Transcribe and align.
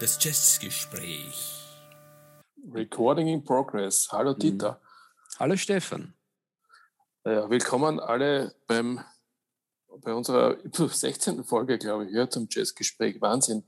Das 0.00 0.18
Jazzgespräch. 0.24 1.60
Recording 2.72 3.28
in 3.28 3.44
progress. 3.44 4.08
Hallo 4.12 4.34
Dieter. 4.34 4.80
Hallo 5.38 5.56
Stefan. 5.56 6.14
Ja, 7.24 7.50
willkommen 7.50 8.00
alle 8.00 8.54
beim, 8.66 9.00
bei 9.98 10.14
unserer 10.14 10.56
16. 10.72 11.44
Folge, 11.44 11.78
glaube 11.78 12.06
ich, 12.06 12.12
ja, 12.12 12.30
zum 12.30 12.48
Jazzgespräch. 12.50 13.20
Wahnsinn, 13.20 13.64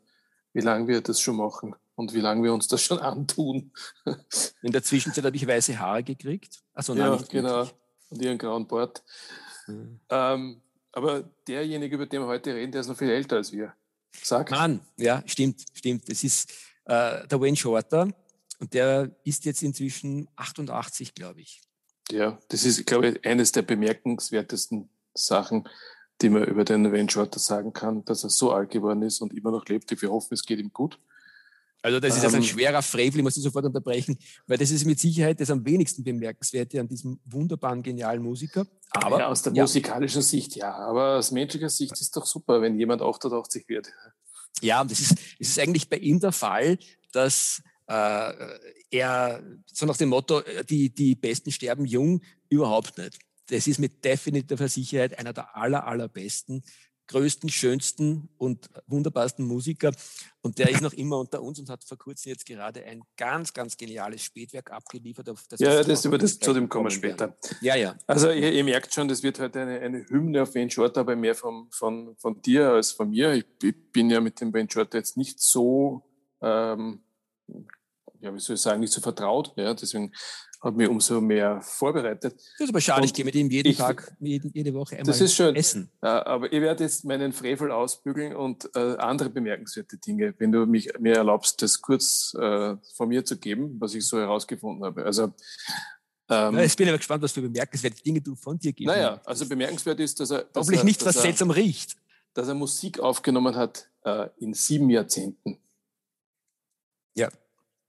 wie 0.53 0.61
lange 0.61 0.89
wir 0.89 1.01
das 1.01 1.21
schon 1.21 1.37
machen 1.37 1.75
und 1.97 2.15
wie 2.15 2.21
lange 2.21 2.43
wir 2.45 2.55
uns 2.55 2.69
das 2.69 2.83
schon 2.83 2.99
antun. 3.01 3.73
In 4.63 4.73
der 4.73 4.83
Zwischenzeit 4.83 5.25
habe 5.25 5.37
ich 5.37 5.47
weiße 5.47 5.79
Haare 5.79 6.03
gekriegt. 6.03 6.63
Also, 6.73 6.95
ja, 6.95 7.17
genau. 7.29 7.69
Und 8.11 8.23
ihren 8.23 8.39
grauen 8.39 8.67
Bart. 8.67 9.03
Mhm. 9.67 10.01
Ähm, 10.09 10.63
aber 10.93 11.23
derjenige, 11.47 11.95
über 11.95 12.07
den 12.07 12.23
wir 12.23 12.27
heute 12.27 12.55
reden, 12.55 12.73
der 12.73 12.83
ist 12.83 12.89
noch 12.89 12.99
viel 12.99 13.11
älter 13.11 13.37
als 13.37 13.53
wir. 13.53 13.73
Sag. 14.23 14.51
Mann, 14.51 14.81
ja, 14.97 15.23
stimmt, 15.27 15.65
stimmt. 15.73 16.09
Das 16.09 16.23
ist 16.23 16.51
äh, 16.85 17.27
der 17.27 17.41
Wayne 17.41 17.57
Shorter 17.57 18.09
und 18.59 18.75
der 18.75 19.11
ist 19.25 19.45
jetzt 19.45 19.63
inzwischen 19.63 20.29
88, 20.37 21.15
glaube 21.15 21.41
ich. 21.41 21.63
Ja, 22.11 22.39
das 22.49 22.65
ist, 22.65 22.87
glaube 22.87 23.09
ich, 23.09 23.25
eines 23.25 23.53
der 23.53 23.63
bemerkenswertesten 23.63 24.91
Sachen, 25.15 25.69
die 26.21 26.29
man 26.29 26.45
über 26.45 26.65
den 26.65 26.93
Wayne 26.93 27.11
Shorter 27.11 27.39
sagen 27.39 27.73
kann, 27.73 28.05
dass 28.05 28.23
er 28.25 28.31
so 28.31 28.53
alt 28.53 28.71
geworden 28.71 29.03
ist 29.03 29.21
und 29.21 29.33
immer 29.33 29.51
noch 29.51 29.65
lebt. 29.67 29.91
Wir 30.01 30.11
hoffen, 30.11 30.35
es 30.35 30.45
geht 30.45 30.59
ihm 30.59 30.73
gut. 30.73 30.99
Also 31.83 31.99
das 31.99 32.17
ist 32.17 32.25
ähm, 32.25 32.37
ein 32.37 32.43
schwerer 32.45 32.81
Frevel, 32.81 33.19
ich 33.19 33.25
muss 33.25 33.35
Sie 33.35 33.41
sofort 33.41 33.65
unterbrechen, 33.65 34.17
weil 34.47 34.57
das 34.57 34.71
ist 34.71 34.85
mit 34.85 35.01
Sicherheit 35.01 35.41
das 35.41 35.51
am 35.51 35.65
wenigsten 35.65 36.05
bemerkenswerte 36.05 36.81
an 36.81 36.87
diesem 36.87 37.19
wunderbaren, 37.25 37.83
genialen 37.83 38.23
Musiker. 38.23 38.65
Aber 38.91 39.19
ja, 39.19 39.29
aus 39.29 39.43
der 39.43 39.53
ja. 39.53 39.65
musikalischen 39.65 40.23
Sicht 40.23 40.55
ja, 40.55 40.73
aber 40.73 41.19
aus 41.19 41.33
menschlicher 41.33 41.69
Sicht 41.69 41.93
ist 42.01 42.17
doch 42.17 42.25
super, 42.25 42.63
wenn 42.63 42.79
jemand 42.79 43.03
88 43.03 43.69
wird. 43.69 43.89
Ja, 44.61 44.85
das 44.85 45.01
ist, 45.01 45.13
das 45.13 45.49
ist 45.49 45.59
eigentlich 45.59 45.89
bei 45.89 45.97
ihm 45.97 46.21
der 46.21 46.33
Fall, 46.33 46.79
dass 47.11 47.63
äh, 47.89 48.33
er 48.91 49.43
so 49.67 49.87
nach 49.87 49.97
dem 49.97 50.11
Motto, 50.11 50.41
äh, 50.41 50.65
die, 50.65 50.95
die 50.95 51.17
Besten 51.17 51.51
sterben 51.51 51.85
jung, 51.85 52.23
überhaupt 52.49 52.97
nicht. 52.97 53.19
Das 53.47 53.67
ist 53.67 53.81
mit 53.81 54.05
definitiver 54.05 54.69
Sicherheit 54.69 55.19
einer 55.19 55.33
der 55.33 55.57
aller, 55.57 55.87
allerbesten 55.87 56.63
größten, 57.13 57.51
schönsten 57.51 58.29
und 58.39 58.71
wunderbarsten 58.87 59.45
Musiker. 59.45 59.93
Und 60.41 60.59
der 60.59 60.71
ist 60.71 60.81
noch 60.81 60.95
immer 60.95 61.19
unter 61.19 61.43
uns 61.43 61.61
und 61.61 61.69
hat 61.69 61.85
vor 61.85 61.99
kurzem 61.99 62.31
jetzt 62.31 62.47
gerade 62.47 62.83
ein 62.85 63.03
ganz, 63.17 63.53
ganz 63.53 63.77
geniales 63.77 64.23
Spätwerk 64.23 64.73
abgeliefert. 64.73 65.29
Auf 65.29 65.45
das 65.49 65.61
ja, 65.61 65.83
das 65.83 66.05
über 66.05 66.19
das 66.19 66.39
zu 66.39 66.53
dem 66.53 66.69
kommen 66.69 66.87
wir 66.87 66.91
später. 66.91 67.29
Werden. 67.29 67.59
Ja, 67.61 67.77
ja. 67.77 67.97
Also 68.07 68.31
ihr, 68.31 68.53
ihr, 68.53 68.65
merkt 68.65 68.93
schon, 68.95 69.09
das 69.09 69.23
wird 69.23 69.39
heute 69.39 69.61
eine, 69.61 69.81
eine 69.81 70.09
Hymne 70.09 70.43
auf 70.43 70.55
Wayne 70.55 70.71
Shorter, 70.71 71.03
aber 71.03 71.15
mehr 71.15 71.35
von, 71.35 71.69
von, 71.71 72.17
von 72.17 72.41
dir 72.41 72.71
als 72.71 72.93
von 72.93 73.11
mir. 73.11 73.35
Ich, 73.35 73.45
ich 73.63 73.93
bin 73.93 74.11
ja 74.11 74.21
mit 74.21 74.41
dem 74.41 74.53
Wayne 74.53 74.71
Shorter 74.71 74.99
jetzt 74.99 75.17
nicht 75.17 75.39
so, 75.39 76.03
ähm, 76.41 77.03
ja, 78.21 78.35
wie 78.35 78.41
soll 78.41 78.57
ich 78.57 78.63
sagen, 78.63 78.81
nicht 78.81 78.93
so 78.93 79.01
vertraut. 79.01 79.53
Ja, 79.57 79.75
deswegen 79.75 80.13
habe 80.63 80.77
mich 80.77 80.89
umso 80.89 81.21
mehr 81.21 81.61
vorbereitet. 81.61 82.35
Das 82.35 82.61
ist 82.61 82.69
aber 82.69 82.81
schade, 82.81 83.01
und 83.01 83.07
ich 83.07 83.15
gehe 83.15 83.25
mit 83.25 83.35
ihm 83.35 83.51
jeden 83.51 83.73
ich, 83.73 83.79
Tag, 83.79 84.17
jede, 84.21 84.73
Woche 84.75 84.97
einmal 84.97 85.07
das 85.07 85.21
ist 85.21 85.35
schön. 85.35 85.57
essen. 85.57 85.91
aber 86.01 86.53
ich 86.53 86.61
werde 86.61 86.85
jetzt 86.85 87.05
meinen 87.05 87.33
Frevel 87.33 87.73
ausbügeln 87.73 88.35
und 88.37 88.71
äh, 88.77 88.97
andere 88.97 89.29
bemerkenswerte 89.29 89.99
Dinge, 89.99 90.35
wenn 90.39 90.53
du 90.53 90.65
mich, 90.67 90.89
mir 91.01 91.17
erlaubst, 91.17 91.61
das 91.63 91.83
kurz 91.83 92.35
äh, 92.39 92.77
von 92.95 93.09
mir 93.09 93.25
zu 93.25 93.39
geben, 93.39 93.77
was 93.81 93.95
ich 93.95 94.07
so 94.07 94.19
herausgefunden 94.19 94.85
habe. 94.85 95.05
Also 95.05 95.35
ähm, 96.31 96.59
ich 96.59 96.77
bin 96.77 96.89
aber 96.89 96.99
gespannt, 96.99 97.23
was 97.23 97.33
für 97.33 97.43
bemerkenswerte 97.43 98.01
Dinge 98.03 98.21
du 98.21 98.37
von 98.37 98.57
dir 98.59 98.73
gibst. 98.73 98.95
Naja, 98.95 99.21
also 99.25 99.49
bemerkenswert 99.49 99.99
ist, 99.99 100.21
dass 100.21 100.31
er... 100.31 100.45
Dass 100.45 100.63
Hoffentlich 100.63 100.85
nicht, 100.85 101.05
was 101.05 101.21
seltsam 101.21 101.51
riecht. 101.51 101.97
Dass 102.35 102.47
er 102.47 102.55
Musik 102.55 103.01
aufgenommen 103.01 103.57
hat 103.57 103.91
äh, 104.05 104.29
in 104.39 104.55
sieben 104.55 104.89
Jahrzehnten. 104.91 105.59
Ja, 107.15 107.29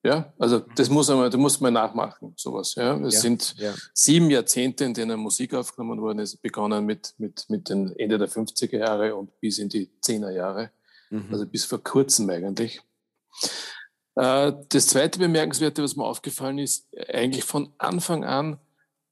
ja, 0.03 0.33
also 0.37 0.59
das 0.59 0.89
muss 0.89 1.07
man, 1.07 1.31
das 1.31 1.39
muss 1.39 1.61
man 1.61 1.73
nachmachen, 1.73 2.33
sowas. 2.35 2.75
Ja, 2.75 2.97
es 2.97 3.15
ja, 3.15 3.19
sind 3.21 3.55
ja. 3.57 3.73
sieben 3.93 4.29
Jahrzehnte, 4.29 4.83
in 4.83 4.93
denen 4.93 5.17
Musik 5.17 5.53
aufgenommen 5.53 6.01
worden 6.01 6.19
ist, 6.19 6.41
begonnen 6.41 6.85
mit, 6.85 7.13
mit, 7.17 7.45
mit 7.49 7.69
den 7.69 7.95
Ende 7.97 8.17
der 8.17 8.27
50er 8.27 8.77
Jahre 8.77 9.15
und 9.15 9.39
bis 9.39 9.59
in 9.59 9.69
die 9.69 9.89
10er 10.03 10.31
Jahre. 10.31 10.71
Mhm. 11.09 11.29
Also 11.31 11.45
bis 11.45 11.63
vor 11.63 11.81
kurzem 11.81 12.29
eigentlich. 12.29 12.81
Äh, 14.15 14.51
das 14.67 14.87
zweite 14.87 15.19
Bemerkenswerte, 15.19 15.81
was 15.81 15.95
mir 15.95 16.03
aufgefallen 16.03 16.59
ist, 16.59 16.85
eigentlich 17.07 17.45
von 17.45 17.71
Anfang 17.77 18.25
an, 18.25 18.59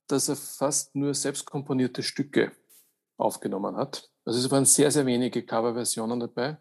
dass 0.08 0.28
er 0.28 0.36
fast 0.36 0.94
nur 0.94 1.14
selbst 1.14 1.46
komponierte 1.46 2.04
Stücke 2.04 2.52
aufgenommen 3.16 3.78
hat. 3.78 4.10
Also 4.26 4.40
es 4.40 4.52
waren 4.52 4.66
sehr, 4.66 4.92
sehr 4.92 5.06
wenige 5.06 5.44
Coverversionen 5.44 6.20
dabei, 6.20 6.58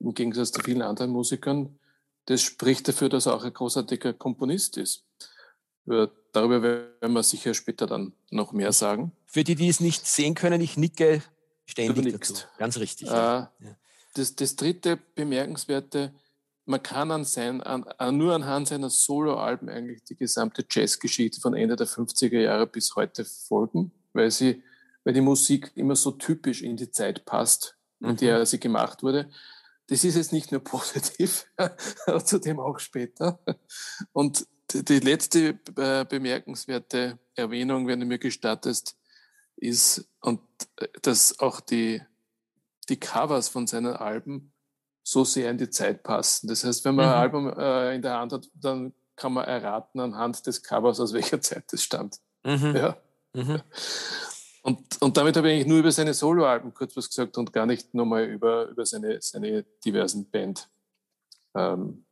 im 0.00 0.14
Gegensatz 0.14 0.52
zu 0.52 0.62
vielen 0.62 0.80
anderen 0.80 1.10
Musikern 1.10 1.78
das 2.26 2.42
spricht 2.42 2.88
dafür, 2.88 3.08
dass 3.08 3.26
er 3.26 3.34
auch 3.34 3.44
ein 3.44 3.52
großartiger 3.52 4.12
Komponist 4.12 4.76
ist. 4.76 5.04
Darüber 5.84 6.62
werden 6.62 7.12
wir 7.12 7.22
sicher 7.22 7.54
später 7.54 7.86
dann 7.86 8.14
noch 8.30 8.52
mehr 8.52 8.72
sagen. 8.72 9.12
Für 9.26 9.44
die, 9.44 9.54
die 9.54 9.68
es 9.68 9.80
nicht 9.80 10.06
sehen 10.06 10.34
können, 10.34 10.60
ich 10.60 10.76
nicke 10.76 11.22
ständig 11.66 12.12
dazu. 12.12 12.34
Ganz 12.58 12.78
richtig. 12.78 13.08
Äh, 13.08 13.12
ja. 13.12 13.52
das, 14.14 14.34
das 14.34 14.56
dritte 14.56 14.98
bemerkenswerte, 15.14 16.12
man 16.66 16.82
kann 16.82 17.10
an 17.10 17.24
sein, 17.24 17.62
an, 17.62 18.16
nur 18.16 18.34
anhand 18.34 18.68
seiner 18.68 18.88
Soloalben 18.88 19.68
eigentlich 19.68 20.02
die 20.04 20.16
gesamte 20.16 20.64
Jazzgeschichte 20.68 21.40
von 21.40 21.54
Ende 21.54 21.76
der 21.76 21.86
50er 21.86 22.40
Jahre 22.40 22.66
bis 22.66 22.96
heute 22.96 23.24
folgen, 23.24 23.92
weil 24.14 24.30
sie, 24.30 24.62
weil 25.04 25.12
die 25.12 25.20
Musik 25.20 25.72
immer 25.74 25.96
so 25.96 26.12
typisch 26.12 26.62
in 26.62 26.76
die 26.76 26.90
Zeit 26.90 27.26
passt, 27.26 27.76
in 28.00 28.12
mhm. 28.12 28.16
der 28.16 28.46
sie 28.46 28.58
gemacht 28.58 29.02
wurde. 29.02 29.30
Das 29.88 30.04
ist 30.04 30.16
jetzt 30.16 30.32
nicht 30.32 30.50
nur 30.50 30.62
positiv, 30.62 31.46
zudem 32.24 32.58
auch 32.60 32.78
später. 32.78 33.38
Und 34.12 34.46
die 34.72 35.00
letzte 35.00 35.58
äh, 35.76 36.04
bemerkenswerte 36.04 37.18
Erwähnung, 37.34 37.86
wenn 37.86 38.00
du 38.00 38.06
mir 38.06 38.18
gestattest, 38.18 38.96
ist, 39.56 40.08
und 40.20 40.40
äh, 40.76 40.88
dass 41.02 41.38
auch 41.38 41.60
die, 41.60 42.02
die 42.88 42.98
Covers 42.98 43.48
von 43.48 43.66
seinen 43.66 43.94
Alben 43.94 44.52
so 45.02 45.24
sehr 45.24 45.50
in 45.50 45.58
die 45.58 45.70
Zeit 45.70 46.02
passen. 46.02 46.48
Das 46.48 46.64
heißt, 46.64 46.84
wenn 46.84 46.94
man 46.94 47.06
mhm. 47.06 47.12
ein 47.12 47.18
Album 47.18 47.58
äh, 47.58 47.94
in 47.94 48.02
der 48.02 48.18
Hand 48.18 48.32
hat, 48.32 48.48
dann 48.54 48.94
kann 49.16 49.32
man 49.32 49.44
erraten 49.44 50.00
anhand 50.00 50.46
des 50.46 50.62
Covers, 50.62 50.98
aus 50.98 51.12
welcher 51.12 51.40
Zeit 51.40 51.72
es 51.72 51.84
stammt. 51.84 52.18
Mhm. 52.42 52.74
Ja. 52.74 52.96
Mhm. 53.34 53.62
Und, 54.64 55.02
und 55.02 55.14
damit 55.18 55.36
habe 55.36 55.48
ich 55.48 55.54
eigentlich 55.54 55.66
nur 55.66 55.80
über 55.80 55.92
seine 55.92 56.14
Soloalben 56.14 56.72
kurz 56.72 56.96
was 56.96 57.10
gesagt 57.10 57.36
und 57.36 57.52
gar 57.52 57.66
nicht 57.66 57.92
nochmal 57.92 58.24
über, 58.24 58.66
über 58.68 58.86
seine, 58.86 59.20
seine 59.20 59.62
diversen 59.84 60.30
Band. 60.30 60.70
Ähm, 61.54 62.06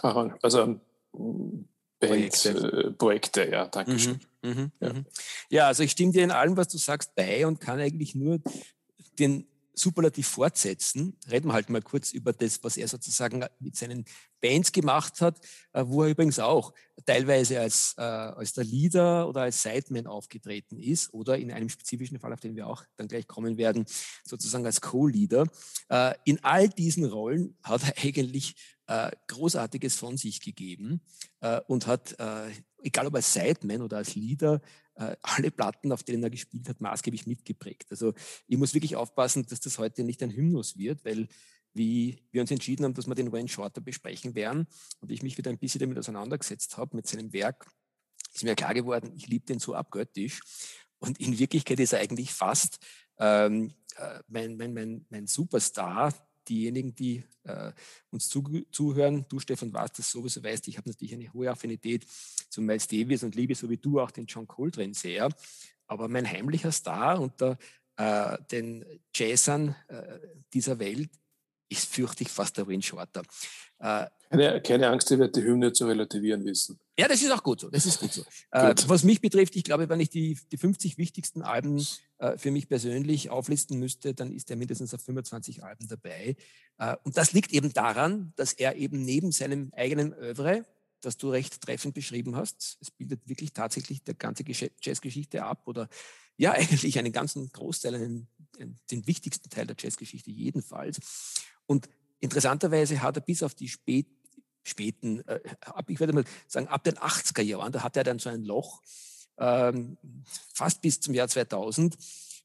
also 0.00 0.80
Band, 1.12 1.66
Projekte. 1.98 2.48
Äh, 2.50 2.90
Projekte, 2.92 3.50
ja, 3.50 3.66
danke 3.66 3.98
schön. 3.98 4.20
Mhm, 4.42 4.50
mh, 4.50 4.70
ja. 4.78 4.92
Mhm. 4.92 5.06
ja, 5.50 5.66
also 5.66 5.82
ich 5.82 5.90
stimme 5.90 6.12
dir 6.12 6.22
in 6.22 6.30
allem, 6.30 6.56
was 6.56 6.68
du 6.68 6.78
sagst, 6.78 7.16
bei 7.16 7.44
und 7.44 7.60
kann 7.60 7.80
eigentlich 7.80 8.14
nur 8.14 8.38
den 9.18 9.48
Superlativ 9.74 10.28
fortsetzen, 10.28 11.18
reden 11.30 11.48
wir 11.48 11.54
halt 11.54 11.70
mal 11.70 11.82
kurz 11.82 12.12
über 12.12 12.32
das, 12.32 12.62
was 12.62 12.76
er 12.76 12.88
sozusagen 12.88 13.44
mit 13.60 13.76
seinen 13.76 14.04
Bands 14.40 14.72
gemacht 14.72 15.20
hat, 15.20 15.38
äh, 15.72 15.84
wo 15.86 16.02
er 16.02 16.10
übrigens 16.10 16.38
auch 16.38 16.74
teilweise 17.06 17.60
als, 17.60 17.94
äh, 17.96 18.02
als 18.02 18.52
der 18.52 18.64
Leader 18.64 19.28
oder 19.28 19.42
als 19.42 19.62
Sideman 19.62 20.06
aufgetreten 20.06 20.78
ist 20.78 21.12
oder 21.14 21.38
in 21.38 21.50
einem 21.50 21.68
spezifischen 21.68 22.18
Fall, 22.18 22.32
auf 22.32 22.40
den 22.40 22.54
wir 22.54 22.66
auch 22.66 22.84
dann 22.96 23.08
gleich 23.08 23.26
kommen 23.26 23.56
werden, 23.56 23.86
sozusagen 24.22 24.66
als 24.66 24.80
Co-Leader. 24.80 25.46
Äh, 25.88 26.14
in 26.24 26.44
all 26.44 26.68
diesen 26.68 27.04
Rollen 27.06 27.56
hat 27.62 27.82
er 27.82 27.94
eigentlich 28.04 28.54
äh, 28.86 29.10
Großartiges 29.28 29.96
von 29.96 30.16
sich 30.16 30.40
gegeben 30.40 31.00
äh, 31.40 31.60
und 31.66 31.86
hat, 31.86 32.18
äh, 32.18 32.50
egal 32.82 33.06
ob 33.06 33.14
als 33.14 33.32
Sideman 33.32 33.82
oder 33.82 33.98
als 33.98 34.14
Leader, 34.14 34.60
äh, 34.96 35.16
alle 35.22 35.50
Platten, 35.50 35.92
auf 35.92 36.02
denen 36.02 36.22
er 36.22 36.30
gespielt 36.30 36.68
hat, 36.68 36.80
maßgeblich 36.80 37.26
mitgeprägt. 37.26 37.90
Also 37.90 38.14
ich 38.46 38.58
muss 38.58 38.74
wirklich 38.74 38.96
aufpassen, 38.96 39.46
dass 39.46 39.60
das 39.60 39.78
heute 39.78 40.04
nicht 40.04 40.22
ein 40.22 40.30
Hymnus 40.30 40.76
wird, 40.76 41.04
weil 41.04 41.28
wie 41.72 42.22
wir 42.30 42.40
uns 42.40 42.50
entschieden 42.50 42.84
haben, 42.84 42.94
dass 42.94 43.08
wir 43.08 43.14
den 43.16 43.32
Wayne 43.32 43.48
Shorter 43.48 43.80
besprechen 43.80 44.34
werden 44.34 44.68
und 45.00 45.10
ich 45.10 45.22
mich 45.22 45.36
wieder 45.36 45.50
ein 45.50 45.58
bisschen 45.58 45.80
damit 45.80 45.98
auseinandergesetzt 45.98 46.76
habe, 46.76 46.96
mit 46.96 47.08
seinem 47.08 47.32
Werk, 47.32 47.68
ist 48.32 48.44
mir 48.44 48.54
klar 48.54 48.74
geworden, 48.74 49.12
ich 49.16 49.26
liebe 49.26 49.46
den 49.46 49.58
so 49.58 49.74
abgöttisch. 49.74 50.40
Und 50.98 51.20
in 51.20 51.38
Wirklichkeit 51.38 51.80
ist 51.80 51.92
er 51.92 52.00
eigentlich 52.00 52.32
fast 52.32 52.78
ähm, 53.18 53.74
äh, 53.96 54.20
mein, 54.28 54.56
mein, 54.56 54.72
mein, 54.72 55.06
mein 55.10 55.26
Superstar, 55.26 56.14
diejenigen, 56.48 56.94
die 56.94 57.24
äh, 57.44 57.72
uns 58.10 58.28
zu, 58.28 58.42
zuhören, 58.70 59.26
du 59.28 59.38
Stefan 59.38 59.72
weißt 59.72 59.98
das 59.98 60.10
sowieso, 60.10 60.42
weißt, 60.42 60.68
ich 60.68 60.76
habe 60.76 60.88
natürlich 60.88 61.14
eine 61.14 61.32
hohe 61.32 61.50
Affinität 61.50 62.06
zu 62.48 62.62
Miles 62.62 62.86
Davis 62.88 63.22
und 63.22 63.34
liebe 63.34 63.54
so 63.54 63.68
wie 63.70 63.76
du 63.76 64.00
auch 64.00 64.10
den 64.10 64.26
John 64.26 64.46
Coltrane 64.46 64.94
sehr. 64.94 65.28
Aber 65.86 66.08
mein 66.08 66.28
heimlicher 66.28 66.72
Star 66.72 67.20
unter 67.20 67.58
äh, 67.96 68.38
den 68.50 68.84
Jazzern 69.14 69.76
äh, 69.88 70.18
dieser 70.52 70.78
Welt 70.78 71.10
ist, 71.68 71.92
fürchte 71.92 72.24
ich, 72.24 72.30
fast 72.30 72.56
der 72.56 72.66
Wayne 72.68 72.82
Shorter. 72.82 73.22
Keine, 74.36 74.60
keine 74.60 74.88
Angst, 74.88 75.10
ich 75.10 75.18
werde 75.18 75.32
die 75.32 75.46
Hymne 75.46 75.72
zu 75.72 75.86
relativieren 75.86 76.44
wissen. 76.44 76.78
Ja, 76.98 77.08
das 77.08 77.22
ist 77.22 77.30
auch 77.30 77.42
gut 77.42 77.60
so. 77.60 77.70
Das 77.70 77.86
ist 77.86 78.00
gut 78.00 78.12
so. 78.12 78.22
äh, 78.52 78.74
was 78.86 79.04
mich 79.04 79.20
betrifft, 79.20 79.56
ich 79.56 79.64
glaube, 79.64 79.88
wenn 79.88 80.00
ich 80.00 80.10
die, 80.10 80.38
die 80.52 80.56
50 80.56 80.98
wichtigsten 80.98 81.42
Alben 81.42 81.84
äh, 82.18 82.38
für 82.38 82.50
mich 82.50 82.68
persönlich 82.68 83.30
auflisten 83.30 83.78
müsste, 83.78 84.14
dann 84.14 84.32
ist 84.32 84.50
er 84.50 84.56
mindestens 84.56 84.94
auf 84.94 85.02
25 85.02 85.64
Alben 85.64 85.88
dabei. 85.88 86.36
Äh, 86.78 86.96
und 87.02 87.16
das 87.16 87.32
liegt 87.32 87.52
eben 87.52 87.72
daran, 87.72 88.32
dass 88.36 88.52
er 88.52 88.76
eben 88.76 89.04
neben 89.04 89.32
seinem 89.32 89.72
eigenen 89.74 90.12
Övre, 90.12 90.64
das 91.00 91.16
du 91.16 91.30
recht 91.30 91.60
treffend 91.60 91.94
beschrieben 91.94 92.36
hast, 92.36 92.78
es 92.80 92.90
bildet 92.90 93.28
wirklich 93.28 93.52
tatsächlich 93.52 94.02
der 94.04 94.14
ganze 94.14 94.44
Jazzgeschichte 94.80 95.44
ab 95.44 95.62
oder 95.66 95.88
ja, 96.36 96.52
eigentlich 96.52 96.98
einen 96.98 97.12
ganzen 97.12 97.50
Großteil, 97.50 97.94
einen, 97.94 98.28
den 98.90 99.06
wichtigsten 99.06 99.50
Teil 99.50 99.66
der 99.66 99.76
Jazzgeschichte 99.78 100.30
jedenfalls. 100.30 100.98
Und 101.66 101.88
interessanterweise 102.20 103.02
hat 103.02 103.16
er 103.16 103.22
bis 103.22 103.42
auf 103.42 103.54
die 103.54 103.68
spät, 103.68 104.06
späten, 104.64 105.20
äh, 105.28 105.40
ab, 105.60 105.88
ich 105.88 106.00
würde 106.00 106.12
mal 106.12 106.24
sagen, 106.48 106.68
ab 106.68 106.82
den 106.84 106.96
80er 106.96 107.42
Jahren, 107.42 107.72
da 107.72 107.82
hat 107.82 107.96
er 107.96 108.04
dann 108.04 108.18
so 108.18 108.30
ein 108.30 108.44
Loch, 108.44 108.82
ähm, 109.38 109.96
fast 110.52 110.80
bis 110.80 111.00
zum 111.00 111.14
Jahr 111.14 111.28
2000, 111.28 111.96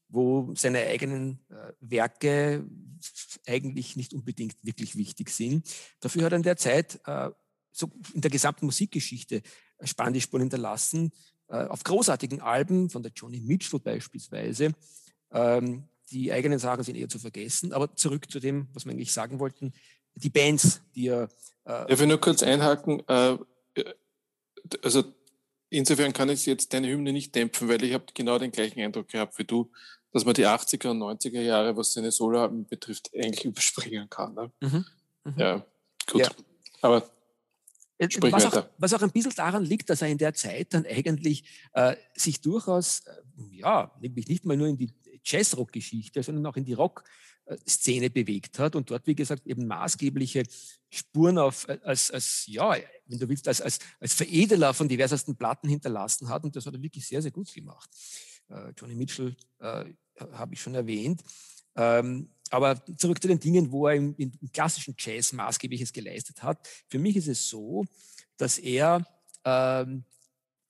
wo 0.08 0.52
seine 0.54 0.80
eigenen 0.80 1.40
äh, 1.50 1.72
Werke 1.80 2.64
eigentlich 3.46 3.96
nicht 3.96 4.12
unbedingt 4.12 4.56
wirklich 4.62 4.96
wichtig 4.96 5.30
sind. 5.30 5.68
Dafür 6.00 6.24
hat 6.24 6.32
er 6.32 6.36
in 6.36 6.42
der 6.42 6.56
Zeit 6.56 7.00
äh, 7.06 7.30
so 7.72 7.90
in 8.14 8.20
der 8.20 8.30
gesamten 8.30 8.66
Musikgeschichte 8.66 9.42
spannende 9.82 10.20
Spuren 10.20 10.42
hinterlassen, 10.42 11.12
äh, 11.48 11.64
auf 11.66 11.84
großartigen 11.84 12.40
Alben 12.40 12.90
von 12.90 13.02
der 13.02 13.12
Johnny 13.12 13.40
Mitchell 13.40 13.80
beispielsweise. 13.80 14.72
Ähm, 15.32 15.88
die 16.10 16.32
eigenen 16.32 16.58
Sachen 16.58 16.84
sind 16.84 16.96
eher 16.96 17.08
zu 17.08 17.18
vergessen. 17.18 17.72
Aber 17.72 17.94
zurück 17.94 18.30
zu 18.30 18.40
dem, 18.40 18.68
was 18.72 18.84
wir 18.84 18.92
eigentlich 18.92 19.12
sagen 19.12 19.38
wollten, 19.38 19.72
die 20.14 20.30
Bands, 20.30 20.82
die 20.94 21.08
er. 21.08 21.24
Äh 21.64 21.86
Darf 21.86 22.00
ich 22.00 22.06
nur 22.06 22.20
kurz 22.20 22.42
einhaken? 22.42 23.02
Äh, 23.08 23.38
also 24.82 25.04
insofern 25.68 26.12
kann 26.12 26.28
ich 26.28 26.46
jetzt 26.46 26.72
deine 26.72 26.88
Hymne 26.88 27.12
nicht 27.12 27.34
dämpfen, 27.34 27.68
weil 27.68 27.82
ich 27.82 27.94
habe 27.94 28.04
genau 28.12 28.38
den 28.38 28.50
gleichen 28.50 28.80
Eindruck 28.80 29.08
gehabt 29.08 29.38
wie 29.38 29.44
du, 29.44 29.70
dass 30.12 30.24
man 30.24 30.34
die 30.34 30.46
80er 30.46 30.88
und 30.88 30.98
90er 30.98 31.40
Jahre, 31.40 31.76
was 31.76 31.92
seine 31.92 32.10
Soloalben 32.10 32.66
betrifft, 32.66 33.10
eigentlich 33.14 33.44
überspringen 33.44 34.10
kann. 34.10 34.34
Ne? 34.34 34.50
Mhm. 34.60 34.84
Mhm. 35.24 35.34
Ja, 35.36 35.66
gut. 36.10 36.22
Ja. 36.22 36.30
Aber 36.82 37.08
äh, 37.98 38.08
was 38.32 38.46
auch, 38.46 38.66
was 38.78 38.94
auch, 38.94 39.02
ein 39.02 39.10
bisschen 39.10 39.34
daran 39.36 39.64
liegt, 39.64 39.90
dass 39.90 40.02
er 40.02 40.08
in 40.08 40.18
der 40.18 40.34
Zeit 40.34 40.72
dann 40.74 40.86
eigentlich 40.86 41.44
äh, 41.74 41.96
sich 42.14 42.40
durchaus, 42.40 43.00
äh, 43.00 43.12
ja, 43.58 43.94
nämlich 44.00 44.26
nicht 44.26 44.44
mal 44.44 44.56
nur 44.56 44.68
in 44.68 44.78
die 44.78 44.92
Jazzrock-Geschichte, 45.24 46.22
sondern 46.22 46.46
auch 46.46 46.56
in 46.56 46.64
die 46.64 46.72
Rock-Szene 46.72 48.10
bewegt 48.10 48.58
hat 48.58 48.76
und 48.76 48.90
dort, 48.90 49.06
wie 49.06 49.14
gesagt, 49.14 49.46
eben 49.46 49.66
maßgebliche 49.66 50.44
Spuren 50.90 51.38
auf, 51.38 51.68
äh, 51.68 51.78
als, 51.82 52.10
als 52.10 52.44
ja, 52.46 52.76
wenn 53.06 53.18
du 53.18 53.28
willst, 53.28 53.48
als, 53.48 53.60
als, 53.60 53.78
als 53.98 54.14
Veredeler 54.14 54.74
von 54.74 54.88
diversesten 54.88 55.36
Platten 55.36 55.68
hinterlassen 55.68 56.28
hat. 56.28 56.44
Und 56.44 56.56
das 56.56 56.66
hat 56.66 56.74
er 56.74 56.82
wirklich 56.82 57.06
sehr, 57.06 57.22
sehr 57.22 57.30
gut 57.30 57.52
gemacht. 57.52 57.88
Äh, 58.48 58.72
Johnny 58.76 58.94
Mitchell 58.94 59.36
äh, 59.58 59.84
habe 60.32 60.54
ich 60.54 60.60
schon 60.60 60.74
erwähnt. 60.74 61.22
Ähm, 61.76 62.30
aber 62.50 62.84
zurück 62.96 63.22
zu 63.22 63.28
den 63.28 63.38
Dingen, 63.38 63.70
wo 63.70 63.86
er 63.86 63.94
im, 63.94 64.14
im, 64.16 64.32
klassischen 64.52 64.94
Jazz 64.98 65.32
maßgebliches 65.32 65.92
geleistet 65.92 66.42
hat. 66.42 66.68
Für 66.88 66.98
mich 66.98 67.16
ist 67.16 67.28
es 67.28 67.48
so, 67.48 67.84
dass 68.36 68.58
er 68.58 69.06
ähm, 69.44 70.04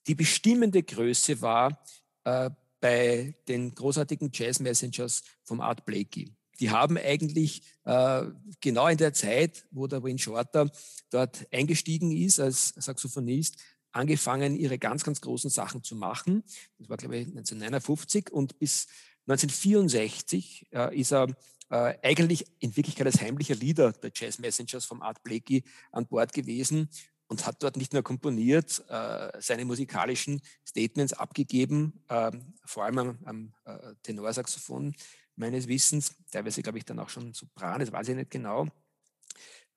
die 0.07 0.15
bestimmende 0.15 0.83
Größe 0.83 1.41
war 1.41 1.83
äh, 2.25 2.51
bei 2.81 3.35
den 3.49 3.75
großartigen 3.75 4.31
Jazz-Messengers 4.33 5.23
vom 5.45 5.61
Art 5.61 5.85
Blakey. 5.85 6.33
Die 6.59 6.71
haben 6.71 6.99
eigentlich 6.99 7.63
äh, 7.85 8.25
genau 8.61 8.89
in 8.89 8.99
der 8.99 9.15
Zeit, 9.15 9.67
wo 9.71 9.87
der 9.87 10.03
Wayne 10.03 10.19
Shorter 10.19 10.71
dort 11.11 11.47
eingestiegen 11.53 12.13
ist 12.13 12.39
als 12.39 12.69
Saxophonist, 12.77 13.57
angefangen, 13.93 14.57
ihre 14.57 14.79
ganz, 14.79 15.03
ganz 15.03 15.21
großen 15.21 15.51
Sachen 15.51 15.83
zu 15.83 15.97
machen. 15.97 16.45
Das 16.79 16.89
war, 16.89 16.97
glaube 16.97 17.17
ich, 17.17 17.27
1959 17.27 18.31
und 18.31 18.59
bis 18.59 18.87
1964 19.27 20.69
äh, 20.73 20.99
ist 20.99 21.13
er 21.13 21.29
äh, 21.71 21.95
eigentlich 22.03 22.47
in 22.59 22.77
Wirklichkeit 22.77 23.07
als 23.07 23.21
heimlicher 23.21 23.55
Leader 23.55 23.93
der 23.93 24.13
Jazz 24.15 24.39
Messengers 24.39 24.85
vom 24.85 25.03
Art 25.03 25.23
Blakey 25.23 25.65
an 25.93 26.07
Bord 26.07 26.33
gewesen 26.33 26.89
und 27.31 27.47
hat 27.47 27.63
dort 27.63 27.77
nicht 27.77 27.93
nur 27.93 28.03
komponiert, 28.03 28.85
äh, 28.89 29.31
seine 29.41 29.65
musikalischen 29.65 30.43
Statements 30.67 31.13
abgegeben, 31.13 32.03
äh, 32.09 32.33
vor 32.65 32.85
allem 32.85 32.99
am, 32.99 33.19
am 33.25 33.55
äh, 33.65 33.95
Tenorsaxophon 34.03 34.97
meines 35.37 35.69
Wissens, 35.69 36.13
teilweise 36.33 36.61
glaube 36.61 36.79
ich 36.79 36.85
dann 36.85 36.99
auch 36.99 37.09
schon 37.09 37.33
Sopran, 37.33 37.79
das 37.79 37.93
weiß 37.93 38.09
ich 38.09 38.17
nicht 38.17 38.33
genau. 38.33 38.67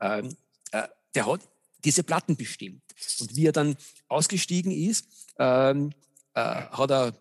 Ähm, 0.02 0.36
äh, 0.72 0.88
der 1.14 1.28
hat 1.28 1.48
diese 1.84 2.02
Platten 2.02 2.36
bestimmt. 2.36 2.82
Und 3.22 3.36
wie 3.36 3.46
er 3.46 3.52
dann 3.52 3.78
ausgestiegen 4.08 4.72
ist, 4.72 5.08
ähm, 5.38 5.92
äh, 6.34 6.42
hat 6.42 6.90
er 6.90 7.14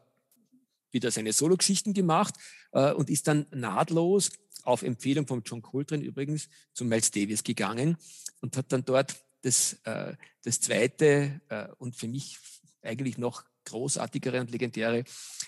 wieder 0.92 1.10
seine 1.10 1.34
Solo-Geschichten 1.34 1.92
gemacht 1.92 2.34
äh, 2.72 2.92
und 2.92 3.10
ist 3.10 3.28
dann 3.28 3.46
nahtlos 3.50 4.30
auf 4.62 4.82
Empfehlung 4.82 5.26
von 5.26 5.42
John 5.44 5.60
Coltrane 5.60 6.02
übrigens 6.02 6.48
zu 6.72 6.86
Miles 6.86 7.10
Davis 7.10 7.44
gegangen 7.44 7.98
und 8.40 8.56
hat 8.56 8.72
dann 8.72 8.86
dort 8.86 9.14
das, 9.42 9.74
äh, 9.84 10.14
das 10.42 10.60
zweite 10.60 11.40
äh, 11.48 11.68
und 11.78 11.96
für 11.96 12.08
mich 12.08 12.38
eigentlich 12.82 13.18
noch 13.18 13.44
großartigere 13.64 14.40
und 14.40 14.50
legendäre 14.50 15.04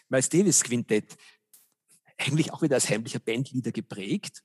Miles 0.08 0.29
Davis 0.29 0.62
Quintett 0.62 1.17
eigentlich 2.17 2.52
auch 2.52 2.62
wieder 2.62 2.76
als 2.76 2.88
heimlicher 2.88 3.19
Bandleader 3.19 3.73
geprägt, 3.73 4.44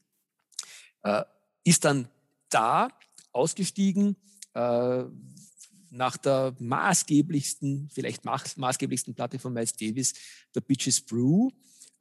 äh, 1.04 1.24
ist 1.64 1.86
dann 1.86 2.10
da 2.50 2.90
ausgestiegen 3.32 4.16
äh, 4.54 5.04
nach 5.92 6.18
der 6.18 6.56
maßgeblichsten, 6.60 7.90
vielleicht 7.92 8.24
maßgeblichsten 8.26 9.14
Platte 9.14 9.40
von 9.40 9.54
Miles 9.54 9.74
Davis, 9.74 10.14
der 10.54 10.62
Bitches 10.62 11.02
Brew, 11.02 11.50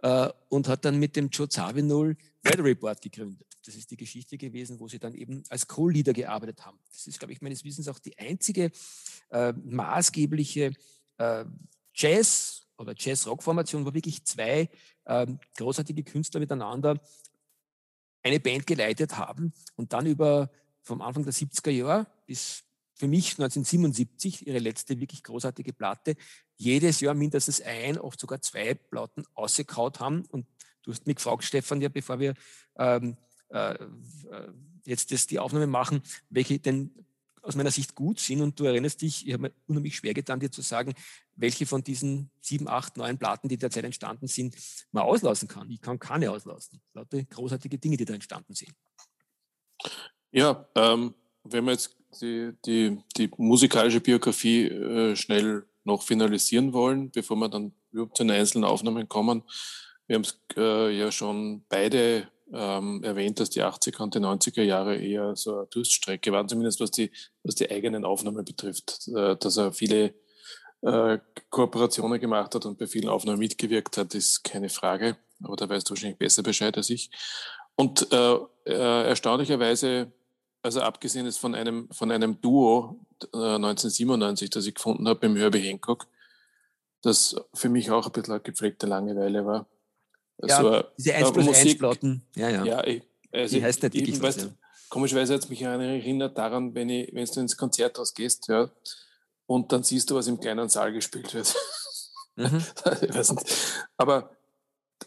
äh, 0.02 0.28
und 0.48 0.68
hat 0.68 0.84
dann 0.84 0.98
mit 0.98 1.16
dem 1.16 1.28
Joe 1.28 1.48
Zawinul 1.48 2.16
Weather 2.42 2.64
Report 2.64 3.00
gegründet. 3.00 3.46
Das 3.64 3.74
ist 3.74 3.90
die 3.90 3.96
Geschichte 3.96 4.38
gewesen, 4.38 4.80
wo 4.80 4.88
sie 4.88 4.98
dann 4.98 5.14
eben 5.14 5.42
als 5.48 5.66
Co-Leader 5.66 6.12
gearbeitet 6.12 6.64
haben. 6.64 6.78
Das 6.90 7.06
ist, 7.06 7.18
glaube 7.18 7.32
ich, 7.32 7.42
meines 7.42 7.64
Wissens 7.64 7.88
auch 7.88 7.98
die 7.98 8.16
einzige 8.18 8.70
äh, 9.30 9.52
maßgebliche 9.52 10.72
äh, 11.18 11.44
Jazz- 11.94 12.62
oder 12.78 12.94
Jazz-Rock-Formation, 12.96 13.84
wo 13.84 13.92
wirklich 13.92 14.24
zwei 14.24 14.70
äh, 15.04 15.26
großartige 15.56 16.04
Künstler 16.04 16.40
miteinander 16.40 17.00
eine 18.22 18.40
Band 18.40 18.66
geleitet 18.66 19.16
haben 19.18 19.52
und 19.76 19.92
dann 19.92 20.06
über 20.06 20.50
vom 20.82 21.02
Anfang 21.02 21.24
der 21.24 21.32
70er 21.32 21.70
Jahre 21.70 22.06
bis 22.26 22.64
für 22.94 23.06
mich 23.06 23.32
1977 23.32 24.46
ihre 24.46 24.58
letzte 24.58 24.98
wirklich 24.98 25.22
großartige 25.22 25.72
Platte, 25.72 26.16
jedes 26.58 27.00
Jahr 27.00 27.14
mindestens 27.14 27.60
ein, 27.62 27.98
oft 27.98 28.20
sogar 28.20 28.42
zwei 28.42 28.74
Platten 28.74 29.24
ausgekaut 29.34 30.00
haben. 30.00 30.24
Und 30.26 30.46
du 30.82 30.90
hast 30.90 31.06
mich 31.06 31.16
gefragt, 31.16 31.44
Stefan, 31.44 31.80
ja, 31.80 31.88
bevor 31.88 32.18
wir 32.18 32.34
ähm, 32.76 33.16
äh, 33.48 33.74
äh, 33.74 33.86
jetzt 34.84 35.12
das, 35.12 35.26
die 35.26 35.38
Aufnahme 35.38 35.66
machen, 35.66 36.02
welche 36.28 36.58
denn 36.58 36.90
aus 37.42 37.54
meiner 37.54 37.70
Sicht 37.70 37.94
gut 37.94 38.18
sind. 38.18 38.42
Und 38.42 38.58
du 38.58 38.64
erinnerst 38.64 39.00
dich, 39.00 39.26
ich 39.26 39.32
habe 39.32 39.44
mir 39.44 39.52
unheimlich 39.66 39.96
schwer 39.96 40.14
getan, 40.14 40.40
dir 40.40 40.50
zu 40.50 40.60
sagen, 40.60 40.94
welche 41.36 41.64
von 41.64 41.82
diesen 41.82 42.30
sieben, 42.40 42.68
acht, 42.68 42.96
neun 42.96 43.18
Platten, 43.18 43.48
die 43.48 43.56
derzeit 43.56 43.84
entstanden 43.84 44.26
sind, 44.26 44.56
man 44.90 45.04
auslassen 45.04 45.48
kann. 45.48 45.70
Ich 45.70 45.80
kann 45.80 45.98
keine 45.98 46.30
auslassen. 46.30 46.80
Lauter 46.92 47.22
großartige 47.22 47.78
Dinge, 47.78 47.96
die 47.96 48.04
da 48.04 48.14
entstanden 48.14 48.54
sind. 48.54 48.74
Ja, 50.32 50.68
ähm, 50.74 51.14
wenn 51.44 51.64
wir 51.64 51.72
jetzt 51.72 51.96
die, 52.20 52.52
die, 52.66 52.98
die 53.16 53.30
musikalische 53.36 54.00
Biografie 54.00 54.66
äh, 54.66 55.16
schnell 55.16 55.67
noch 55.88 56.02
finalisieren 56.02 56.72
wollen, 56.72 57.10
bevor 57.10 57.36
wir 57.36 57.48
dann 57.48 57.72
überhaupt 57.90 58.16
zu 58.16 58.22
den 58.22 58.30
einzelnen 58.30 58.64
Aufnahmen 58.64 59.08
kommen. 59.08 59.42
Wir 60.06 60.16
haben 60.16 60.22
es 60.22 60.40
äh, 60.56 60.96
ja 60.96 61.10
schon 61.10 61.64
beide 61.68 62.28
ähm, 62.52 63.02
erwähnt, 63.02 63.40
dass 63.40 63.50
die 63.50 63.62
80er 63.62 64.02
und 64.02 64.14
die 64.14 64.20
90er 64.20 64.62
Jahre 64.62 64.96
eher 64.96 65.36
so 65.36 65.58
eine 65.58 65.66
Durststrecke 65.66 66.32
waren, 66.32 66.48
zumindest 66.48 66.80
was 66.80 66.90
die, 66.90 67.10
was 67.42 67.56
die 67.56 67.70
eigenen 67.70 68.04
Aufnahmen 68.04 68.44
betrifft. 68.44 69.08
Äh, 69.08 69.36
dass 69.36 69.56
er 69.56 69.72
viele 69.72 70.14
äh, 70.82 71.18
Kooperationen 71.50 72.20
gemacht 72.20 72.54
hat 72.54 72.64
und 72.64 72.78
bei 72.78 72.86
vielen 72.86 73.08
Aufnahmen 73.08 73.38
mitgewirkt 73.38 73.96
hat, 73.96 74.14
ist 74.14 74.44
keine 74.44 74.68
Frage. 74.68 75.16
Aber 75.42 75.56
da 75.56 75.68
weißt 75.68 75.88
du 75.88 75.90
wahrscheinlich 75.90 76.18
besser 76.18 76.42
Bescheid 76.42 76.76
als 76.76 76.90
ich. 76.90 77.10
Und 77.76 78.10
äh, 78.12 78.38
äh, 78.64 79.08
erstaunlicherweise 79.08 80.12
also 80.62 80.80
abgesehen 80.80 81.26
ist 81.26 81.38
von 81.38 81.54
einem, 81.54 81.88
von 81.90 82.10
einem 82.10 82.40
Duo 82.40 82.98
äh, 83.32 83.36
1997, 83.36 84.50
das 84.50 84.66
ich 84.66 84.74
gefunden 84.74 85.08
habe 85.08 85.26
im 85.26 85.36
Herbie 85.36 85.60
Hancock, 85.60 86.06
das 87.02 87.36
für 87.54 87.68
mich 87.68 87.90
auch 87.90 88.06
ein 88.06 88.12
bisschen 88.12 88.32
eine 88.32 88.40
gepflegte 88.40 88.86
Langeweile 88.86 89.46
war. 89.46 89.66
Also, 90.40 90.72
ja, 90.72 90.84
diese 90.96 91.14
1 91.14 91.32
plus 91.32 91.48
1 91.48 91.78
Platten. 91.78 92.22
Ja, 92.36 92.48
ja. 92.48 92.64
ja 92.64 92.84
ich, 92.84 93.02
also 93.32 93.56
Die 93.56 93.62
heißt 93.62 93.82
nicht 93.82 93.94
wirklich 93.94 94.16
ich, 94.16 94.22
weißt, 94.22 94.42
ja. 94.42 94.48
Komischerweise 94.88 95.34
hat 95.34 95.42
es 95.42 95.48
mich 95.48 95.62
erinnert 95.62 96.38
daran, 96.38 96.74
wenn, 96.74 96.88
ich, 96.88 97.12
wenn 97.12 97.24
du 97.26 97.40
ins 97.40 97.56
Konzerthaus 97.56 98.14
gehst 98.14 98.48
ja, 98.48 98.70
und 99.46 99.70
dann 99.72 99.82
siehst 99.82 100.10
du, 100.10 100.14
was 100.14 100.28
im 100.28 100.40
kleinen 100.40 100.68
Saal 100.68 100.92
gespielt 100.92 101.34
wird. 101.34 101.54
Mhm. 102.36 102.62
Aber 103.96 104.30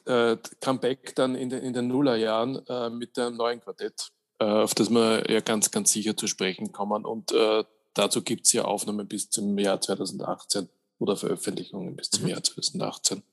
äh, 0.06 0.38
Comeback 0.60 1.16
dann 1.16 1.36
in, 1.36 1.50
den, 1.50 1.64
in 1.64 1.74
den 1.74 1.88
Nullerjahren 1.88 2.66
äh, 2.68 2.90
mit 2.90 3.18
dem 3.18 3.38
neuen 3.38 3.60
Quartett 3.60 4.12
äh, 4.20 4.21
auf 4.44 4.74
das 4.76 4.90
wir 4.90 5.30
ja 5.30 5.40
ganz, 5.42 5.72
ganz 5.72 5.92
sicher 5.92 6.16
zu 6.18 6.28
sprechen 6.28 6.72
kommen. 6.72 7.06
Und 7.06 7.32
äh, 7.32 7.64
dazu 7.94 8.22
gibt 8.22 8.46
es 8.46 8.54
ja 8.54 8.66
Aufnahmen 8.66 9.08
bis 9.08 9.30
zum 9.30 9.58
Jahr 9.58 9.80
2018 9.80 10.70
oder 11.00 11.16
Veröffentlichungen 11.16 11.96
bis 11.96 12.10
zum 12.10 12.24
mhm. 12.24 12.30
Jahr 12.30 12.44
2018. 12.44 13.24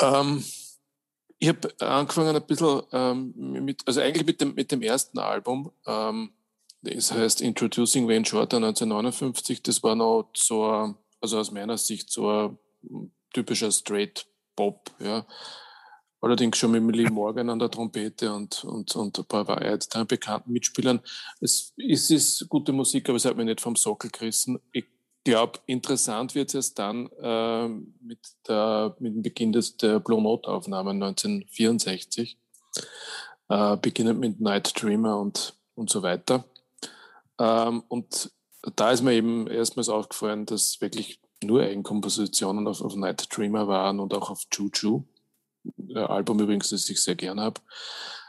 Ähm, 0.00 0.44
ich 1.38 1.48
habe 1.48 1.74
angefangen 1.80 2.36
ein 2.36 2.46
bisschen 2.46 2.82
ähm, 2.92 3.32
mit, 3.64 3.86
also 3.86 4.00
eigentlich 4.00 4.26
mit 4.26 4.40
dem, 4.40 4.54
mit 4.54 4.72
dem 4.72 4.82
ersten 4.82 5.18
Album. 5.18 5.72
Ähm, 5.86 6.32
das 6.82 7.12
heißt 7.12 7.40
Introducing 7.40 8.08
Wayne 8.08 8.24
Shorter 8.24 8.56
1959. 8.58 9.62
Das 9.62 9.82
war 9.82 9.94
noch 9.94 10.30
so, 10.34 10.94
also 11.20 11.38
aus 11.38 11.50
meiner 11.50 11.78
Sicht 11.78 12.10
so 12.10 12.58
ein 12.82 13.12
typischer 13.32 13.70
Straight 13.70 14.26
Pop, 14.56 14.90
ja. 14.98 15.26
Allerdings 16.22 16.58
schon 16.58 16.72
mit 16.72 16.82
Millie 16.82 17.10
Morgan 17.10 17.48
an 17.48 17.58
der 17.58 17.70
Trompete 17.70 18.32
und, 18.32 18.62
und, 18.64 18.94
und 18.94 19.18
ein 19.18 19.24
paar 19.24 19.48
weiteren 19.48 20.06
bekannten 20.06 20.52
Mitspielern. 20.52 21.00
Es, 21.40 21.72
es 21.78 22.10
ist 22.10 22.48
gute 22.48 22.72
Musik, 22.72 23.08
aber 23.08 23.16
es 23.16 23.24
hat 23.24 23.36
mich 23.36 23.46
nicht 23.46 23.60
vom 23.60 23.74
Sockel 23.74 24.10
gerissen. 24.10 24.58
Ich 24.72 24.84
glaube, 25.24 25.60
interessant 25.66 26.34
wird 26.34 26.54
es 26.54 26.74
dann 26.74 27.08
äh, 27.22 27.68
mit, 27.68 28.18
der, 28.46 28.96
mit 28.98 29.14
dem 29.14 29.22
Beginn 29.22 29.52
des, 29.52 29.76
der 29.78 30.00
Blue 30.00 30.22
Note 30.22 30.48
Aufnahmen 30.48 31.02
1964, 31.02 32.36
äh, 33.48 33.76
beginnend 33.78 34.20
mit 34.20 34.40
Night 34.40 34.80
Dreamer 34.80 35.18
und, 35.18 35.54
und 35.74 35.88
so 35.88 36.02
weiter. 36.02 36.44
Ähm, 37.38 37.82
und 37.88 38.30
da 38.76 38.90
ist 38.90 39.02
mir 39.02 39.14
eben 39.14 39.46
erstmals 39.46 39.88
aufgefallen, 39.88 40.44
dass 40.44 40.82
wirklich 40.82 41.18
nur 41.42 41.62
Eigenkompositionen 41.62 42.66
auf, 42.66 42.82
auf 42.82 42.94
Night 42.94 43.34
Dreamer 43.34 43.66
waren 43.68 44.00
und 44.00 44.12
auch 44.12 44.30
auf 44.30 44.42
Juju. 44.52 45.04
Album 45.94 46.40
übrigens, 46.40 46.70
das 46.70 46.88
ich 46.88 47.02
sehr 47.02 47.16
gerne 47.16 47.42
habe. 47.42 47.60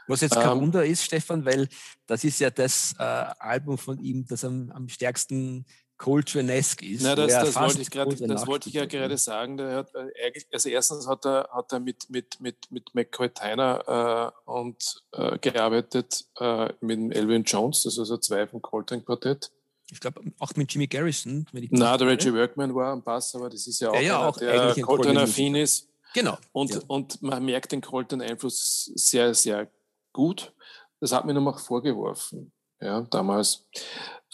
Was 0.08 0.20
jetzt 0.20 0.34
kein 0.34 0.56
ähm, 0.56 0.62
Wunder 0.62 0.84
ist, 0.84 1.04
Stefan, 1.04 1.44
weil 1.44 1.68
das 2.06 2.24
ist 2.24 2.40
ja 2.40 2.50
das 2.50 2.94
äh, 2.98 3.02
Album 3.02 3.78
von 3.78 3.98
ihm, 3.98 4.26
das 4.26 4.44
am, 4.44 4.70
am 4.72 4.88
stärksten 4.88 5.64
Coltrane-esque 5.96 6.82
ist. 6.82 7.02
Na, 7.02 7.14
das, 7.14 7.32
das 7.32 7.54
wollte 7.54 7.80
ich, 7.80 7.90
grad, 7.90 8.20
das 8.20 8.46
wollte 8.48 8.68
ich 8.68 8.74
ja 8.74 8.86
gerade 8.86 9.16
sagen. 9.16 9.60
Hat, 9.60 9.94
äh, 9.94 10.32
also 10.52 10.68
erstens 10.68 11.06
hat 11.06 11.24
er, 11.24 11.48
hat 11.52 11.72
er 11.72 11.78
mit, 11.78 12.10
mit, 12.10 12.40
mit, 12.40 12.56
mit 12.70 12.92
McCoy 12.94 13.28
Tyner 13.30 14.32
äh, 14.46 14.50
und, 14.50 15.02
äh, 15.12 15.38
gearbeitet, 15.38 16.24
äh, 16.40 16.72
mit 16.80 17.14
Elvin 17.14 17.44
Jones, 17.44 17.84
das 17.84 17.92
ist 17.94 18.00
also 18.00 18.18
zwei 18.18 18.46
vom 18.48 18.60
Coltrane-Quartett. 18.60 19.52
Ich 19.92 20.00
glaube 20.00 20.22
auch 20.40 20.52
mit 20.56 20.72
Jimmy 20.72 20.88
Garrison. 20.88 21.46
Wenn 21.52 21.64
ich 21.64 21.70
Na, 21.70 21.96
der 21.96 22.08
Reggie 22.08 22.32
Workman 22.32 22.74
war 22.74 22.92
am 22.92 23.02
Bass, 23.02 23.34
aber 23.36 23.50
das 23.50 23.66
ist 23.66 23.78
ja 23.80 23.90
auch, 23.90 23.92
der, 23.92 24.02
ja 24.02 24.18
einer, 24.18 24.28
auch 24.28 24.74
der 24.74 24.84
Coltrane-affin 24.84 25.54
ist. 25.54 25.91
Genau. 26.14 26.36
Und, 26.52 26.74
ja. 26.74 26.80
und 26.86 27.22
man 27.22 27.44
merkt 27.44 27.72
den 27.72 27.80
Colton-Einfluss 27.80 28.92
sehr, 28.94 29.34
sehr 29.34 29.68
gut. 30.12 30.52
Das 31.00 31.12
hat 31.12 31.24
mir 31.24 31.34
noch 31.34 31.42
mal 31.42 31.56
vorgeworfen, 31.56 32.52
ja, 32.80 33.00
damals. 33.02 33.66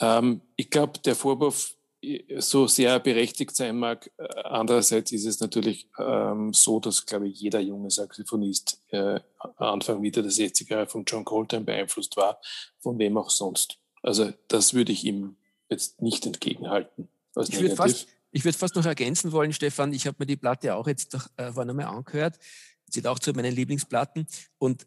Ähm, 0.00 0.40
ich 0.56 0.70
glaube, 0.70 0.98
der 0.98 1.14
Vorwurf 1.14 1.74
so 2.38 2.66
sehr 2.66 3.00
berechtigt 3.00 3.56
sein 3.56 3.76
mag. 3.76 4.10
Äh, 4.18 4.28
andererseits 4.44 5.12
ist 5.12 5.26
es 5.26 5.40
natürlich 5.40 5.88
ähm, 5.98 6.52
so, 6.52 6.78
dass, 6.78 7.04
glaube 7.04 7.28
ich, 7.28 7.40
jeder 7.40 7.60
junge 7.60 7.90
Saxophonist 7.90 8.80
äh, 8.90 9.20
Anfang 9.56 10.00
Mitte 10.00 10.22
der 10.22 10.30
60er 10.30 10.70
Jahre 10.70 10.86
von 10.86 11.04
John 11.04 11.24
Coltrane 11.24 11.64
beeinflusst 11.64 12.16
war, 12.16 12.40
von 12.78 12.98
wem 12.98 13.18
auch 13.18 13.30
sonst. 13.30 13.78
Also 14.02 14.32
das 14.46 14.74
würde 14.74 14.92
ich 14.92 15.04
ihm 15.04 15.36
jetzt 15.68 16.00
nicht 16.00 16.24
entgegenhalten. 16.24 17.08
Ich 17.36 17.50
negativ. 17.50 17.76
Fast, 17.76 18.08
ich 18.30 18.44
würde 18.44 18.58
fast 18.58 18.76
noch 18.76 18.86
ergänzen 18.86 19.32
wollen, 19.32 19.52
Stefan, 19.52 19.92
ich 19.92 20.06
habe 20.06 20.16
mir 20.20 20.26
die 20.26 20.36
Platte 20.36 20.74
auch 20.74 20.86
jetzt 20.86 21.14
äh, 21.14 21.52
vorhin 21.52 21.70
einmal 21.70 21.86
angehört. 21.86 22.38
Sie 22.90 23.04
auch 23.06 23.18
zu 23.18 23.32
meinen 23.32 23.54
Lieblingsplatten. 23.54 24.26
Und 24.58 24.86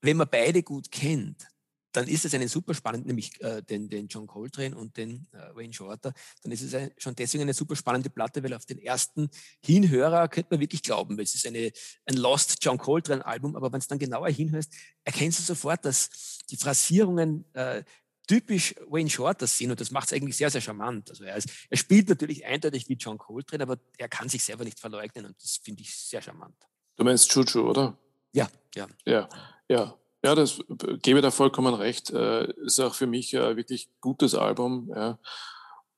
wenn 0.00 0.16
man 0.16 0.28
beide 0.30 0.62
gut 0.62 0.90
kennt, 0.90 1.48
dann 1.94 2.08
ist 2.08 2.24
es 2.24 2.34
eine 2.34 2.48
super 2.48 2.74
spannende, 2.74 3.06
nämlich 3.06 3.40
äh, 3.40 3.62
den, 3.62 3.88
den 3.88 4.08
John 4.08 4.26
Coltrane 4.26 4.76
und 4.76 4.96
den 4.96 5.28
äh, 5.32 5.54
Wayne 5.54 5.72
Shorter, 5.72 6.12
dann 6.42 6.50
ist 6.50 6.62
es 6.62 6.74
ein, 6.74 6.90
schon 6.98 7.14
deswegen 7.14 7.42
eine 7.42 7.54
super 7.54 7.76
spannende 7.76 8.10
Platte, 8.10 8.42
weil 8.42 8.52
auf 8.52 8.66
den 8.66 8.78
ersten 8.78 9.30
Hinhörer 9.64 10.28
könnte 10.28 10.48
man 10.50 10.60
wirklich 10.60 10.82
glauben, 10.82 11.18
es 11.20 11.34
ist 11.36 11.46
eine, 11.46 11.70
ein 12.06 12.16
Lost 12.16 12.56
John 12.60 12.78
Coltrane 12.78 13.24
Album, 13.24 13.54
aber 13.54 13.72
wenn 13.72 13.78
es 13.78 13.86
dann 13.86 14.00
genauer 14.00 14.28
hinhörst, 14.28 14.72
erkennst 15.04 15.38
du 15.38 15.42
sofort, 15.44 15.84
dass 15.84 16.40
die 16.50 16.56
Phrasierungen 16.56 17.44
äh, 17.54 17.84
typisch 18.26 18.74
Wayne 18.88 19.10
Shorter 19.10 19.46
sind 19.46 19.70
und 19.70 19.80
das 19.80 19.90
macht 19.90 20.06
es 20.08 20.12
eigentlich 20.12 20.36
sehr, 20.36 20.50
sehr 20.50 20.60
charmant. 20.60 21.10
Also 21.10 21.24
er, 21.24 21.36
ist, 21.36 21.48
er 21.68 21.76
spielt 21.76 22.08
natürlich 22.08 22.44
eindeutig 22.44 22.88
wie 22.88 22.94
John 22.94 23.18
Coltrane, 23.18 23.62
aber 23.62 23.78
er 23.98 24.08
kann 24.08 24.28
sich 24.28 24.42
selber 24.42 24.64
nicht 24.64 24.80
verleugnen 24.80 25.26
und 25.26 25.36
das 25.42 25.60
finde 25.62 25.82
ich 25.82 25.94
sehr 25.96 26.22
charmant. 26.22 26.56
Du 26.96 27.04
meinst 27.04 27.30
Chuchu, 27.30 27.60
oder? 27.60 27.96
Ja, 28.32 28.48
ja. 28.74 28.86
Ja, 29.04 29.28
ja. 29.68 29.98
Ja, 30.24 30.34
das 30.34 30.58
gebe 31.02 31.20
da 31.20 31.30
vollkommen 31.30 31.74
recht. 31.74 32.08
Äh, 32.08 32.50
ist 32.62 32.80
auch 32.80 32.94
für 32.94 33.06
mich 33.06 33.36
ein 33.36 33.58
wirklich 33.58 33.90
gutes 34.00 34.34
Album. 34.34 34.90
Ja. 34.96 35.18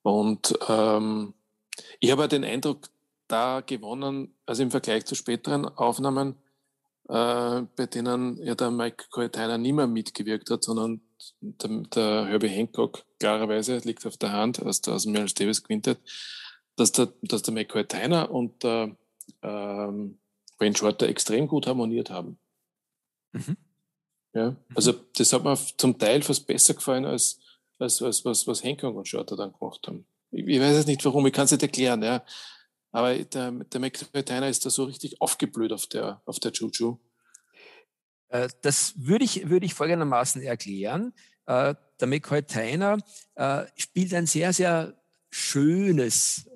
Und 0.02 0.59
ähm, 0.68 1.33
ich 2.00 2.11
habe 2.11 2.26
den 2.26 2.42
Eindruck 2.42 2.88
da 3.28 3.61
gewonnen, 3.61 4.35
also 4.45 4.64
im 4.64 4.73
Vergleich 4.73 5.04
zu 5.04 5.14
späteren 5.14 5.64
Aufnahmen, 5.64 6.35
äh, 7.09 7.62
bei 7.76 7.87
denen 7.87 8.42
ja 8.42 8.56
der 8.56 8.73
Mike 8.73 9.04
Coytainer 9.11 9.59
nie 9.59 9.73
mehr 9.73 9.87
mitgewirkt 9.87 10.50
hat, 10.50 10.64
sondern 10.64 11.02
der, 11.40 11.82
der 11.94 12.26
Herbie 12.26 12.49
Hancock 12.49 13.04
klarerweise 13.18 13.78
liegt 13.78 14.06
auf 14.06 14.16
der 14.16 14.32
Hand 14.32 14.62
aus, 14.62 14.87
aus 14.88 15.04
dem 15.04 15.12
Miles 15.12 15.35
Davis 15.35 15.62
Quintet, 15.62 15.99
dass 16.76 16.92
der, 16.92 17.12
dass 17.23 17.42
der 17.42 17.54
McCoy 17.54 17.87
Tyner 17.87 18.30
und 18.30 18.62
der 18.62 18.96
ähm, 19.42 20.18
Wayne 20.58 20.76
Shorter 20.76 21.08
extrem 21.08 21.49
gut 21.49 21.66
harmoniert 21.66 22.11
haben. 22.11 22.38
Mhm. 23.32 23.56
Ja, 24.35 24.50
mhm. 24.50 24.56
also 24.75 24.92
das 25.16 25.32
hat 25.32 25.44
mir 25.44 25.58
zum 25.76 25.99
Teil 25.99 26.23
fast 26.23 26.46
besser 26.46 26.75
gefallen 26.75 27.06
als, 27.06 27.40
als, 27.78 28.02
als 28.02 28.25
was, 28.25 28.46
was 28.46 28.62
Hancock 28.62 28.94
und 28.96 29.08
Shorter 29.08 29.37
dann 29.37 29.52
gemacht 29.52 29.87
haben. 29.87 30.06
Ich, 30.30 30.46
ich 30.46 30.61
weiß 30.61 30.76
es 30.76 30.87
nicht 30.87 31.04
warum, 31.04 31.26
ich 31.26 31.32
kann 31.32 31.46
es 31.46 31.52
nicht 31.52 31.62
erklären, 31.62 32.02
ja. 32.02 32.25
Aber 32.92 33.14
der, 33.14 33.50
der 33.50 33.80
McCoy 33.80 34.23
Tyner 34.25 34.49
ist 34.49 34.64
da 34.64 34.70
so 34.70 34.85
richtig 34.85 35.20
aufgeblüht 35.20 35.73
auf 35.73 35.87
der, 35.87 36.23
auf 36.25 36.40
der 36.40 36.52
Juju. 36.52 36.99
Äh, 38.28 38.49
das 38.62 38.95
würde 38.97 39.25
ich, 39.25 39.49
würde 39.49 39.66
ich 39.66 39.75
folgendermaßen 39.75 40.42
erklären. 40.42 41.12
Äh, 41.47 41.75
der 42.00 42.09
McCoy 42.09 42.42
Tyner 42.42 42.99
äh, 43.35 43.64
spielt 43.76 44.12
ein 44.14 44.26
sehr, 44.26 44.52
sehr 44.52 44.95
schönes, 45.28 46.49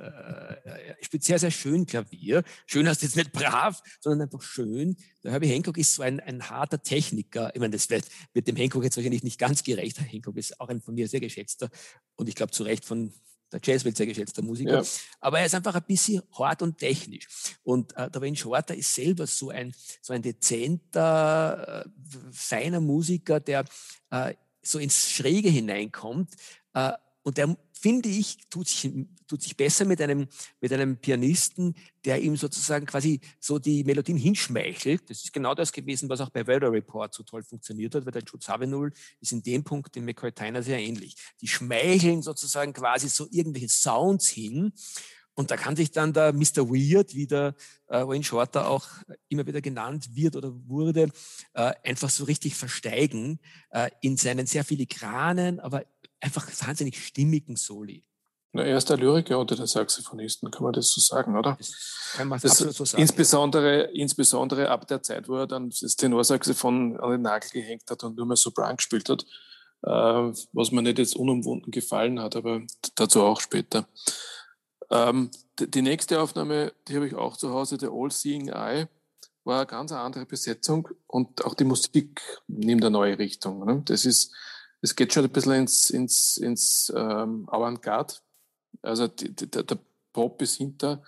spielt 1.02 1.24
sehr, 1.24 1.38
sehr 1.38 1.50
schön 1.50 1.84
Klavier. 1.84 2.44
Schön 2.66 2.88
heißt 2.88 3.02
jetzt 3.02 3.16
nicht 3.16 3.32
brav, 3.32 3.82
sondern 4.00 4.22
einfach 4.22 4.40
schön. 4.40 4.96
Der 5.22 5.32
Herbie 5.32 5.48
Hancock 5.48 5.76
ist 5.76 5.96
so 5.96 6.02
ein, 6.02 6.18
ein 6.20 6.48
harter 6.48 6.82
Techniker. 6.82 7.50
Ich 7.52 7.60
meine, 7.60 7.72
das 7.72 7.90
wird, 7.90 8.06
wird 8.32 8.46
dem 8.46 8.56
Hancock 8.56 8.84
jetzt 8.84 8.96
wahrscheinlich 8.96 9.24
nicht 9.24 9.38
ganz 9.38 9.64
gerecht. 9.64 10.00
Hancock 10.00 10.38
ist 10.38 10.58
auch 10.60 10.68
ein 10.68 10.80
von 10.80 10.94
mir 10.94 11.08
sehr 11.08 11.20
geschätzter 11.20 11.68
und 12.16 12.30
ich 12.30 12.36
glaube 12.36 12.52
zu 12.52 12.62
Recht 12.62 12.86
von 12.86 13.12
der 13.52 13.60
Jazz 13.62 13.84
wird 13.84 13.96
sehr 13.96 14.06
geschätzter 14.06 14.42
Musiker, 14.42 14.82
ja. 14.82 14.88
aber 15.20 15.40
er 15.40 15.46
ist 15.46 15.54
einfach 15.54 15.74
ein 15.74 15.84
bisschen 15.86 16.22
hart 16.38 16.62
und 16.62 16.78
technisch. 16.78 17.26
Und 17.62 17.96
äh, 17.96 18.10
der 18.10 18.22
Wayne 18.22 18.36
Shorter 18.36 18.74
ist 18.74 18.94
selber 18.94 19.26
so 19.26 19.50
ein, 19.50 19.74
so 20.00 20.12
ein 20.12 20.22
dezenter, 20.22 21.84
äh, 21.84 21.88
feiner 22.32 22.80
Musiker, 22.80 23.40
der 23.40 23.64
äh, 24.10 24.34
so 24.62 24.78
ins 24.78 25.10
Schräge 25.10 25.48
hineinkommt. 25.48 26.34
Und 27.22 27.38
der 27.38 27.56
finde 27.72 28.08
ich, 28.08 28.48
tut 28.48 28.68
sich, 28.68 28.90
tut 29.26 29.42
sich 29.42 29.56
besser 29.56 29.84
mit 29.84 30.00
einem, 30.00 30.26
mit 30.60 30.72
einem 30.72 30.98
Pianisten, 30.98 31.74
der 32.04 32.20
ihm 32.20 32.36
sozusagen 32.36 32.86
quasi 32.86 33.20
so 33.38 33.58
die 33.58 33.84
Melodien 33.84 34.18
hinschmeichelt. 34.18 35.08
Das 35.08 35.24
ist 35.24 35.32
genau 35.32 35.54
das 35.54 35.72
gewesen, 35.72 36.08
was 36.08 36.20
auch 36.20 36.30
bei 36.30 36.46
Weather 36.46 36.72
Report 36.72 37.12
so 37.14 37.22
toll 37.22 37.42
funktioniert 37.42 37.94
hat, 37.94 38.04
weil 38.04 38.12
der 38.12 38.22
Jude 38.22 38.44
Savinul 38.44 38.92
ist 39.20 39.32
in 39.32 39.42
dem 39.42 39.64
Punkt 39.64 39.94
dem 39.94 40.04
McCoy 40.04 40.32
Tyner 40.32 40.62
sehr 40.62 40.78
ähnlich. 40.78 41.14
Die 41.40 41.48
schmeicheln 41.48 42.22
sozusagen 42.22 42.72
quasi 42.72 43.08
so 43.08 43.26
irgendwelche 43.30 43.68
Sounds 43.68 44.28
hin. 44.28 44.72
Und 45.34 45.50
da 45.50 45.56
kann 45.56 45.76
sich 45.76 45.90
dann 45.90 46.12
der 46.12 46.32
Mr. 46.34 46.68
Weird, 46.68 47.14
wie 47.14 47.26
der 47.26 47.54
äh, 47.88 48.06
Wayne 48.06 48.24
Shorter 48.24 48.68
auch 48.68 48.86
immer 49.28 49.46
wieder 49.46 49.62
genannt 49.62 50.14
wird 50.14 50.36
oder 50.36 50.52
wurde, 50.68 51.08
äh, 51.54 51.72
einfach 51.82 52.10
so 52.10 52.24
richtig 52.24 52.56
versteigen 52.56 53.38
äh, 53.70 53.90
in 54.02 54.16
seinen 54.18 54.46
sehr 54.46 54.64
filigranen, 54.64 55.60
aber 55.60 55.84
einfach 56.20 56.46
wahnsinnig 56.66 57.04
stimmigen 57.04 57.56
Soli. 57.56 58.04
Na, 58.52 58.64
er 58.64 58.76
ist 58.76 58.90
der 58.90 58.96
Lyriker 58.96 59.38
unter 59.38 59.54
den 59.54 59.66
Saxophonisten, 59.66 60.50
kann 60.50 60.64
man 60.64 60.72
das 60.72 60.90
so 60.90 61.00
sagen, 61.00 61.36
oder? 61.36 61.56
Das 61.56 62.12
kann 62.16 62.26
man 62.26 62.40
das 62.40 62.50
absolut 62.52 62.74
so 62.74 62.84
sagen. 62.84 63.00
Insbesondere, 63.00 63.82
insbesondere 63.92 64.68
ab 64.68 64.88
der 64.88 65.02
Zeit, 65.02 65.28
wo 65.28 65.36
er 65.36 65.46
dann 65.46 65.70
das 65.70 65.94
Tenorsaxophon 65.94 66.98
an 66.98 67.10
den 67.12 67.22
Nagel 67.22 67.50
gehängt 67.50 67.88
hat 67.88 68.02
und 68.02 68.16
nur 68.16 68.26
mehr 68.26 68.36
Sopran 68.36 68.76
gespielt 68.76 69.08
hat, 69.08 69.24
äh, 69.82 70.32
was 70.52 70.72
mir 70.72 70.82
nicht 70.82 70.98
jetzt 70.98 71.14
unumwunden 71.14 71.70
gefallen 71.70 72.20
hat, 72.20 72.34
aber 72.34 72.62
dazu 72.96 73.22
auch 73.22 73.40
später. 73.40 73.86
Ähm, 74.90 75.30
die 75.60 75.82
nächste 75.82 76.20
Aufnahme, 76.20 76.72
die 76.88 76.96
habe 76.96 77.06
ich 77.06 77.14
auch 77.14 77.36
zu 77.36 77.50
Hause, 77.50 77.78
der 77.78 77.90
All 77.92 78.10
Seeing 78.10 78.48
Eye, 78.48 78.88
war 79.44 79.58
eine 79.58 79.66
ganz 79.66 79.92
andere 79.92 80.26
Besetzung 80.26 80.88
und 81.06 81.44
auch 81.44 81.54
die 81.54 81.64
Musik 81.64 82.20
nimmt 82.48 82.84
eine 82.84 82.90
neue 82.90 83.18
Richtung. 83.18 83.64
Ne? 83.64 83.82
Das 83.84 84.04
ist 84.04 84.34
es 84.80 84.96
geht 84.96 85.12
schon 85.12 85.24
ein 85.24 85.30
bisschen 85.30 85.52
ins, 85.52 85.90
ins, 85.90 86.36
ins 86.36 86.92
ähm, 86.96 87.48
Avantgarde. 87.50 88.14
Also 88.82 89.08
die, 89.08 89.34
die, 89.34 89.50
der 89.50 89.78
Pop 90.12 90.40
ist 90.42 90.56
hinter, 90.56 91.02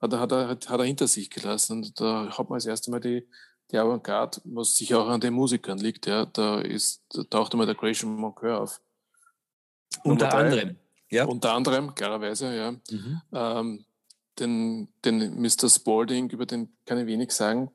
hat 0.00 0.12
er, 0.12 0.20
hat, 0.20 0.32
er, 0.32 0.48
hat 0.48 0.68
er 0.68 0.84
hinter 0.84 1.06
sich 1.06 1.30
gelassen. 1.30 1.78
Und 1.78 2.00
da 2.00 2.36
hat 2.36 2.50
man 2.50 2.58
das 2.58 2.66
erste 2.66 2.90
Mal 2.90 3.00
die, 3.00 3.26
die 3.70 3.78
Avantgarde, 3.78 4.40
was 4.44 4.76
sicher 4.76 5.00
auch 5.00 5.08
an 5.08 5.20
den 5.20 5.34
Musikern 5.34 5.78
liegt. 5.78 6.06
Ja, 6.06 6.26
da, 6.26 6.60
ist, 6.60 7.02
da 7.10 7.24
taucht 7.24 7.54
immer 7.54 7.66
der 7.66 7.74
Gresham 7.74 8.14
Moncur 8.14 8.60
auf. 8.60 8.80
Unter 10.02 10.34
anderem. 10.34 10.76
Ja. 11.10 11.24
Unter 11.26 11.52
anderem, 11.52 11.94
klarerweise, 11.94 12.54
ja. 12.54 12.72
Mhm. 12.72 13.22
Ähm, 13.32 13.84
den, 14.38 14.88
den 15.04 15.40
Mr. 15.40 15.68
Spalding, 15.68 16.28
über 16.30 16.44
den 16.44 16.76
kann 16.86 16.98
ich 16.98 17.06
wenig 17.06 17.30
sagen. 17.30 17.70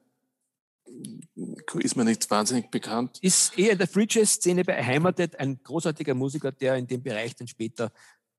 Ist 1.75 1.95
mir 1.95 2.05
nicht 2.05 2.29
wahnsinnig 2.29 2.69
bekannt. 2.71 3.19
Ist 3.21 3.57
eher 3.57 3.73
in 3.73 3.77
der 3.77 3.87
Free 3.87 4.07
Jazz-Szene 4.09 4.63
beheimatet, 4.63 5.39
ein 5.39 5.59
großartiger 5.63 6.13
Musiker, 6.13 6.51
der 6.51 6.75
in 6.75 6.87
dem 6.87 7.01
Bereich 7.01 7.35
dann 7.35 7.47
später 7.47 7.91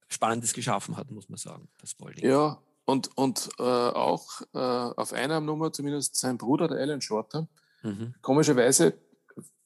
Spannendes 0.08 0.52
geschaffen 0.52 0.96
hat, 0.96 1.10
muss 1.10 1.28
man 1.28 1.38
sagen, 1.38 1.68
das 1.80 1.90
Spalding. 1.90 2.28
Ja, 2.28 2.58
und, 2.84 3.16
und 3.16 3.48
äh, 3.58 3.62
auch 3.62 4.42
äh, 4.52 4.58
auf 4.58 5.12
einer 5.12 5.40
Nummer 5.40 5.72
zumindest 5.72 6.16
sein 6.16 6.36
Bruder, 6.36 6.66
der 6.66 6.78
Alan 6.78 7.00
Shorter. 7.00 7.46
Mhm. 7.82 8.14
Komischerweise 8.20 8.94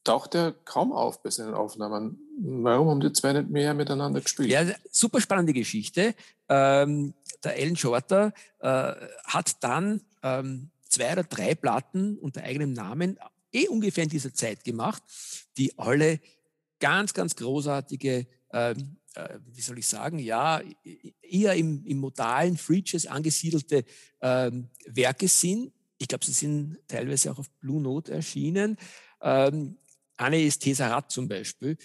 taucht 0.05 0.35
er 0.35 0.53
kaum 0.53 0.93
auf 0.93 1.23
bei 1.23 1.31
seinen 1.31 1.55
Aufnahmen. 1.55 2.19
Warum 2.39 2.89
haben 2.89 3.01
die 3.01 3.13
zwei 3.13 3.33
nicht 3.33 3.49
mehr 3.49 3.73
miteinander 3.73 4.21
gespielt? 4.21 4.51
Ja, 4.51 4.65
super 4.91 5.21
spannende 5.21 5.55
Geschichte. 5.55 6.15
Ähm, 6.49 7.15
der 7.43 7.55
Alan 7.55 7.77
Shorter 7.77 8.35
äh, 8.59 8.93
hat 9.25 9.63
dann 9.65 10.03
ähm, 10.23 10.71
zwei 10.95 11.13
oder 11.13 11.25
drei 11.25 11.55
Platten 11.55 12.19
unter 12.19 12.43
eigenem 12.43 12.73
Namen 12.73 13.19
eh 13.53 13.69
ungefähr 13.69 14.05
in 14.05 14.11
dieser 14.11 14.33
Zeit 14.33 14.65
gemacht, 14.65 15.03
die 15.57 15.79
alle 15.79 16.21
ganz, 16.81 17.15
ganz 17.15 17.37
großartige, 17.37 18.27
ähm, 18.53 18.97
äh, 19.15 19.39
wie 19.47 19.61
soll 19.61 19.79
ich 19.79 19.87
sagen, 19.87 20.19
ja, 20.19 20.61
eher 21.23 21.55
im, 21.55 21.85
im 21.85 21.99
modalen 21.99 22.57
Free 22.57 22.83
angesiedelte 23.09 23.85
ähm, 24.21 24.69
Werke 24.87 25.29
sind. 25.29 25.73
Ich 25.99 26.09
glaube, 26.09 26.25
sie 26.25 26.33
sind 26.33 26.79
teilweise 26.89 27.33
auch 27.33 27.39
auf 27.39 27.51
Blue 27.61 27.81
Note 27.81 28.13
erschienen. 28.13 28.77
Ähm, 29.21 29.79
eine 30.17 30.43
ist 30.43 30.61
Tesarat 30.61 31.11
zum 31.11 31.29
Beispiel. 31.29 31.77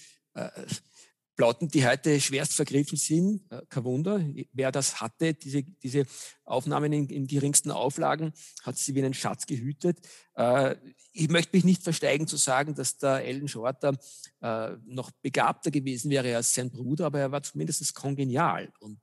Platten, 1.39 1.69
die 1.69 1.87
heute 1.87 2.19
schwerst 2.19 2.51
vergriffen 2.51 2.97
sind. 2.97 3.49
Äh, 3.49 3.61
kein 3.69 3.85
Wunder, 3.85 4.21
wer 4.51 4.73
das 4.73 4.99
hatte, 4.99 5.33
diese, 5.33 5.63
diese 5.63 6.05
Aufnahmen 6.43 6.91
in, 6.91 7.07
in 7.07 7.27
geringsten 7.27 7.71
Auflagen, 7.71 8.33
hat 8.63 8.77
sie 8.77 8.93
wie 8.93 8.99
einen 8.99 9.13
Schatz 9.13 9.45
gehütet. 9.45 9.99
Äh, 10.35 10.75
ich 11.13 11.29
möchte 11.29 11.55
mich 11.55 11.63
nicht 11.63 11.81
versteigen 11.81 12.27
zu 12.27 12.35
sagen, 12.35 12.75
dass 12.75 12.97
der 12.97 13.23
Alan 13.25 13.47
Shorter 13.47 13.97
äh, 14.41 14.71
noch 14.85 15.11
begabter 15.11 15.71
gewesen 15.71 16.11
wäre 16.11 16.35
als 16.35 16.53
sein 16.53 16.71
Bruder, 16.71 17.05
aber 17.05 17.21
er 17.21 17.31
war 17.31 17.41
zumindest 17.41 17.95
kongenial. 17.95 18.73
Und 18.81 18.99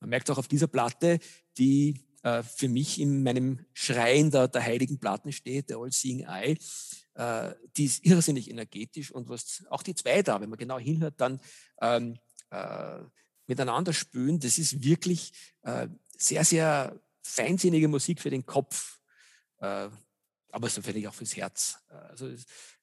man 0.00 0.10
merkt 0.10 0.30
auch 0.30 0.36
auf 0.36 0.48
dieser 0.48 0.66
Platte, 0.66 1.18
die 1.56 2.04
äh, 2.24 2.42
für 2.42 2.68
mich 2.68 3.00
in 3.00 3.22
meinem 3.22 3.64
Schrein 3.72 4.30
der, 4.30 4.48
der 4.48 4.62
heiligen 4.62 4.98
Platten 4.98 5.32
steht, 5.32 5.70
der 5.70 5.78
All-Seeing 5.78 6.26
Eye, 6.26 6.58
äh, 7.20 7.54
die 7.76 7.84
ist 7.84 8.04
irrsinnig 8.04 8.50
energetisch 8.50 9.12
und 9.12 9.28
was 9.28 9.62
auch 9.68 9.82
die 9.82 9.94
zwei 9.94 10.22
da, 10.22 10.40
wenn 10.40 10.48
man 10.48 10.58
genau 10.58 10.78
hinhört, 10.78 11.20
dann 11.20 11.38
ähm, 11.82 12.18
äh, 12.50 13.00
miteinander 13.46 13.92
spülen, 13.92 14.40
das 14.40 14.56
ist 14.56 14.82
wirklich 14.82 15.32
äh, 15.62 15.88
sehr, 16.16 16.44
sehr 16.44 16.98
feinsinnige 17.22 17.88
Musik 17.88 18.20
für 18.20 18.30
den 18.30 18.46
Kopf, 18.46 19.00
äh, 19.58 19.88
aber 20.50 20.68
so 20.68 20.80
natürlich 20.80 21.08
auch 21.08 21.14
fürs 21.14 21.36
Herz. 21.36 21.76
Also 21.88 22.28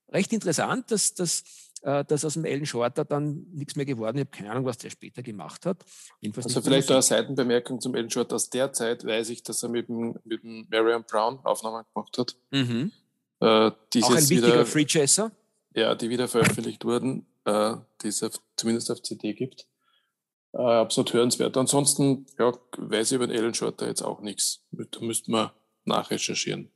recht 0.10 0.32
interessant, 0.32 0.92
dass, 0.92 1.16
dass, 1.16 1.44
äh, 1.82 2.06
dass 2.06 2.24
aus 2.24 2.36
dem 2.36 2.46
Ellen 2.46 2.68
Shorter 2.68 3.06
dann 3.06 3.48
nichts 3.52 3.76
mehr 3.76 3.86
geworden 3.86 4.18
ist. 4.18 4.22
Ich 4.22 4.28
habe 4.28 4.38
keine 4.38 4.52
Ahnung, 4.52 4.66
was 4.66 4.78
der 4.78 4.92
später 4.92 5.24
gemacht 5.24 5.66
hat. 5.66 5.84
Jedenfalls 6.22 6.46
also 6.46 6.62
vielleicht 6.62 6.92
eine 6.92 7.02
Seitenbemerkung 7.02 7.82
zum 7.82 7.96
Ellen 7.96 8.12
Shorter. 8.12 8.36
Aus 8.36 8.52
der 8.52 8.72
Zeit 8.72 9.04
weiß 9.04 9.30
ich, 9.30 9.42
dass 9.42 9.64
er 9.64 9.70
mit 9.70 9.90
dem, 9.90 10.20
mit 10.24 10.44
dem 10.44 10.68
Marion 10.70 11.04
Brown 11.06 11.40
Aufnahmen 11.44 11.86
gemacht 11.92 12.18
hat. 12.20 12.38
Mhm. 12.52 12.92
Äh, 13.40 13.46
Auch 13.46 14.10
ein 14.10 14.30
wichtiger 14.30 14.66
Free 14.66 14.86
Chaser. 14.86 15.32
Ja, 15.76 15.96
die 15.96 16.10
wieder 16.10 16.28
veröffentlicht 16.28 16.86
wurden, 16.86 17.28
äh, 17.46 17.76
die 18.02 18.08
es 18.08 18.24
auf, 18.24 18.40
zumindest 18.56 18.90
auf 18.90 19.02
CD 19.04 19.34
gibt. 19.34 19.68
Äh, 20.54 20.62
absolut 20.62 21.14
hörenswert. 21.14 21.56
Ansonsten 21.56 22.26
ja, 22.40 22.52
weiß 22.78 23.12
ich 23.12 23.16
über 23.16 23.28
den 23.28 23.38
Alan 23.38 23.54
Shorter 23.54 23.88
jetzt 23.88 24.02
auch 24.02 24.22
nichts. 24.22 24.64
Da 24.72 25.00
müsste 25.02 25.30
man 25.30 25.52
nachrecherchieren. 25.86 26.72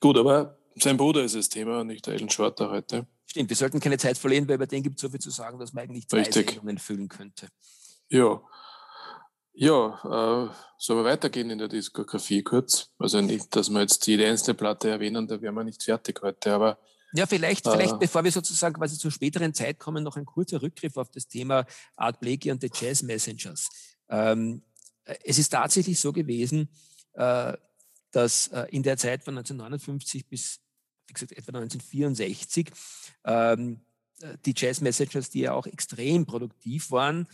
Gut, 0.00 0.16
aber 0.16 0.58
sein 0.74 0.96
Bruder 0.96 1.22
ist 1.22 1.36
das 1.36 1.48
Thema, 1.48 1.84
nicht 1.84 2.06
der 2.06 2.14
Alan 2.14 2.30
Shorter 2.30 2.70
heute. 2.70 3.06
Stimmt, 3.26 3.48
wir 3.48 3.56
sollten 3.56 3.80
keine 3.80 3.98
Zeit 3.98 4.18
verlieren, 4.18 4.48
weil 4.48 4.56
über 4.56 4.66
den 4.66 4.82
gibt 4.82 4.96
es 4.96 5.02
so 5.02 5.08
viel 5.08 5.20
zu 5.20 5.30
sagen, 5.30 5.58
dass 5.58 5.72
man 5.72 5.84
eigentlich 5.84 6.08
zwei 6.08 6.18
Richtig. 6.18 6.50
Sendungen 6.50 6.78
füllen 6.78 7.08
könnte. 7.08 7.48
Ja, 8.08 8.42
ja, 9.54 10.48
äh, 10.48 10.54
sollen 10.78 11.00
wir 11.00 11.04
weitergehen 11.04 11.50
in 11.50 11.58
der 11.58 11.68
Diskografie 11.68 12.42
kurz? 12.42 12.90
Also 12.98 13.20
nicht, 13.20 13.54
dass 13.54 13.70
wir 13.70 13.80
jetzt 13.80 14.06
jede 14.06 14.26
einzelne 14.26 14.54
Platte 14.54 14.90
erwähnen, 14.90 15.26
da 15.26 15.40
wären 15.40 15.54
wir 15.54 15.64
nicht 15.64 15.82
fertig 15.82 16.20
heute, 16.22 16.54
aber 16.54 16.78
ja, 17.14 17.26
vielleicht, 17.26 17.66
äh, 17.66 17.72
vielleicht 17.72 17.98
bevor 17.98 18.24
wir 18.24 18.32
sozusagen 18.32 18.74
quasi 18.74 18.96
zur 18.96 19.10
späteren 19.10 19.52
Zeit 19.52 19.78
kommen, 19.78 20.02
noch 20.02 20.16
ein 20.16 20.24
kurzer 20.24 20.62
Rückgriff 20.62 20.96
auf 20.96 21.10
das 21.10 21.28
Thema 21.28 21.66
Art 21.94 22.20
Blakey 22.20 22.50
und 22.50 22.62
the 22.62 22.70
Jazz 22.72 23.02
Messengers. 23.02 23.68
Ähm, 24.08 24.62
es 25.04 25.38
ist 25.38 25.50
tatsächlich 25.50 26.00
so 26.00 26.12
gewesen, 26.12 26.70
äh, 27.12 27.52
dass 28.12 28.48
äh, 28.48 28.66
in 28.70 28.82
der 28.82 28.96
Zeit 28.96 29.24
von 29.24 29.36
1959 29.36 30.26
bis, 30.26 30.60
wie 31.06 31.12
gesagt, 31.12 31.32
etwa 31.32 31.58
1964 31.58 32.70
ähm, 33.24 33.80
äh, 34.20 34.36
die 34.44 34.54
Jazz 34.56 34.80
Messengers, 34.80 35.30
die 35.30 35.40
ja 35.40 35.52
auch 35.52 35.66
extrem 35.66 36.24
produktiv 36.24 36.90
waren, 36.90 37.26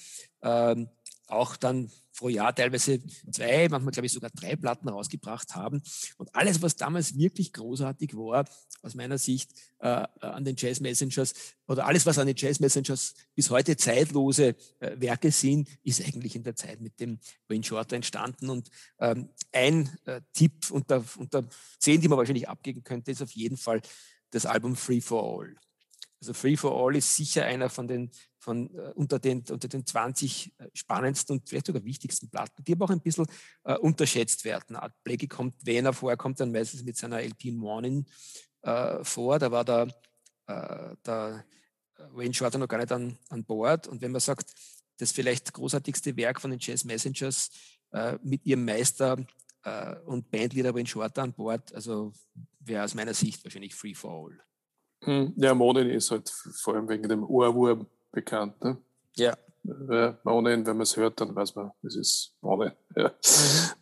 ähm, 0.43 0.89
auch 1.31 1.57
dann 1.57 1.91
pro 2.17 2.29
Jahr 2.29 2.55
teilweise 2.55 3.01
zwei, 3.31 3.69
manchmal 3.69 3.93
glaube 3.93 4.07
ich 4.07 4.13
sogar 4.13 4.31
drei 4.31 4.57
Platten 4.57 4.89
rausgebracht 4.89 5.55
haben. 5.55 5.83
Und 6.17 6.35
alles, 6.35 6.61
was 6.63 6.77
damals 6.77 7.17
wirklich 7.17 7.53
großartig 7.53 8.15
war, 8.15 8.45
aus 8.83 8.95
meiner 8.95 9.19
Sicht 9.19 9.53
äh, 9.79 10.07
an 10.21 10.45
den 10.45 10.57
Jazz 10.57 10.81
Messengers 10.81 11.35
oder 11.67 11.87
alles, 11.87 12.07
was 12.07 12.19
an 12.19 12.27
den 12.27 12.37
Jazz 12.37 12.61
Messengers 12.61 13.15
bis 13.35 13.51
heute 13.51 13.77
zeitlose 13.77 14.57
äh, 14.81 15.01
Werke 15.01 15.31
sind, 15.31 15.69
ist 15.85 16.05
eigentlich 16.05 16.35
in 16.35 16.43
der 16.43 16.57
Zeit 16.57 16.81
mit 16.81 16.99
dem 16.99 17.19
Wayne 17.49 17.65
Shorter 17.65 17.97
entstanden. 17.97 18.51
Und 18.51 18.69
ähm, 18.99 19.29
ein 19.53 19.97
äh, 20.07 20.21
Tipp 20.33 20.71
unter, 20.71 21.05
unter 21.19 21.49
zehn, 21.79 22.01
die 22.01 22.09
man 22.09 22.19
wahrscheinlich 22.19 22.49
abgeben 22.49 22.83
könnte, 22.83 23.13
ist 23.13 23.23
auf 23.23 23.33
jeden 23.33 23.57
Fall 23.57 23.81
das 24.31 24.47
Album 24.47 24.77
Free 24.77 25.01
for 25.01 25.23
All. 25.23 25.55
Also 26.21 26.35
Free 26.35 26.57
for 26.57 26.73
All 26.73 26.97
ist 26.97 27.15
sicher 27.15 27.45
einer 27.45 27.71
von 27.71 27.87
den 27.87 28.11
von, 28.49 28.75
äh, 28.75 28.93
unter, 28.95 29.19
den, 29.19 29.45
unter 29.51 29.69
den 29.69 29.85
20 29.85 30.55
äh, 30.59 30.69
spannendsten 30.73 31.37
und 31.37 31.49
vielleicht 31.49 31.67
sogar 31.67 31.85
wichtigsten 31.85 32.31
Platten, 32.31 32.65
die 32.65 32.73
aber 32.73 32.87
auch 32.87 32.91
ein 32.91 33.01
bisschen 33.03 33.27
äh, 33.65 33.77
unterschätzt 33.77 34.45
werden. 34.47 34.75
Art 34.75 34.95
Blakey 35.05 35.29
kommt, 35.29 35.55
wenn 35.67 35.85
er 35.85 35.93
vorkommt, 35.93 36.41
dann 36.41 36.51
meistens 36.51 36.83
mit 36.83 36.97
seiner 36.97 37.21
LP 37.21 37.53
Morning 37.53 38.07
äh, 38.63 39.05
vor. 39.05 39.39
Da 39.39 39.51
war 39.51 39.67
der, 39.67 39.89
äh, 40.47 40.97
der 41.05 41.45
Wayne 42.13 42.33
Shorter 42.33 42.57
noch 42.57 42.69
gar 42.69 42.79
nicht 42.79 42.91
an, 42.91 43.19
an 43.29 43.45
Bord. 43.45 43.87
Und 43.87 44.01
wenn 44.01 44.13
man 44.13 44.21
sagt, 44.23 44.51
das 44.97 45.13
vielleicht 45.13 45.53
großartigste 45.53 46.17
Werk 46.17 46.41
von 46.41 46.51
den 46.51 46.59
Jazz 46.59 46.85
Messengers 46.85 47.51
äh, 47.93 48.17
mit 48.23 48.45
ihrem 48.47 48.65
Meister 48.65 49.19
und 50.07 50.31
Bandleader 50.31 50.75
Wayne 50.75 50.87
Shorter 50.87 51.25
an 51.25 51.35
Bord, 51.35 51.75
also 51.75 52.15
wäre 52.61 52.85
aus 52.85 52.95
meiner 52.95 53.13
Sicht 53.13 53.45
wahrscheinlich 53.45 53.75
Free 53.75 53.93
for 53.93 54.11
All. 54.11 54.41
Hm, 55.05 55.35
ja, 55.37 55.53
Morning 55.53 55.91
ist 55.91 56.11
halt 56.11 56.31
vor 56.31 56.75
allem 56.75 56.89
wegen 56.89 57.07
dem 57.07 57.23
Ohrwurm 57.23 57.87
bekannt. 58.19 58.63
Ne? 58.63 58.77
Ja. 59.17 59.37
Äh, 59.65 60.15
ohnehin, 60.25 60.67
wenn 60.67 60.77
man 60.77 60.83
es 60.83 60.97
hört, 60.97 61.21
dann 61.21 61.35
weiß 61.35 61.55
man, 61.55 61.73
es 61.83 61.97
ist 61.97 62.35
ohne. 62.41 62.77
Ja, 62.97 63.13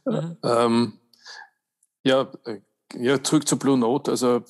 mhm. 0.05 0.37
ähm, 0.43 0.93
ja, 2.03 2.33
äh, 2.45 2.61
ja, 2.95 3.23
zurück 3.23 3.47
zu 3.47 3.59
Blue 3.59 3.79
Note. 3.79 4.11
Also 4.11 4.45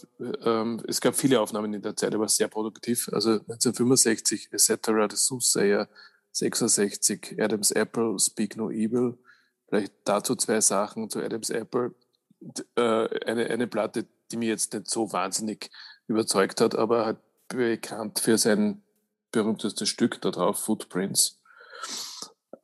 ähm, 0.44 0.82
es 0.86 1.00
gab 1.00 1.14
viele 1.14 1.40
Aufnahmen 1.40 1.72
in 1.74 1.82
der 1.82 1.96
Zeit, 1.96 2.14
aber 2.14 2.28
sehr 2.28 2.48
produktiv. 2.48 3.08
Also 3.12 3.32
1965 3.32 4.48
etc. 4.52 4.70
The 5.10 5.16
Soothsayer, 5.16 5.88
66 6.32 7.36
Adam's 7.38 7.70
Apple, 7.70 8.18
Speak 8.18 8.56
No 8.56 8.70
Evil. 8.70 9.18
Vielleicht 9.68 9.92
dazu 10.04 10.36
zwei 10.36 10.60
Sachen 10.60 11.10
zu 11.10 11.22
Adam's 11.22 11.50
Apple. 11.50 11.94
Äh, 12.76 13.08
eine, 13.26 13.46
eine 13.46 13.66
Platte, 13.66 14.06
die 14.30 14.36
mir 14.36 14.48
jetzt 14.48 14.72
nicht 14.74 14.90
so 14.90 15.12
wahnsinnig 15.12 15.70
überzeugt 16.08 16.60
hat, 16.60 16.74
aber 16.76 17.06
halt 17.06 17.18
bekannt 17.48 18.20
für 18.20 18.38
sein 18.38 18.82
berühmteste 19.36 19.86
Stück 19.86 20.20
da 20.22 20.30
drauf, 20.30 20.58
Footprints. 20.64 21.42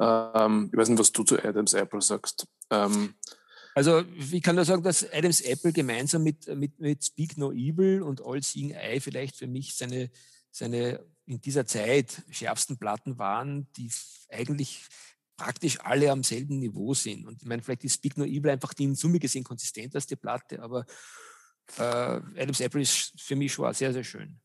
Ähm, 0.01 0.71
ich 0.73 0.79
weiß 0.79 0.89
nicht, 0.89 0.99
was 0.99 1.13
du 1.13 1.23
zu 1.23 1.39
Adams 1.39 1.75
Apple 1.75 2.01
sagst. 2.01 2.47
Ähm, 2.71 3.15
also 3.75 4.03
ich 4.17 4.43
kann 4.43 4.57
nur 4.57 4.65
sagen, 4.65 4.83
dass 4.83 5.11
Adams 5.13 5.41
Apple 5.43 5.73
gemeinsam 5.73 6.23
mit, 6.23 6.47
mit, 6.57 6.79
mit 6.81 7.05
Speak 7.05 7.37
No 7.37 7.53
Evil 7.53 8.03
und 8.03 8.23
All 8.25 8.43
Seeing 8.43 8.71
Eye 8.71 9.01
vielleicht 9.01 9.37
für 9.37 9.47
mich 9.47 9.75
seine, 9.75 10.11
seine 10.51 11.05
in 11.27 11.41
dieser 11.41 11.67
Zeit 11.67 12.23
schärfsten 12.31 12.79
Platten 12.79 13.19
waren, 13.19 13.71
die 13.77 13.91
eigentlich 14.31 14.87
praktisch 15.37 15.81
alle 15.81 16.11
am 16.11 16.23
selben 16.23 16.59
Niveau 16.59 16.95
sind. 16.95 17.27
Und 17.27 17.43
ich 17.43 17.49
meine, 17.49 17.63
vielleicht 17.63 17.85
ist 17.85 17.95
Speak 17.95 18.17
No 18.17 18.25
Evil 18.25 18.51
einfach 18.51 18.75
die 18.75 18.85
in 18.85 18.95
Summe 18.95 19.19
gesehen 19.19 19.45
konsistenteste 19.45 20.17
Platte, 20.17 20.63
aber 20.63 20.85
äh, 21.79 21.83
Adams 21.83 22.61
Apple 22.61 22.83
ist 22.83 23.13
für 23.21 23.37
mich 23.37 23.53
schon 23.53 23.73
sehr, 23.75 23.93
sehr 23.93 24.05
schön. 24.05 24.41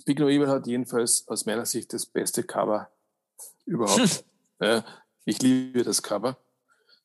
Speak 0.00 0.18
No 0.18 0.28
Evil 0.28 0.48
hat 0.48 0.66
jedenfalls 0.66 1.26
aus 1.28 1.46
meiner 1.46 1.66
Sicht 1.66 1.92
das 1.92 2.06
beste 2.06 2.42
Cover 2.42 2.90
überhaupt. 3.66 4.24
ja, 4.60 4.84
ich 5.24 5.40
liebe 5.42 5.82
das 5.84 6.02
Cover. 6.02 6.36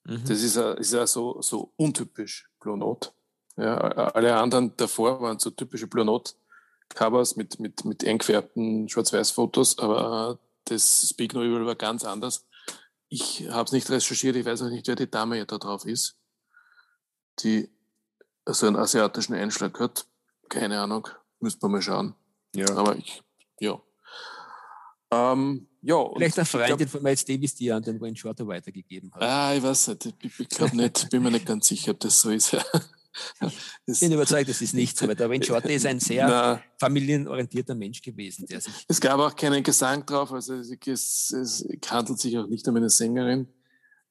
Mhm. 0.06 0.23
Das 0.26 0.41
ist 0.41 0.56
ja, 0.56 0.73
ist 0.73 0.93
ja 0.93 1.06
so, 1.06 1.41
so 1.41 1.71
untypisch 1.76 2.50
Blue 2.60 2.78
Note. 2.78 3.12
Ja, 3.58 3.78
alle 3.78 4.36
anderen 4.36 4.76
davor 4.78 5.19
waren 5.21 5.39
so 5.39 5.50
typische 5.50 5.88
Blue 5.88 6.06
Note 6.06 6.34
Covers 6.89 7.36
mit, 7.36 7.60
mit, 7.60 7.86
mit 7.86 8.06
eingefärbten 8.06 8.88
Schwarz-Weiß-Fotos, 8.88 9.80
aber 9.80 10.39
das 10.65 11.10
Speak 11.10 11.34
No 11.34 11.41
Evil 11.41 11.65
war 11.65 11.76
ganz 11.76 12.06
anders. 12.06 12.45
Ich 13.10 13.47
habe 13.50 13.65
es 13.65 13.71
nicht 13.71 13.89
recherchiert, 13.89 14.36
ich 14.36 14.45
weiß 14.45 14.62
auch 14.63 14.69
nicht, 14.69 14.88
wer 14.88 14.95
die 14.95 15.10
Dame 15.10 15.36
hier 15.36 15.45
da 15.45 15.58
drauf 15.58 15.86
ist, 15.86 16.17
die 17.39 17.69
so 18.45 18.67
einen 18.67 18.76
asiatischen 18.76 19.34
Einschlag 19.34 19.80
hat. 19.80 20.06
Keine 20.50 20.80
Ahnung, 20.80 21.08
müsste 21.39 21.65
man 21.65 21.73
mal 21.73 21.82
schauen. 21.82 22.15
Ja. 22.56 22.70
Aber 22.76 22.96
ich, 22.96 23.22
ja. 23.60 23.82
Ähm, 25.12 25.68
ja 25.82 26.06
Vielleicht 26.16 26.38
eine 26.38 26.46
Freundin 26.46 26.78
glaub, 26.78 26.90
von 26.90 27.04
Miles 27.04 27.26
Davis, 27.26 27.56
die 27.56 27.72
an 27.72 27.84
den 27.84 28.00
Wayne 28.02 28.16
Shorter 28.16 28.48
weitergegeben 28.48 29.14
hat. 29.14 29.22
Ah, 29.22 29.54
ich 29.56 29.64
weiß 29.64 29.90
nicht. 29.90 30.14
Ich, 30.22 30.40
ich 30.40 30.50
glaube 30.50 30.76
nicht, 30.76 31.10
bin 31.10 31.24
mir 31.24 31.32
nicht 31.32 31.46
ganz 31.46 31.68
sicher, 31.68 31.92
ob 31.92 32.00
das 32.00 32.20
so 32.20 32.30
ist. 32.30 32.54
ich 33.86 34.00
bin 34.00 34.12
überzeugt, 34.12 34.50
das 34.50 34.62
ist 34.62 34.74
nicht 34.74 34.98
so, 34.98 35.08
weil 35.08 35.16
der 35.16 35.30
Wayne 35.30 35.44
Shorter 35.44 35.70
ist 35.70 35.86
ein 35.86 36.00
sehr 36.00 36.28
Na, 36.28 36.62
familienorientierter 36.80 37.76
Mensch 37.76 38.02
gewesen. 38.02 38.46
Der 38.48 38.62
sich 38.62 38.74
es 38.88 39.00
gab 39.00 39.20
auch 39.20 39.36
keinen 39.36 39.64
Gesang 39.64 40.06
drauf, 40.06 40.32
also 40.32 40.56
es, 40.56 40.72
es, 40.72 41.32
es 41.32 41.66
handelt 41.90 42.20
sich 42.20 42.38
auch 42.38 42.48
nicht 42.48 42.68
um 42.68 42.76
eine 42.76 42.90
Sängerin. 42.90 43.48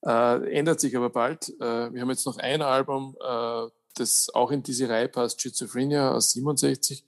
Äh, 0.04 0.56
ändert 0.56 0.80
sich 0.80 0.96
aber 0.96 1.10
bald. 1.10 1.48
Äh, 1.60 1.92
wir 1.92 2.00
haben 2.00 2.10
jetzt 2.10 2.26
noch 2.26 2.38
ein 2.38 2.62
Album, 2.62 3.16
äh, 3.20 3.68
das 3.94 4.28
auch 4.32 4.50
in 4.50 4.62
diese 4.62 4.88
Reihe 4.88 5.08
passt, 5.08 5.40
Schizophrenia 5.40 6.12
aus 6.12 6.32
67. 6.32 7.04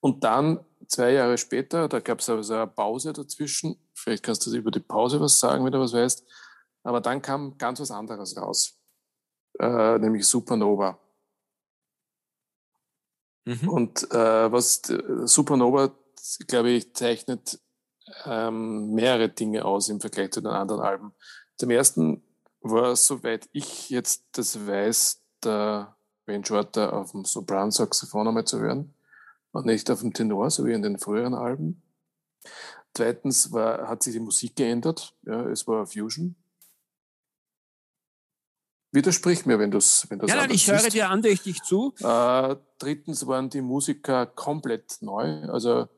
Und 0.00 0.24
dann 0.24 0.60
zwei 0.92 1.12
Jahre 1.12 1.38
später, 1.38 1.88
da 1.88 2.00
gab 2.00 2.20
es 2.20 2.28
aber 2.28 2.42
so 2.42 2.54
eine 2.54 2.66
Pause 2.66 3.12
dazwischen. 3.12 3.76
Vielleicht 3.94 4.22
kannst 4.22 4.46
du 4.46 4.54
über 4.54 4.70
die 4.70 4.80
Pause 4.80 5.20
was 5.20 5.40
sagen, 5.40 5.64
wenn 5.64 5.72
du 5.72 5.80
was 5.80 5.94
weißt. 5.94 6.24
Aber 6.84 7.00
dann 7.00 7.22
kam 7.22 7.56
ganz 7.58 7.80
was 7.80 7.90
anderes 7.90 8.36
raus, 8.36 8.78
äh, 9.58 9.98
nämlich 9.98 10.26
Supernova. 10.26 10.98
Mhm. 13.44 13.68
Und 13.68 14.10
äh, 14.12 14.52
was 14.52 14.82
Supernova, 15.24 15.92
glaube 16.46 16.70
ich, 16.70 16.94
zeichnet 16.94 17.58
ähm, 18.26 18.92
mehrere 18.92 19.28
Dinge 19.28 19.64
aus 19.64 19.88
im 19.88 20.00
Vergleich 20.00 20.32
zu 20.32 20.40
den 20.40 20.50
anderen 20.50 20.82
Alben. 20.82 21.14
Zum 21.56 21.70
ersten 21.70 22.22
war, 22.60 22.94
soweit 22.96 23.48
ich 23.52 23.90
jetzt 23.90 24.24
das 24.32 24.66
weiß, 24.66 25.22
der 25.42 25.96
Ben 26.26 26.44
Shorter 26.44 26.92
auf 26.92 27.12
dem 27.12 27.24
Sopran-Saxophon 27.24 28.28
einmal 28.28 28.44
zu 28.44 28.60
hören 28.60 28.94
und 29.52 29.66
nicht 29.66 29.90
auf 29.90 30.00
dem 30.00 30.12
Tenor, 30.12 30.50
so 30.50 30.64
wie 30.66 30.72
in 30.72 30.82
den 30.82 30.98
früheren 30.98 31.34
Alben. 31.34 31.82
Zweitens 32.94 33.52
war, 33.52 33.88
hat 33.88 34.02
sich 34.02 34.14
die 34.14 34.20
Musik 34.20 34.56
geändert. 34.56 35.14
Ja, 35.22 35.46
es 35.48 35.66
war 35.66 35.86
Fusion. 35.86 36.36
Widersprich 38.90 39.46
mir, 39.46 39.58
wenn 39.58 39.70
du 39.70 39.78
es 39.78 40.06
wenn 40.10 40.20
Ja, 40.26 40.36
nein, 40.36 40.50
ich 40.50 40.70
höre 40.70 40.90
dir 40.90 41.08
andächtig 41.08 41.62
zu. 41.62 41.94
Äh, 42.00 42.56
drittens 42.78 43.26
waren 43.26 43.48
die 43.48 43.62
Musiker 43.62 44.26
komplett 44.26 44.98
neu. 45.00 45.44
Also 45.48 45.88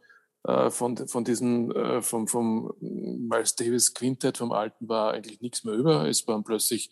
äh, 0.45 0.71
von, 0.71 0.97
von 1.09 1.25
diesem, 1.25 1.73
äh, 1.73 2.03
vom, 2.03 2.29
vom 2.29 2.73
Miles 2.81 3.57
Davis 3.57 3.95
Quintett, 3.95 4.39
vom 4.39 4.53
Alten 4.53 4.89
war 4.89 5.13
eigentlich 5.13 5.41
nichts 5.41 5.65
mehr 5.65 5.75
über. 5.75 6.07
Es 6.07 6.25
waren 6.29 6.45
plötzlich 6.45 6.91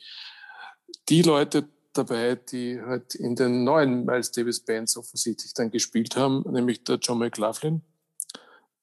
die 1.09 1.23
Leute 1.23 1.69
dabei, 1.93 2.37
die 2.37 2.81
halt 2.81 3.15
in 3.15 3.37
den 3.37 3.65
neuen 3.65 4.05
Miles 4.05 4.31
Davis 4.33 4.61
Bands 4.61 4.97
offensichtlich 4.97 5.55
dann 5.55 5.71
gespielt 5.71 6.17
haben, 6.17 6.45
nämlich 6.51 6.85
der 6.85 6.97
John 6.97 7.19
McLaughlin, 7.19 7.83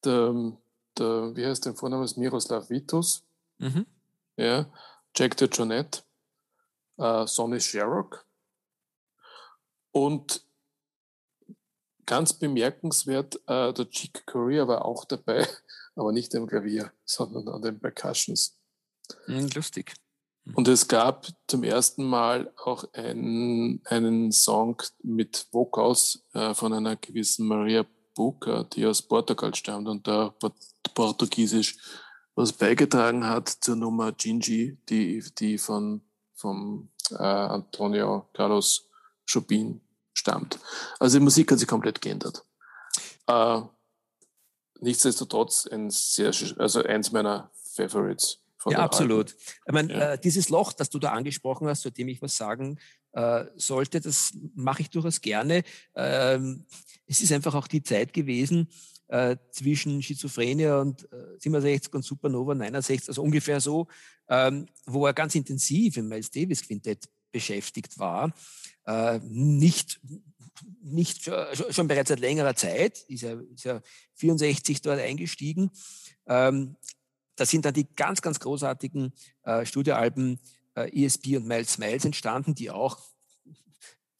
der, 0.03 0.53
der 0.97 1.35
wie 1.35 1.45
heißt 1.45 1.65
der 1.65 1.75
Vorname, 1.75 2.07
Miroslav 2.15 2.69
Vitus, 2.69 3.23
mhm. 3.57 3.85
ja, 4.37 4.71
Jack 5.15 5.35
the 5.39 5.45
Jonette 5.45 6.03
äh, 6.97 7.25
Sonny 7.25 7.59
Sherrock. 7.59 8.25
Und 9.91 10.43
ganz 12.05 12.33
bemerkenswert, 12.33 13.35
äh, 13.47 13.73
der 13.73 13.89
Chick 13.89 14.25
Corea 14.25 14.67
war 14.67 14.85
auch 14.85 15.05
dabei, 15.05 15.47
aber 15.95 16.11
nicht 16.11 16.35
am 16.35 16.47
Klavier, 16.47 16.91
sondern 17.05 17.47
an 17.47 17.61
den 17.61 17.79
Percussions. 17.79 18.57
Hm, 19.25 19.49
lustig. 19.55 19.93
Und 20.53 20.67
es 20.67 20.87
gab 20.87 21.27
zum 21.47 21.63
ersten 21.63 22.03
Mal 22.05 22.51
auch 22.57 22.85
ein, 22.93 23.81
einen 23.85 24.31
Song 24.31 24.81
mit 25.03 25.47
Vocals 25.51 26.25
äh, 26.33 26.53
von 26.53 26.73
einer 26.73 26.95
gewissen 26.95 27.47
Maria 27.47 27.85
Buca, 28.15 28.63
die 28.63 28.85
aus 28.85 29.01
Portugal 29.01 29.53
stammt 29.55 29.87
und 29.87 30.07
da 30.07 30.33
Portugiesisch 30.93 31.77
was 32.35 32.53
beigetragen 32.53 33.25
hat 33.25 33.49
zur 33.49 33.75
Nummer 33.75 34.11
Gingy, 34.11 34.77
die, 34.89 35.23
die 35.37 35.57
von 35.57 36.01
vom 36.39 36.89
äh, 37.11 37.15
Antonio 37.15 38.29
Carlos 38.33 38.89
Jobin 39.27 39.81
stammt. 40.13 40.57
Also 40.99 41.17
die 41.19 41.23
Musik 41.23 41.51
hat 41.51 41.59
sich 41.59 41.67
komplett 41.67 42.01
geändert. 42.01 42.45
Äh, 43.27 43.61
nichtsdestotrotz 44.79 45.67
ein 45.67 45.89
sehr, 45.89 46.33
also 46.57 46.83
eins 46.83 47.11
meiner 47.11 47.51
Favorites. 47.75 48.39
Ja, 48.67 48.79
absolut. 48.79 49.35
Ich 49.65 49.73
meine, 49.73 49.93
ja. 49.93 50.13
äh, 50.13 50.19
dieses 50.19 50.49
Loch, 50.49 50.73
das 50.73 50.89
du 50.89 50.99
da 50.99 51.11
angesprochen 51.11 51.67
hast, 51.67 51.81
zu 51.81 51.91
dem 51.91 52.07
ich 52.07 52.21
was 52.21 52.35
sagen 52.35 52.77
äh, 53.13 53.45
sollte, 53.55 54.01
das 54.01 54.33
mache 54.55 54.81
ich 54.81 54.89
durchaus 54.89 55.21
gerne. 55.21 55.63
Ähm, 55.95 56.65
es 57.05 57.21
ist 57.21 57.31
einfach 57.31 57.55
auch 57.55 57.67
die 57.67 57.83
Zeit 57.83 58.13
gewesen, 58.13 58.67
äh, 59.07 59.37
zwischen 59.51 60.01
Schizophrenia 60.03 60.79
und 60.79 61.11
äh, 61.11 61.39
67 61.39 61.93
und 61.93 62.03
Supernova 62.03 62.53
69, 62.53 63.09
also 63.09 63.23
ungefähr 63.23 63.59
so, 63.59 63.87
ähm, 64.27 64.67
wo 64.85 65.05
er 65.07 65.13
ganz 65.13 65.35
intensiv 65.35 65.97
im 65.97 66.07
Miles 66.07 66.29
Davis 66.29 66.61
Quintett 66.61 67.09
beschäftigt 67.31 67.97
war. 67.97 68.33
Äh, 68.85 69.19
nicht 69.23 69.99
nicht 70.81 71.23
schon, 71.23 71.33
schon 71.71 71.87
bereits 71.87 72.09
seit 72.09 72.19
längerer 72.19 72.55
Zeit, 72.55 72.99
ist 73.07 73.23
er, 73.23 73.41
ist 73.53 73.65
er 73.65 73.81
64 74.15 74.81
dort 74.81 74.99
eingestiegen. 74.99 75.71
Ähm, 76.27 76.75
da 77.39 77.45
sind 77.45 77.65
dann 77.65 77.73
die 77.73 77.87
ganz, 77.95 78.21
ganz 78.21 78.39
großartigen 78.39 79.13
äh, 79.43 79.65
Studioalben 79.65 80.39
äh, 80.75 81.05
ESP 81.05 81.37
und 81.37 81.47
Miles 81.47 81.73
Smiles 81.73 82.03
entstanden, 82.05 82.53
die 82.53 82.69
auch 82.69 82.99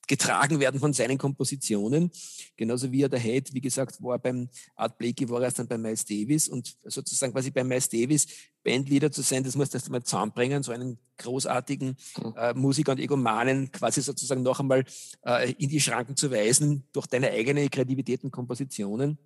getragen 0.08 0.60
werden 0.60 0.80
von 0.80 0.92
seinen 0.92 1.18
Kompositionen. 1.18 2.12
Genauso 2.58 2.92
wie 2.92 3.04
er 3.04 3.10
der 3.10 3.20
Head, 3.20 3.54
wie 3.54 3.62
gesagt, 3.62 4.02
war 4.02 4.18
beim 4.18 4.50
Art 4.76 4.98
Blakey, 4.98 5.30
war 5.30 5.42
er 5.44 5.52
dann 5.52 5.68
bei 5.68 5.78
Miles 5.78 6.04
Davis 6.04 6.48
und 6.48 6.76
sozusagen 6.84 7.32
quasi 7.32 7.52
bei 7.52 7.64
Miles 7.64 7.90
Davis 7.90 8.28
Bandleader 8.64 9.12
zu 9.12 9.22
sein, 9.22 9.44
das 9.44 9.56
muss 9.56 9.74
erst 9.74 9.86
einmal 9.86 10.04
zusammenbringen, 10.04 10.64
so 10.64 10.72
einen 10.72 10.98
großartigen 11.18 11.96
mhm. 12.18 12.34
äh, 12.38 12.54
Musiker 12.54 12.94
und 12.94 13.00
Egomanen 13.00 13.72
quasi 13.72 14.02
sozusagen 14.02 14.42
noch 14.42 14.60
einmal 14.60 14.84
äh, 15.26 15.52
in 15.54 15.70
die 15.70 15.80
Schranken 15.80 16.16
zu 16.16 16.32
weisen 16.32 16.88
durch 16.92 17.06
deine 17.06 17.30
eigene 17.30 17.70
Kreativität 17.70 18.24
und 18.24 18.32
Kompositionen. 18.32 19.18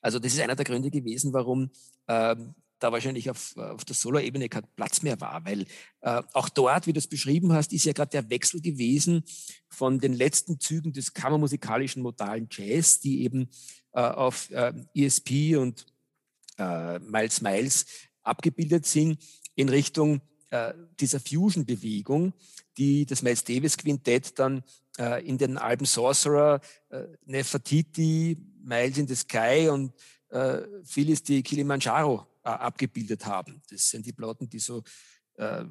Also 0.00 0.18
das 0.18 0.32
ist 0.32 0.40
einer 0.40 0.56
der 0.56 0.64
Gründe 0.64 0.90
gewesen, 0.90 1.32
warum 1.32 1.70
ähm, 2.08 2.54
da 2.80 2.92
wahrscheinlich 2.92 3.30
auf, 3.30 3.56
auf 3.56 3.84
der 3.84 3.94
Solo-Ebene 3.94 4.48
kein 4.48 4.64
Platz 4.74 5.02
mehr 5.02 5.20
war, 5.20 5.44
weil 5.44 5.66
äh, 6.00 6.22
auch 6.32 6.48
dort, 6.48 6.86
wie 6.86 6.92
du 6.92 6.98
es 6.98 7.06
beschrieben 7.06 7.52
hast, 7.52 7.72
ist 7.72 7.84
ja 7.84 7.92
gerade 7.92 8.10
der 8.10 8.30
Wechsel 8.30 8.60
gewesen 8.60 9.24
von 9.68 10.00
den 10.00 10.12
letzten 10.12 10.58
Zügen 10.58 10.92
des 10.92 11.12
kammermusikalischen 11.12 12.02
modalen 12.02 12.48
Jazz, 12.50 13.00
die 13.00 13.22
eben 13.22 13.50
äh, 13.92 14.00
auf 14.00 14.50
äh, 14.50 14.72
ESP 14.94 15.56
und 15.56 15.86
äh, 16.58 16.98
Miles 16.98 17.40
Miles 17.40 17.86
abgebildet 18.22 18.86
sind, 18.86 19.18
in 19.54 19.68
Richtung 19.68 20.20
äh, 20.50 20.72
dieser 20.98 21.20
Fusion-Bewegung, 21.20 22.32
die 22.76 23.06
das 23.06 23.22
Miles 23.22 23.44
Davis 23.44 23.76
Quintett 23.76 24.38
dann 24.38 24.62
äh, 24.98 25.26
in 25.26 25.38
den 25.38 25.58
Alben 25.58 25.86
Sorcerer, 25.86 26.60
äh, 26.90 27.04
Nefertiti, 27.24 28.36
Miles 28.62 28.98
in 28.98 29.08
the 29.08 29.14
Sky 29.14 29.68
und 29.70 29.92
äh, 30.30 30.62
Phyllis 30.84 31.22
die 31.22 31.42
Kilimanjaro 31.42 32.26
abgebildet 32.42 33.26
haben. 33.26 33.62
Das 33.70 33.90
sind 33.90 34.06
die 34.06 34.12
Platten, 34.12 34.48
die 34.48 34.58
so 34.58 34.82
äh, 35.36 35.64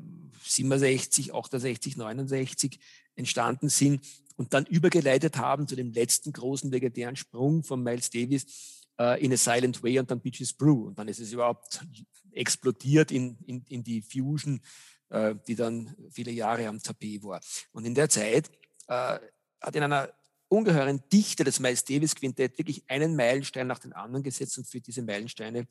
67, 0.43 1.33
68, 1.33 1.97
69 1.97 2.79
entstanden 3.15 3.69
sind 3.69 4.05
und 4.35 4.53
dann 4.53 4.65
übergeleitet 4.65 5.37
haben 5.37 5.67
zu 5.67 5.75
dem 5.75 5.91
letzten 5.91 6.31
großen 6.31 6.71
legendären 6.71 7.15
Sprung 7.15 7.63
von 7.63 7.83
Miles 7.83 8.09
Davis 8.09 8.87
äh, 8.99 9.23
in 9.23 9.33
a 9.33 9.37
Silent 9.37 9.83
Way 9.83 9.99
und 9.99 10.11
dann 10.11 10.21
Beaches 10.21 10.53
Brew. 10.53 10.87
Und 10.87 10.97
dann 10.97 11.07
ist 11.07 11.19
es 11.19 11.31
überhaupt 11.31 11.85
explodiert 12.31 13.11
in, 13.11 13.37
in, 13.45 13.63
in 13.67 13.83
die 13.83 14.01
Fusion, 14.01 14.61
äh, 15.09 15.35
die 15.47 15.55
dann 15.55 15.95
viele 16.11 16.31
Jahre 16.31 16.67
am 16.67 16.81
Tapet 16.81 17.23
war. 17.23 17.41
Und 17.71 17.85
in 17.85 17.95
der 17.95 18.09
Zeit 18.09 18.49
äh, 18.87 19.19
hat 19.61 19.75
in 19.75 19.83
einer 19.83 20.13
ungeheuren 20.47 21.03
Dichte 21.11 21.43
des 21.43 21.59
Miles 21.59 21.83
Davis 21.83 22.15
Quintett 22.15 22.57
wirklich 22.57 22.83
einen 22.87 23.15
Meilenstein 23.15 23.67
nach 23.67 23.79
dem 23.79 23.93
anderen 23.93 24.23
gesetzt 24.23 24.57
und 24.57 24.67
für 24.67 24.81
diese 24.81 25.01
Meilensteine 25.01 25.67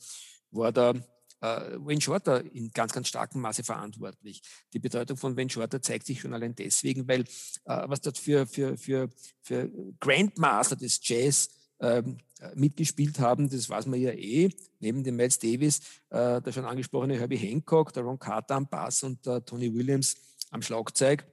war 0.50 0.72
da 0.72 0.94
äh, 1.40 1.76
Wayne 1.78 2.00
Shorter 2.00 2.44
in 2.52 2.70
ganz, 2.70 2.92
ganz 2.92 3.08
starkem 3.08 3.40
Maße 3.40 3.62
verantwortlich. 3.62 4.42
Die 4.72 4.78
Bedeutung 4.78 5.16
von 5.16 5.36
Wayne 5.36 5.50
Shorter 5.50 5.80
zeigt 5.80 6.06
sich 6.06 6.20
schon 6.20 6.34
allein 6.34 6.54
deswegen, 6.54 7.06
weil 7.08 7.20
äh, 7.20 7.24
was 7.64 8.00
dort 8.00 8.18
für, 8.18 8.46
für, 8.46 8.76
für, 8.76 9.08
für 9.42 9.70
Grandmaster 10.00 10.76
des 10.76 11.00
Jazz 11.02 11.50
ähm, 11.80 12.18
mitgespielt 12.54 13.18
haben, 13.20 13.48
das 13.48 13.68
weiß 13.68 13.86
man 13.86 14.00
ja 14.00 14.10
eh, 14.10 14.50
neben 14.80 15.04
dem 15.04 15.16
Miles 15.16 15.38
Davis, 15.38 15.80
äh, 16.10 16.40
der 16.40 16.52
schon 16.52 16.64
angesprochene 16.64 17.18
Herbie 17.18 17.36
Hancock, 17.36 17.92
der 17.92 18.02
Ron 18.02 18.18
Carter 18.18 18.56
am 18.56 18.68
Bass 18.68 19.02
und 19.02 19.24
der 19.26 19.44
Tony 19.44 19.72
Williams 19.72 20.16
am 20.50 20.62
Schlagzeug. 20.62 21.24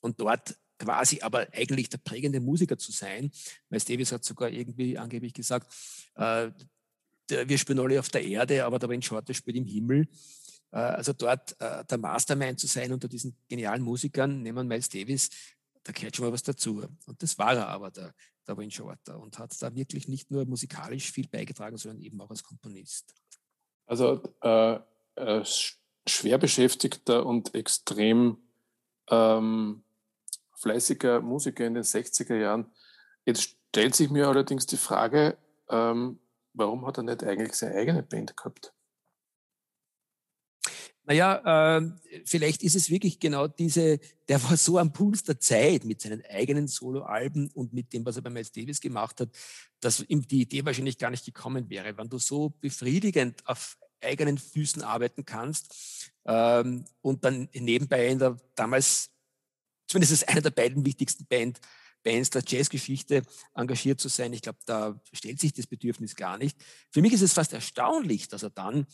Und 0.00 0.20
dort 0.20 0.56
quasi 0.78 1.20
aber 1.22 1.48
eigentlich 1.52 1.88
der 1.88 1.98
prägende 1.98 2.40
Musiker 2.40 2.76
zu 2.78 2.92
sein. 2.92 3.30
Miles 3.70 3.84
Davis 3.84 4.12
hat 4.12 4.24
sogar 4.24 4.50
irgendwie 4.50 4.98
angeblich 4.98 5.32
gesagt, 5.32 5.72
äh, 6.16 6.50
der, 6.50 6.54
wir 7.28 7.58
spielen 7.58 7.78
alle 7.78 7.98
auf 7.98 8.08
der 8.08 8.24
Erde, 8.24 8.64
aber 8.64 8.78
der 8.78 9.02
Shorter 9.02 9.34
spielt 9.34 9.56
im 9.56 9.66
Himmel. 9.66 10.08
Äh, 10.72 10.78
also 10.78 11.12
dort 11.12 11.60
äh, 11.60 11.84
der 11.84 11.98
Mastermind 11.98 12.60
zu 12.60 12.66
sein 12.66 12.92
unter 12.92 13.08
diesen 13.08 13.36
genialen 13.48 13.82
Musikern, 13.82 14.42
nehmen 14.42 14.58
wir 14.58 14.64
Miles 14.64 14.88
Davis, 14.88 15.30
da 15.82 15.92
gehört 15.92 16.16
schon 16.16 16.26
mal 16.26 16.32
was 16.32 16.42
dazu. 16.42 16.84
Und 17.06 17.22
das 17.22 17.38
war 17.38 17.54
er 17.54 17.68
aber, 17.68 17.90
der, 17.90 18.14
der 18.46 18.56
Wayne 18.56 18.70
Shorter, 18.70 19.18
und 19.20 19.38
hat 19.38 19.54
da 19.60 19.74
wirklich 19.74 20.08
nicht 20.08 20.30
nur 20.30 20.44
musikalisch 20.44 21.12
viel 21.12 21.28
beigetragen, 21.28 21.76
sondern 21.76 22.02
eben 22.02 22.20
auch 22.20 22.30
als 22.30 22.42
Komponist. 22.42 23.14
Also 23.86 24.22
äh, 24.42 24.78
äh, 25.14 25.44
schwer 26.06 26.38
beschäftigter 26.38 27.24
und 27.24 27.54
extrem 27.54 28.38
ähm, 29.08 29.84
fleißiger 30.54 31.20
Musiker 31.20 31.66
in 31.66 31.74
den 31.74 31.84
60er 31.84 32.36
Jahren. 32.36 32.66
Jetzt 33.24 33.56
stellt 33.70 33.94
sich 33.94 34.10
mir 34.10 34.28
allerdings 34.28 34.66
die 34.66 34.76
Frage, 34.76 35.38
ähm, 35.68 36.18
warum 36.56 36.86
hat 36.86 36.98
er 36.98 37.04
nicht 37.04 37.22
eigentlich 37.22 37.54
seine 37.54 37.76
eigene 37.76 38.02
Band 38.02 38.36
gehabt? 38.36 38.72
Naja, 41.08 41.78
äh, 41.78 41.88
vielleicht 42.24 42.64
ist 42.64 42.74
es 42.74 42.90
wirklich 42.90 43.20
genau 43.20 43.46
diese, 43.46 44.00
der 44.28 44.42
war 44.42 44.56
so 44.56 44.76
am 44.78 44.92
Puls 44.92 45.22
der 45.22 45.38
Zeit 45.38 45.84
mit 45.84 46.00
seinen 46.00 46.24
eigenen 46.28 46.66
Soloalben 46.66 47.48
und 47.54 47.72
mit 47.72 47.92
dem, 47.92 48.04
was 48.04 48.16
er 48.16 48.22
bei 48.22 48.30
Miles 48.30 48.50
Davis 48.50 48.80
gemacht 48.80 49.20
hat, 49.20 49.28
dass 49.78 50.00
ihm 50.00 50.26
die 50.26 50.42
Idee 50.42 50.64
wahrscheinlich 50.64 50.98
gar 50.98 51.10
nicht 51.10 51.24
gekommen 51.24 51.70
wäre. 51.70 51.96
Wenn 51.96 52.08
du 52.08 52.18
so 52.18 52.50
befriedigend 52.60 53.46
auf 53.46 53.78
eigenen 54.02 54.36
Füßen 54.36 54.82
arbeiten 54.82 55.24
kannst 55.24 56.12
ähm, 56.24 56.84
und 57.02 57.24
dann 57.24 57.48
nebenbei 57.52 58.08
in 58.08 58.18
der 58.18 58.36
damals, 58.56 59.10
zumindest 59.86 60.12
ist 60.12 60.28
einer 60.28 60.42
der 60.42 60.50
beiden 60.50 60.84
wichtigsten 60.84 61.24
Band, 61.26 61.60
Bands 62.06 62.30
der 62.30 62.44
Jazzgeschichte 62.46 63.22
engagiert 63.56 64.00
zu 64.00 64.08
sein. 64.08 64.32
Ich 64.32 64.42
glaube, 64.42 64.60
da 64.64 65.00
stellt 65.12 65.40
sich 65.40 65.52
das 65.52 65.66
Bedürfnis 65.66 66.14
gar 66.14 66.38
nicht. 66.38 66.56
Für 66.92 67.02
mich 67.02 67.12
ist 67.12 67.22
es 67.22 67.32
fast 67.32 67.52
erstaunlich, 67.52 68.28
dass 68.28 68.44
er 68.44 68.50
dann 68.50 68.86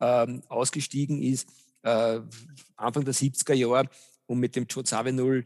ähm, 0.00 0.42
ausgestiegen 0.48 1.22
ist, 1.22 1.48
äh, 1.82 2.20
Anfang 2.76 3.06
der 3.06 3.14
70er 3.14 3.54
Jahre, 3.54 3.88
um 4.26 4.38
mit 4.38 4.54
dem 4.54 4.66
Joe 4.66 4.84
Zawinul 4.84 5.44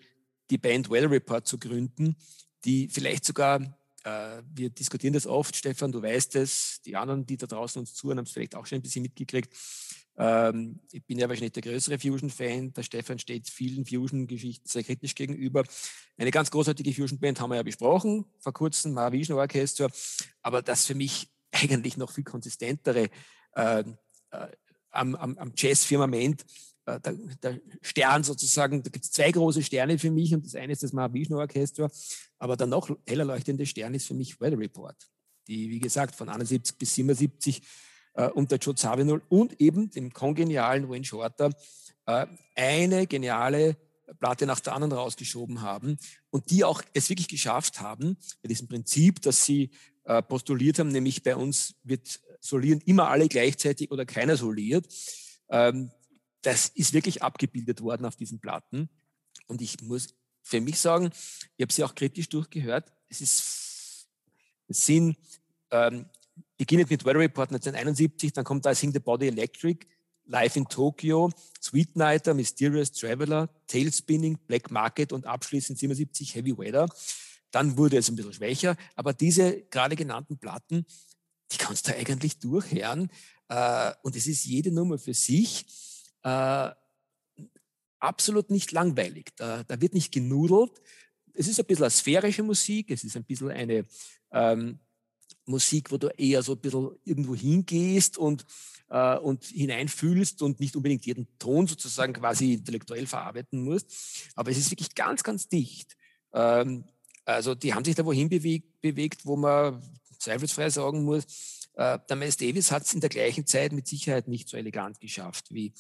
die 0.51 0.59
Band 0.59 0.91
Weather 0.91 1.13
Report 1.13 1.47
zu 1.47 1.59
gründen, 1.59 2.17
die 2.65 2.89
vielleicht 2.89 3.25
sogar, 3.25 3.61
äh, 4.03 4.43
wir 4.53 4.71
diskutieren 4.71 5.15
das 5.15 5.29
oft, 5.29 5.55
Stefan, 5.55 5.93
du 5.93 6.03
weißt 6.03 6.35
es, 6.35 6.81
die 6.85 6.97
anderen, 6.97 7.25
die 7.25 7.37
da 7.37 7.47
draußen 7.47 7.79
uns 7.79 7.95
zuhören, 7.95 8.19
haben 8.19 8.27
es 8.27 8.33
vielleicht 8.33 8.57
auch 8.57 8.67
schon 8.67 8.79
ein 8.79 8.83
bisschen 8.83 9.03
mitgekriegt. 9.03 9.55
Ähm, 10.17 10.81
ich 10.91 11.05
bin 11.05 11.19
ja 11.19 11.29
wahrscheinlich 11.29 11.53
der 11.53 11.63
größere 11.63 11.99
Fusion-Fan. 11.99 12.73
Der 12.73 12.83
Stefan 12.83 13.19
steht 13.19 13.49
vielen 13.49 13.87
Fusion-Geschichten 13.87 14.69
sehr 14.69 14.85
kritisch 14.85 15.15
gegenüber. 15.15 15.65
Eine 16.17 16.31
ganz 16.31 16.51
großartige 16.51 16.93
Fusion-Band 16.93 17.41
haben 17.41 17.51
wir 17.51 17.57
ja 17.57 17.63
besprochen, 17.63 18.27
vor 18.39 18.53
kurzem, 18.53 18.93
Mahavishnu 18.93 19.37
Orchestra. 19.37 19.89
Aber 20.43 20.63
das 20.63 20.87
für 20.87 20.95
mich 20.95 21.29
eigentlich 21.53 21.97
noch 21.97 22.11
viel 22.11 22.25
konsistentere 22.25 23.11
ähm, 23.57 23.97
äh, 24.31 24.49
am, 24.91 25.15
am, 25.15 25.39
am 25.39 25.53
Jazz-Firmament, 25.57 26.45
äh, 26.87 27.01
der, 27.01 27.13
der, 27.43 27.61
Stern 27.81 28.25
sozusagen, 28.25 28.83
da 28.83 28.91
gibt 28.91 29.05
es 29.05 29.13
zwei 29.13 29.31
große 29.31 29.63
Sterne 29.63 29.99
für 29.99 30.11
mich 30.11 30.35
und 30.35 30.45
das 30.45 30.55
eine 30.55 30.73
ist 30.73 30.83
das 30.83 30.93
Mahavishnu 30.93 31.39
Orchestra, 31.39 31.91
aber 32.39 32.57
der 32.57 32.67
noch 32.67 32.91
heller 33.07 33.25
leuchtende 33.25 33.67
Stern 33.67 33.95
ist 33.95 34.07
für 34.07 34.15
mich 34.15 34.41
Weather 34.41 34.59
Report, 34.59 34.97
die, 35.47 35.71
wie 35.71 35.81
gesagt, 35.81 36.15
von 36.15 36.29
71 36.29 36.77
bis 36.77 36.95
77 36.95 37.63
äh, 38.15 38.29
unter 38.29 38.57
Joe 38.57 38.75
Zawinul 38.75 39.23
und 39.29 39.61
eben 39.61 39.91
dem 39.91 40.13
kongenialen 40.13 40.89
Wayne 40.89 41.05
Shorter 41.05 41.51
äh, 42.07 42.27
eine 42.55 43.07
geniale 43.07 43.77
Platte 44.19 44.47
nach 44.47 44.61
der 44.61 44.75
anderen 44.75 44.93
rausgeschoben 44.93 45.63
haben 45.63 45.97
und 46.31 46.51
die 46.51 46.65
auch 46.65 46.83
es 46.93 47.09
wirklich 47.09 47.29
geschafft 47.29 47.81
haben, 47.81 48.17
bei 48.43 48.49
diesem 48.49 48.69
Prinzip, 48.69 49.23
dass 49.23 49.45
sie 49.45 49.71
äh, 50.05 50.23
postuliert 50.23 50.79
haben, 50.79 50.89
nämlich 50.89 51.23
bei 51.23 51.37
uns 51.37 51.75
wird 51.83 52.21
solieren 52.41 52.81
immer 52.85 53.09
alle 53.09 53.29
gleichzeitig 53.29 53.91
oder 53.91 54.05
keiner 54.05 54.37
soliert. 54.37 54.87
Ähm, 55.49 55.91
das 56.43 56.69
ist 56.69 56.93
wirklich 56.93 57.23
abgebildet 57.23 57.81
worden 57.83 58.05
auf 58.05 58.17
diesen 58.17 58.41
Platten. 58.41 58.89
Und 59.47 59.63
ich 59.63 59.81
muss 59.83 60.15
für 60.43 60.61
mich 60.61 60.81
sagen, 60.81 61.11
ich 61.57 61.63
habe 61.63 61.73
sie 61.73 61.85
auch 61.85 61.95
kritisch 61.95 62.29
durchgehört. 62.29 62.93
Es 63.09 63.21
ist, 63.21 64.09
es 64.67 64.87
sind, 64.87 65.17
ähm, 65.71 66.07
beginnt 66.63 66.91
mit 66.91 67.05
Weather 67.05 67.19
Report 67.19 67.51
1971, 67.51 68.35
dann 68.35 68.45
kommt 68.45 68.65
da 68.65 68.73
Sing 68.73 68.93
the 68.93 69.01
Body 69.01 69.27
Electric, 69.27 69.85
Live 70.27 70.55
in 70.55 70.69
Tokyo, 70.69 71.29
Sweet 71.61 71.97
Nighter, 71.97 72.35
Mysterious 72.35 72.93
Traveler, 72.93 73.49
Tailspinning, 73.67 74.39
Black 74.47 74.71
Market 74.71 75.13
und 75.13 75.27
abschließend 75.27 75.77
77 75.77 76.37
Heavy 76.37 76.57
Weather. 76.57 76.89
Dann 77.51 77.77
wurde 77.77 77.97
es 77.97 78.09
ein 78.09 78.15
bisschen 78.15 78.33
schwächer, 78.33 78.77
aber 78.95 79.13
diese 79.13 79.63
gerade 79.63 79.97
genannten 79.97 80.39
Platten, 80.39 80.87
die 81.51 81.57
kannst 81.57 81.89
du 81.89 81.97
eigentlich 81.97 82.39
durchhören. 82.39 83.11
Äh, 83.49 83.93
und 84.03 84.15
es 84.15 84.29
ist 84.29 84.45
jede 84.45 84.71
Nummer 84.71 84.99
für 84.99 85.15
sich 85.15 85.67
äh, 86.23 86.71
absolut 87.99 88.51
nicht 88.51 88.71
langweilig. 88.71 89.31
Da, 89.35 89.65
da 89.65 89.81
wird 89.81 89.95
nicht 89.95 90.13
genudelt. 90.13 90.81
Es 91.35 91.49
ist 91.49 91.59
ein 91.59 91.67
bisschen 91.67 91.91
sphärische 91.91 92.45
Musik, 92.45 92.93
es 92.93 93.03
ist 93.03 93.17
ein 93.17 93.25
bisschen 93.25 93.51
eine 93.51 93.85
ähm, 94.31 94.79
Musik, 95.45 95.91
wo 95.91 95.99
du 95.99 96.09
eher 96.09 96.43
so 96.43 96.53
ein 96.53 96.61
bisschen 96.61 96.91
irgendwo 97.05 97.35
hingehst 97.35 98.19
und, 98.19 98.45
äh, 98.89 99.17
und 99.19 99.45
hineinfühlst 99.45 100.43
und 100.43 100.61
nicht 100.61 100.77
unbedingt 100.77 101.07
jeden 101.07 101.27
Ton 101.39 101.67
sozusagen 101.67 102.13
quasi 102.13 102.55
intellektuell 102.55 103.07
verarbeiten 103.07 103.63
musst. 103.63 103.93
Aber 104.35 104.51
es 104.51 104.59
ist 104.59 104.71
wirklich 104.71 104.95
ganz, 104.95 105.23
ganz 105.23 105.49
dicht. 105.49 105.97
Ähm, 106.33 106.85
also 107.25 107.55
die 107.55 107.75
haben 107.75 107.85
sich 107.85 107.95
da 107.95 108.05
wohin 108.05 108.29
bewegt, 108.29 108.81
bewegt 108.81 109.27
wo 109.27 109.37
man 109.37 109.83
zweifelsfrei 110.19 110.71
sagen 110.71 111.05
muss, 111.05 111.25
äh, 111.75 111.99
der 112.09 112.17
Miles 112.17 112.37
Davis 112.37 112.71
hat 112.71 112.85
es 112.85 112.95
in 112.95 113.01
der 113.01 113.11
gleichen 113.11 113.47
Zeit 113.47 113.73
mit 113.73 113.87
Sicherheit 113.87 114.29
nicht 114.29 114.49
so 114.49 114.57
elegant 114.57 115.01
geschafft 115.01 115.53
wie, 115.53 115.73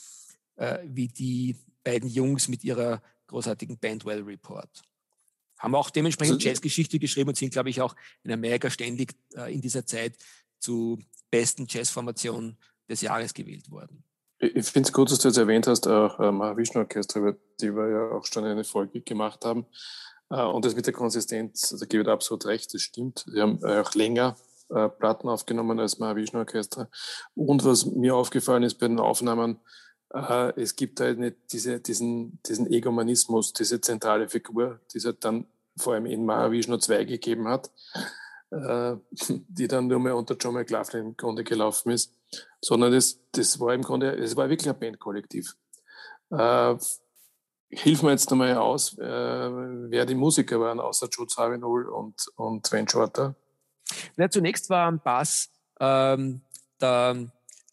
äh, 0.57 0.79
wie 0.85 1.09
die 1.09 1.57
beiden 1.85 2.09
Jungs 2.09 2.49
mit 2.49 2.65
ihrer 2.65 3.03
großartigen 3.27 3.79
Band 3.79 4.05
Well 4.05 4.23
Report. 4.23 4.83
Haben 5.63 5.75
auch 5.77 5.91
dementsprechend 5.91 6.43
Jazzgeschichte 6.43 6.99
geschrieben 6.99 7.29
und 7.29 7.37
sind, 7.37 7.53
glaube 7.53 7.71
ich, 7.71 7.81
auch 7.81 7.95
in 8.25 8.33
Amerika 8.33 8.69
ständig 8.69 9.15
äh, 9.37 9.55
in 9.55 9.61
dieser 9.61 9.87
Zeit 9.87 10.17
zu 10.59 10.99
besten 11.31 11.67
Jazzformationen 11.69 12.59
des 12.89 13.01
Jahres 13.01 13.33
gewählt 13.33 13.71
worden. 13.71 14.05
Ich 14.39 14.67
finde 14.67 14.89
es 14.89 14.93
gut, 14.93 15.11
dass 15.11 15.21
du 15.21 15.29
jetzt 15.29 15.37
erwähnt 15.37 15.69
hast, 15.69 15.87
auch 15.87 16.19
äh, 16.19 16.33
Mahavishnu 16.33 16.81
Orchester, 16.81 17.21
über 17.21 17.37
die 17.61 17.75
wir 17.75 17.89
ja 17.89 18.11
auch 18.11 18.27
schon 18.27 18.45
eine 18.45 18.65
Folge 18.65 19.01
gemacht 19.01 19.45
haben. 19.45 19.67
Äh, 20.31 20.43
und 20.43 20.65
das 20.65 20.75
mit 20.75 20.87
der 20.87 20.93
Konsistenz, 20.93 21.77
da 21.79 21.87
gebe 21.87 22.03
ich 22.03 22.09
absolut 22.09 22.47
recht, 22.47 22.75
das 22.75 22.83
stimmt. 22.83 23.25
Sie 23.27 23.41
haben 23.41 23.61
äh, 23.63 23.79
auch 23.81 23.95
länger 23.95 24.37
äh, 24.71 24.89
Platten 24.89 25.29
aufgenommen 25.29 25.79
als 25.79 25.99
Mahavishnu 25.99 26.41
Orchester. 26.41 26.91
Und 27.35 27.65
was 27.65 27.87
mir 27.87 28.17
aufgefallen 28.17 28.65
ist 28.65 28.81
bei 28.81 28.89
den 28.89 28.99
Aufnahmen, 28.99 29.61
es 30.57 30.77
gibt 30.77 31.01
halt 31.01 31.19
nicht 31.19 31.37
diese, 31.53 31.81
diesen, 31.81 32.39
diesen 32.47 32.71
Egomanismus, 32.71 33.55
diese 33.55 33.81
zentrale 33.81 34.29
Figur, 34.29 34.79
die 34.93 34.99
es 34.99 35.07
halt 35.07 35.25
dann 35.25 35.47
vor 35.77 35.95
allem 35.95 36.07
in 36.07 36.25
Mahavishnu 36.25 36.77
2 36.77 37.05
gegeben 37.05 37.49
hat, 37.49 37.71
die 38.51 39.69
dann 39.69 39.87
nur 39.87 39.99
mehr 39.99 40.15
unter 40.17 40.37
John 40.37 40.55
McLaughlin 40.55 41.07
im 41.07 41.17
Grunde 41.17 41.43
gelaufen 41.43 41.91
ist, 41.91 42.13
sondern 42.61 42.93
das, 42.93 43.19
das 43.33 43.59
war 43.59 43.73
im 43.73 43.83
Grunde, 43.83 44.15
es 44.17 44.37
war 44.37 44.51
wirklich 44.51 44.69
ein 44.69 44.79
Bandkollektiv 44.79 45.57
hilf 47.73 48.03
mir 48.03 48.11
jetzt 48.11 48.31
nochmal 48.31 48.55
aus, 48.57 48.97
äh, 48.99 49.03
wer 49.91 50.05
die 50.05 50.15
Musiker 50.15 50.61
waren, 50.61 50.79
außer 50.79 51.09
Joe 51.11 51.27
Zawinul 51.27 51.89
und, 51.89 52.29
und 52.37 52.67
Sven 52.67 52.87
Shorter. 52.87 53.35
Ja, 54.17 54.29
zunächst 54.29 54.69
war 54.71 54.87
am 54.87 55.01
Bass 55.01 55.51
ähm, 55.81 56.43
der, 56.81 57.17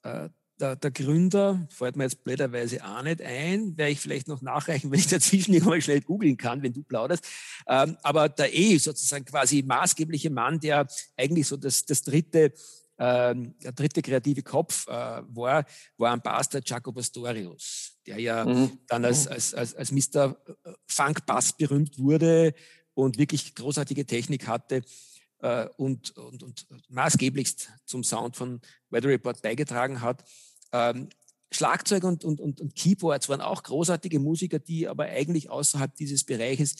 äh, 0.03 0.29
der, 0.59 0.75
der, 0.75 0.91
Gründer, 0.91 1.67
fällt 1.69 1.95
mir 1.95 2.03
jetzt 2.03 2.23
blöderweise 2.23 2.83
auch 2.83 3.01
nicht 3.01 3.21
ein, 3.21 3.77
werde 3.77 3.91
ich 3.91 3.99
vielleicht 3.99 4.27
noch 4.27 4.41
nachreichen, 4.41 4.91
wenn 4.91 4.99
ich 4.99 5.07
dazwischen 5.07 5.53
irgendwann 5.53 5.81
schnell 5.81 6.01
googeln 6.01 6.37
kann, 6.37 6.61
wenn 6.61 6.73
du 6.73 6.83
plauderst. 6.83 7.25
Ähm, 7.67 7.97
aber 8.03 8.29
der 8.29 8.53
E 8.53 8.77
sozusagen 8.77 9.25
quasi 9.25 9.63
maßgebliche 9.63 10.29
Mann, 10.29 10.59
der 10.59 10.87
eigentlich 11.17 11.47
so 11.47 11.57
das, 11.57 11.85
das 11.85 12.01
dritte 12.03 12.53
ähm, 13.01 13.55
der 13.63 13.71
dritte 13.71 14.01
kreative 14.01 14.43
Kopf 14.43 14.85
äh, 14.87 14.91
war, 14.91 15.65
war 15.97 16.11
am 16.11 16.21
Bass 16.21 16.49
der 16.49 16.61
Jaco 16.65 16.91
Pastorius, 16.91 17.97
der 18.05 18.19
ja 18.19 18.43
mhm. 18.43 18.77
dann 18.87 19.05
als, 19.05 19.25
mhm. 19.25 19.31
als, 19.31 19.53
als, 19.53 19.75
als 19.75 19.91
Mr. 19.91 20.35
Funk 20.85 21.25
Bass 21.25 21.53
berühmt 21.53 21.97
wurde 21.97 22.53
und 22.93 23.17
wirklich 23.17 23.55
großartige 23.55 24.05
Technik 24.05 24.47
hatte 24.47 24.81
äh, 25.39 25.67
und, 25.77 26.11
und, 26.17 26.43
und 26.43 26.65
maßgeblichst 26.89 27.71
zum 27.85 28.03
Sound 28.03 28.35
von 28.35 28.59
Weather 28.89 29.09
Report 29.09 29.41
beigetragen 29.41 30.01
hat. 30.01 30.23
Ähm, 30.71 31.09
Schlagzeug 31.51 32.03
und, 32.03 32.23
und, 32.23 32.39
und, 32.39 32.61
und 32.61 32.75
Keyboards 32.75 33.27
waren 33.29 33.41
auch 33.41 33.63
großartige 33.63 34.19
Musiker, 34.19 34.59
die 34.59 34.87
aber 34.87 35.05
eigentlich 35.05 35.49
außerhalb 35.49 35.95
dieses 35.95 36.23
Bereiches 36.23 36.75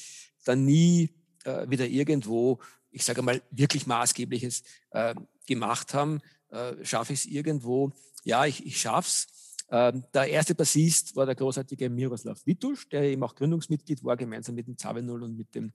dann 0.45 0.65
nie 0.65 1.09
äh, 1.43 1.69
wieder 1.69 1.87
irgendwo, 1.87 2.59
ich 2.91 3.03
sage 3.03 3.21
mal, 3.21 3.41
wirklich 3.51 3.87
Maßgebliches 3.87 4.63
äh, 4.91 5.15
gemacht 5.47 5.93
haben, 5.93 6.21
äh, 6.51 6.73
schaffe 6.83 7.13
ich 7.13 7.19
es 7.19 7.25
irgendwo. 7.25 7.91
Ja, 8.23 8.45
ich, 8.45 8.65
ich 8.65 8.79
schaffe 8.79 9.07
es. 9.07 9.27
Ähm, 9.71 10.03
der 10.13 10.27
erste 10.27 10.55
Bassist 10.55 11.15
war 11.15 11.25
der 11.25 11.35
großartige 11.35 11.89
Miroslav 11.89 12.43
Witusch, 12.45 12.89
der 12.89 13.03
eben 13.03 13.23
auch 13.23 13.35
Gründungsmitglied 13.35 14.03
war, 14.03 14.17
gemeinsam 14.17 14.55
mit 14.55 14.67
dem 14.67 14.77
Zavenul 14.77 15.23
und 15.23 15.37
mit 15.37 15.53
dem 15.53 15.71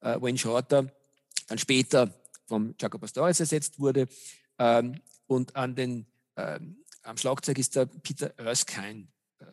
äh, 0.00 0.20
Wayne 0.20 0.38
Shorter, 0.38 0.92
dann 1.46 1.58
später 1.58 2.12
vom 2.46 2.74
Jaco 2.80 2.98
Pastorius 2.98 3.40
ersetzt 3.40 3.78
wurde. 3.78 4.08
Ähm, 4.58 5.00
und 5.26 5.54
an 5.54 5.76
den, 5.76 6.06
ähm, 6.36 6.76
am 7.02 7.16
Schlagzeug 7.16 7.58
ist 7.58 7.76
der 7.76 7.86
Peter 7.86 8.32
Erskine 8.38 9.08
äh, 9.38 9.44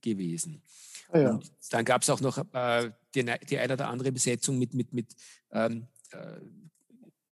gewesen. 0.00 0.62
Ah, 1.08 1.18
ja. 1.18 1.30
Und 1.30 1.50
dann 1.70 1.84
gab 1.84 2.02
es 2.02 2.10
auch 2.10 2.20
noch 2.20 2.38
äh, 2.52 2.90
die, 3.14 3.24
die 3.48 3.58
eine 3.58 3.74
oder 3.74 3.88
andere 3.88 4.12
Besetzung 4.12 4.58
mit, 4.58 4.74
mit, 4.74 4.92
mit 4.92 5.14
ähm, 5.50 5.88
äh, 6.12 6.40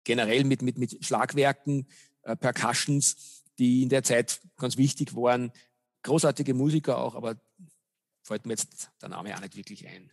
generell 0.05 0.45
mit, 0.45 0.63
mit, 0.63 0.79
mit 0.79 1.05
Schlagwerken, 1.05 1.87
äh, 2.23 2.37
Percussions, 2.37 3.45
die 3.59 3.83
in 3.83 3.89
der 3.89 4.03
Zeit 4.03 4.41
ganz 4.57 4.77
wichtig 4.77 5.15
waren. 5.15 5.53
Großartige 6.03 6.55
Musiker 6.55 6.99
auch, 6.99 7.15
aber 7.15 7.37
fällt 8.23 8.47
mir 8.47 8.53
jetzt 8.53 8.91
der 9.03 9.09
Name 9.09 9.35
auch 9.35 9.41
nicht 9.41 9.57
wirklich 9.57 9.87
ein. 9.87 10.11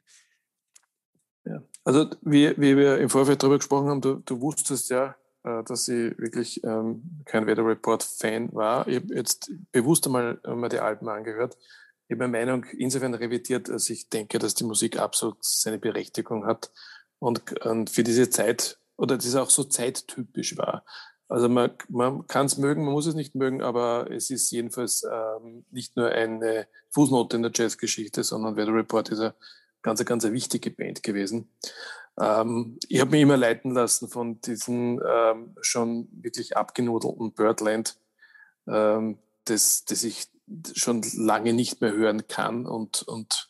Ja. 1.45 1.62
Also 1.84 2.10
wie, 2.21 2.58
wie 2.58 2.76
wir 2.76 2.98
im 2.98 3.10
Vorfeld 3.10 3.41
darüber 3.43 3.58
gesprochen 3.58 3.88
haben, 3.88 4.02
du, 4.02 4.15
du 4.15 4.41
wusstest 4.41 4.89
ja, 4.89 5.15
dass 5.46 5.88
ich 5.88 6.18
wirklich 6.18 6.64
ähm, 6.64 7.22
kein 7.26 7.48
Weather 7.48 7.66
Report 7.66 8.04
Fan 8.04 8.54
war. 8.54 8.88
Ich 8.88 8.96
habe 8.96 9.14
jetzt 9.14 9.52
bewusst 9.72 10.06
einmal, 10.06 10.40
einmal 10.44 10.70
die 10.70 10.80
Alben 10.80 11.08
angehört. 11.08 11.58
Ich 12.08 12.16
habe 12.16 12.28
meine 12.28 12.46
Meinung 12.46 12.66
insofern 12.78 13.14
revidiert, 13.14 13.70
dass 13.70 13.90
ich 13.90 14.10
denke, 14.10 14.40
dass 14.40 14.56
die 14.56 14.64
Musik 14.64 15.00
absolut 15.00 15.38
seine 15.42 15.80
Berechtigung 15.80 16.46
hat 16.46 16.72
und, 17.20 17.60
und 17.66 17.90
für 17.90 18.04
diese 18.04 18.30
Zeit 18.30 18.80
oder 18.98 19.18
das 19.18 19.36
auch 19.36 19.50
so 19.50 19.64
zeittypisch 19.64 20.58
war. 20.58 20.86
Also 21.28 21.50
man, 21.50 21.72
man 21.90 22.28
kann 22.28 22.46
es 22.46 22.58
mögen, 22.58 22.86
man 22.86 22.94
muss 22.94 23.08
es 23.08 23.16
nicht 23.16 23.34
mögen, 23.34 23.64
aber 23.64 24.12
es 24.12 24.30
ist 24.30 24.52
jedenfalls 24.52 25.04
ähm, 25.12 25.66
nicht 25.72 25.98
nur 25.98 26.10
eine 26.10 26.68
Fußnote 26.92 27.36
in 27.36 27.44
der 27.44 27.52
Jazzgeschichte, 27.54 28.24
sondern 28.24 28.56
Weather 28.56 28.76
Report 28.76 29.10
ist 29.10 29.20
eine 29.20 29.34
ganz, 29.82 30.06
ganz 30.06 30.24
wichtige 30.24 30.70
Band 30.70 31.02
gewesen. 31.02 31.50
Ähm, 32.19 32.80
ich 32.88 33.01
habe 33.01 33.12
mich 33.12 33.21
immer 33.21 33.38
leiten 33.38 33.71
lassen 33.71 34.08
von 34.08 34.39
diesem 34.41 35.01
ähm, 35.06 35.56
schon 35.62 36.08
wirklich 36.12 36.56
abgenudelten 36.56 37.34
Birdland, 37.34 37.97
ähm, 38.67 39.17
das, 39.45 39.86
das 39.86 40.04
ich 40.04 40.28
schon 40.73 41.01
lange 41.15 41.54
nicht 41.54 41.82
mehr 41.82 41.93
hören 41.93 42.28
kann. 42.28 42.65
Und, 42.65 43.04
und 43.04 43.49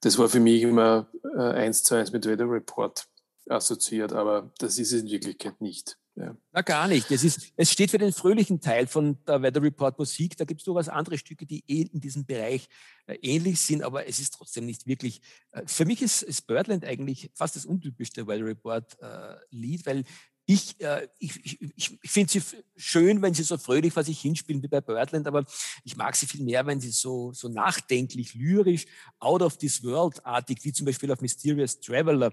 das 0.00 0.18
war 0.18 0.28
für 0.28 0.40
mich 0.40 0.62
immer 0.62 1.08
äh, 1.36 1.40
eins 1.40 1.84
zu 1.84 1.94
eins 1.94 2.12
mit 2.12 2.26
Weather 2.26 2.50
Report 2.50 3.06
assoziiert, 3.48 4.12
aber 4.12 4.50
das 4.58 4.78
ist 4.78 4.92
es 4.92 5.02
in 5.02 5.10
Wirklichkeit 5.10 5.60
nicht. 5.60 5.98
Ja. 6.14 6.36
Na, 6.52 6.60
gar 6.60 6.88
nicht. 6.88 7.10
Es, 7.10 7.24
ist, 7.24 7.52
es 7.56 7.72
steht 7.72 7.90
für 7.90 7.98
den 7.98 8.12
fröhlichen 8.12 8.60
Teil 8.60 8.86
von 8.86 9.24
der 9.24 9.40
Weather 9.40 9.62
Report 9.62 9.98
Musik. 9.98 10.36
Da 10.36 10.44
gibt 10.44 10.60
es 10.60 10.64
durchaus 10.64 10.88
andere 10.88 11.16
Stücke, 11.16 11.46
die 11.46 11.64
eh 11.66 11.88
in 11.90 12.00
diesem 12.00 12.26
Bereich 12.26 12.68
äh, 13.06 13.14
ähnlich 13.22 13.60
sind, 13.60 13.82
aber 13.82 14.06
es 14.06 14.20
ist 14.20 14.34
trotzdem 14.34 14.66
nicht 14.66 14.86
wirklich. 14.86 15.22
Äh, 15.52 15.62
für 15.66 15.86
mich 15.86 16.02
ist, 16.02 16.22
ist 16.22 16.46
Birdland 16.46 16.84
eigentlich 16.84 17.30
fast 17.34 17.56
das 17.56 17.64
untypischste 17.64 18.26
Weather 18.26 18.44
Report 18.44 19.00
äh, 19.00 19.36
Lied, 19.50 19.86
weil 19.86 20.04
ich, 20.46 20.80
äh, 20.80 21.08
ich, 21.18 21.44
ich, 21.44 21.98
ich 22.02 22.10
finde 22.10 22.32
sie 22.32 22.42
schön, 22.76 23.22
wenn 23.22 23.34
sie 23.34 23.44
so 23.44 23.56
fröhlich 23.58 23.92
vor 23.92 24.02
sich 24.02 24.20
hinspielen 24.20 24.62
wie 24.62 24.68
bei 24.68 24.80
Birdland, 24.80 25.26
aber 25.26 25.44
ich 25.84 25.96
mag 25.96 26.16
sie 26.16 26.26
viel 26.26 26.42
mehr, 26.42 26.66
wenn 26.66 26.80
sie 26.80 26.90
so, 26.90 27.32
so 27.32 27.48
nachdenklich, 27.48 28.34
lyrisch, 28.34 28.86
out 29.20 29.42
of 29.42 29.56
this 29.58 29.84
world-artig, 29.84 30.64
wie 30.64 30.72
zum 30.72 30.86
Beispiel 30.86 31.12
auf 31.12 31.20
Mysterious 31.20 31.80
Traveler, 31.80 32.32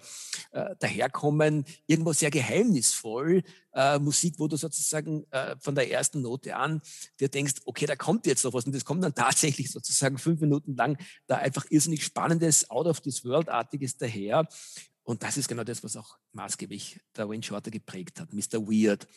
äh, 0.51 0.75
daherkommen, 0.79 1.65
irgendwo 1.85 2.13
sehr 2.13 2.31
geheimnisvoll, 2.31 3.43
äh, 3.73 3.99
Musik, 3.99 4.35
wo 4.39 4.47
du 4.47 4.57
sozusagen 4.57 5.25
äh, 5.31 5.55
von 5.59 5.75
der 5.75 5.91
ersten 5.91 6.21
Note 6.21 6.55
an 6.55 6.81
dir 7.19 7.29
denkst, 7.29 7.61
okay, 7.65 7.85
da 7.85 7.95
kommt 7.95 8.25
jetzt 8.25 8.43
noch 8.43 8.53
was 8.53 8.65
und 8.65 8.73
das 8.73 8.85
kommt 8.85 9.03
dann 9.03 9.13
tatsächlich 9.15 9.71
sozusagen 9.71 10.17
fünf 10.17 10.41
Minuten 10.41 10.75
lang 10.75 10.97
da 11.27 11.37
einfach 11.37 11.65
irrsinnig 11.69 12.03
spannendes, 12.03 12.69
out 12.69 12.87
of 12.87 13.01
this 13.01 13.23
world-artiges 13.23 13.97
daher. 13.97 14.47
Und 15.09 15.23
das 15.23 15.37
ist 15.37 15.47
genau 15.47 15.63
das, 15.63 15.83
was 15.83 15.97
auch 15.97 16.19
maßgeblich 16.33 16.99
der 17.17 17.27
Wayne 17.27 17.41
Shorter 17.41 17.71
geprägt 17.71 18.19
hat, 18.19 18.31
Mr. 18.31 18.61
Weird. 18.67 19.07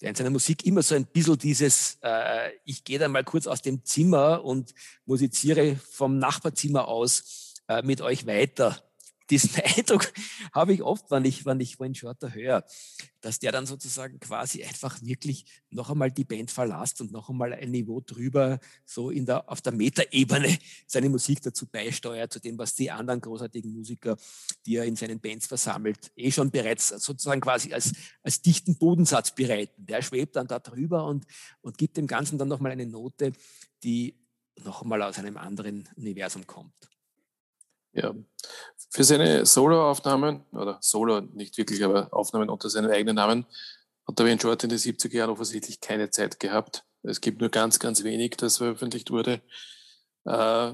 Der 0.00 0.08
in 0.08 0.14
seiner 0.14 0.30
Musik 0.30 0.64
immer 0.64 0.82
so 0.82 0.94
ein 0.94 1.04
bisschen 1.04 1.36
dieses, 1.36 1.98
äh, 2.00 2.52
ich 2.64 2.82
gehe 2.82 2.98
dann 2.98 3.12
mal 3.12 3.24
kurz 3.24 3.46
aus 3.46 3.60
dem 3.60 3.84
Zimmer 3.84 4.42
und 4.42 4.72
musiziere 5.04 5.76
vom 5.76 6.18
Nachbarzimmer 6.18 6.88
aus 6.88 7.56
äh, 7.68 7.82
mit 7.82 8.00
euch 8.00 8.26
weiter 8.26 8.82
diesen 9.30 9.50
Eindruck 9.76 10.12
habe 10.52 10.72
ich 10.72 10.82
oft, 10.82 11.10
wenn 11.10 11.24
ich, 11.24 11.44
wenn 11.44 11.60
ich 11.60 11.78
Wayne 11.78 11.94
Shorter 11.94 12.34
höre, 12.34 12.64
dass 13.20 13.38
der 13.38 13.52
dann 13.52 13.66
sozusagen 13.66 14.20
quasi 14.20 14.62
einfach 14.62 15.00
wirklich 15.02 15.44
noch 15.70 15.90
einmal 15.90 16.10
die 16.10 16.24
Band 16.24 16.50
verlasst 16.50 17.00
und 17.00 17.12
noch 17.12 17.28
einmal 17.28 17.52
ein 17.52 17.70
Niveau 17.70 18.00
drüber, 18.00 18.60
so 18.84 19.10
in 19.10 19.26
der, 19.26 19.50
auf 19.50 19.60
der 19.60 19.72
Metaebene 19.72 20.56
seine 20.86 21.08
Musik 21.08 21.42
dazu 21.42 21.66
beisteuert, 21.66 22.32
zu 22.32 22.40
dem, 22.40 22.58
was 22.58 22.74
die 22.74 22.90
anderen 22.90 23.20
großartigen 23.20 23.72
Musiker, 23.72 24.16
die 24.66 24.76
er 24.76 24.84
in 24.84 24.96
seinen 24.96 25.20
Bands 25.20 25.46
versammelt, 25.46 26.12
eh 26.16 26.30
schon 26.30 26.50
bereits 26.50 26.88
sozusagen 26.88 27.40
quasi 27.40 27.72
als, 27.72 27.92
als 28.22 28.40
dichten 28.40 28.76
Bodensatz 28.76 29.34
bereiten. 29.34 29.86
Der 29.86 30.02
schwebt 30.02 30.36
dann 30.36 30.46
da 30.46 30.58
drüber 30.58 31.06
und, 31.06 31.26
und 31.60 31.78
gibt 31.78 31.96
dem 31.96 32.06
Ganzen 32.06 32.38
dann 32.38 32.48
nochmal 32.48 32.72
eine 32.72 32.86
Note, 32.86 33.32
die 33.82 34.14
noch 34.64 34.82
einmal 34.82 35.02
aus 35.02 35.18
einem 35.18 35.36
anderen 35.36 35.88
Universum 35.96 36.46
kommt. 36.46 36.88
Ja, 38.00 38.14
für 38.90 39.02
seine 39.02 39.44
Solo-Aufnahmen, 39.44 40.44
oder 40.52 40.78
Solo 40.80 41.20
nicht 41.20 41.58
wirklich, 41.58 41.82
aber 41.84 42.08
Aufnahmen 42.12 42.48
unter 42.48 42.70
seinem 42.70 42.90
eigenen 42.90 43.16
Namen, 43.16 43.44
hat 44.06 44.18
der 44.18 44.26
Wayne 44.26 44.40
Short 44.40 44.62
in 44.62 44.70
den 44.70 44.78
70er 44.78 45.14
Jahren 45.14 45.30
offensichtlich 45.30 45.80
keine 45.80 46.10
Zeit 46.10 46.38
gehabt. 46.38 46.84
Es 47.02 47.20
gibt 47.20 47.40
nur 47.40 47.50
ganz, 47.50 47.78
ganz 47.78 48.04
wenig, 48.04 48.36
das 48.36 48.58
veröffentlicht 48.58 49.10
wurde. 49.10 49.42
Äh, 50.24 50.72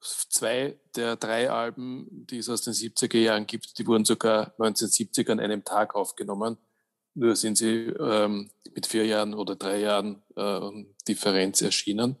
zwei 0.00 0.78
der 0.94 1.16
drei 1.16 1.50
Alben, 1.50 2.26
die 2.26 2.38
es 2.38 2.48
aus 2.48 2.62
den 2.62 2.74
70er 2.74 3.18
Jahren 3.18 3.46
gibt, 3.46 3.78
die 3.78 3.86
wurden 3.86 4.04
sogar 4.04 4.52
1970 4.58 5.30
an 5.30 5.40
einem 5.40 5.64
Tag 5.64 5.94
aufgenommen. 5.94 6.58
Nur 7.14 7.34
sind 7.34 7.56
sie 7.56 7.86
ähm, 7.86 8.50
mit 8.74 8.86
vier 8.86 9.06
Jahren 9.06 9.32
oder 9.32 9.56
drei 9.56 9.80
Jahren 9.80 10.22
äh, 10.36 10.84
Differenz 11.08 11.62
erschienen. 11.62 12.16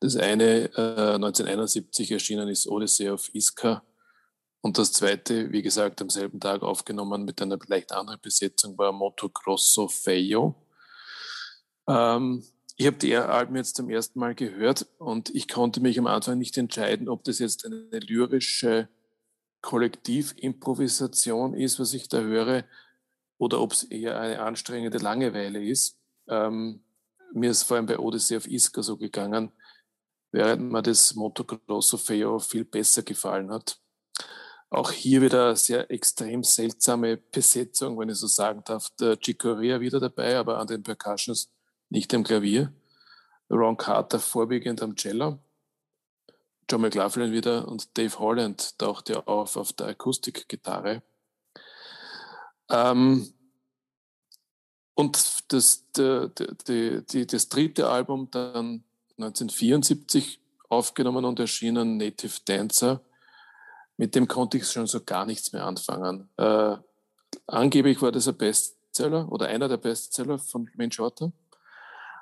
Das 0.00 0.16
eine 0.16 0.70
äh, 0.76 1.14
1971 1.14 2.10
erschienen 2.12 2.48
ist 2.48 2.66
Odyssey 2.66 3.08
of 3.08 3.34
Iska 3.34 3.82
und 4.66 4.78
das 4.78 4.92
zweite, 4.92 5.52
wie 5.52 5.62
gesagt, 5.62 6.02
am 6.02 6.10
selben 6.10 6.40
Tag 6.40 6.62
aufgenommen 6.62 7.24
mit 7.24 7.40
einer 7.40 7.56
leicht 7.68 7.92
anderen 7.92 8.20
Besetzung 8.20 8.76
war 8.76 8.90
Moto 8.90 9.28
Grosso 9.28 9.86
Feio. 9.86 10.56
Ähm, 11.88 12.44
ich 12.76 12.86
habe 12.86 12.96
die 12.96 13.14
Alben 13.16 13.54
jetzt 13.54 13.76
zum 13.76 13.88
ersten 13.88 14.18
Mal 14.18 14.34
gehört 14.34 14.86
und 14.98 15.32
ich 15.34 15.46
konnte 15.46 15.80
mich 15.80 15.98
am 15.98 16.08
Anfang 16.08 16.38
nicht 16.38 16.58
entscheiden, 16.58 17.08
ob 17.08 17.22
das 17.24 17.38
jetzt 17.38 17.64
eine 17.64 18.00
lyrische 18.00 18.88
Kollektivimprovisation 19.62 21.54
ist, 21.54 21.78
was 21.78 21.94
ich 21.94 22.08
da 22.08 22.18
höre, 22.18 22.64
oder 23.38 23.60
ob 23.60 23.72
es 23.72 23.84
eher 23.84 24.18
eine 24.18 24.40
anstrengende 24.40 24.98
Langeweile 24.98 25.64
ist. 25.64 25.98
Ähm, 26.28 26.82
mir 27.32 27.50
ist 27.50 27.62
vor 27.62 27.76
allem 27.76 27.86
bei 27.86 27.98
Odyssey 27.98 28.36
of 28.36 28.48
Iska 28.48 28.82
so 28.82 28.96
gegangen, 28.96 29.52
während 30.32 30.70
mir 30.70 30.82
das 30.82 31.14
Moto 31.14 31.44
Grosso 31.44 31.96
Feo 31.96 32.38
viel 32.38 32.64
besser 32.64 33.02
gefallen 33.02 33.50
hat. 33.50 33.78
Auch 34.68 34.90
hier 34.90 35.22
wieder 35.22 35.46
eine 35.46 35.56
sehr 35.56 35.90
extrem 35.90 36.42
seltsame 36.42 37.16
Besetzung, 37.16 37.98
wenn 37.98 38.08
ich 38.08 38.16
so 38.16 38.26
sagen 38.26 38.62
darf. 38.64 38.90
Der 38.98 39.16
Chicoria 39.16 39.80
wieder 39.80 40.00
dabei, 40.00 40.36
aber 40.36 40.58
an 40.58 40.66
den 40.66 40.82
Percussions 40.82 41.50
nicht 41.88 42.12
am 42.14 42.24
Klavier. 42.24 42.72
Ron 43.48 43.76
Carter 43.76 44.18
vorwiegend 44.18 44.82
am 44.82 44.96
Cello. 44.96 45.38
John 46.68 46.80
McLaughlin 46.80 47.32
wieder 47.32 47.68
und 47.68 47.96
Dave 47.96 48.18
Holland 48.18 48.76
taucht 48.78 49.08
ja 49.08 49.20
auf 49.20 49.56
auf 49.56 49.72
der 49.72 49.86
Akustikgitarre. 49.88 51.02
Ähm, 52.68 53.32
und 54.94 55.52
das, 55.52 55.90
der, 55.92 56.28
der, 56.28 57.02
die, 57.02 57.26
das 57.26 57.48
dritte 57.48 57.88
Album 57.88 58.30
dann 58.30 58.82
1974 59.18 60.40
aufgenommen 60.68 61.24
und 61.24 61.38
erschienen, 61.40 61.96
Native 61.96 62.40
Dancer. 62.44 63.00
Mit 63.96 64.14
dem 64.14 64.28
konnte 64.28 64.58
ich 64.58 64.66
schon 64.66 64.86
so 64.86 65.02
gar 65.02 65.24
nichts 65.24 65.52
mehr 65.52 65.64
anfangen. 65.64 66.28
Äh, 66.36 66.76
angeblich 67.46 68.02
war 68.02 68.12
das 68.12 68.28
ein 68.28 68.36
Bestseller 68.36 69.30
oder 69.30 69.46
einer 69.46 69.68
der 69.68 69.78
Bestseller 69.78 70.38
von 70.38 70.68
Mensch 70.76 71.00
Otter. 71.00 71.32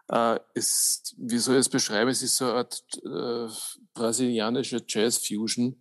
Äh, 0.08 0.38
ist, 0.54 1.14
wie 1.18 1.38
soll 1.38 1.56
ich 1.56 1.60
es 1.60 1.68
beschreiben? 1.68 2.10
Es 2.10 2.22
ist 2.22 2.36
so 2.36 2.44
eine 2.44 2.54
Art 2.54 2.82
äh, 3.04 3.48
brasilianische 3.94 4.82
Jazz-Fusion. 4.86 5.76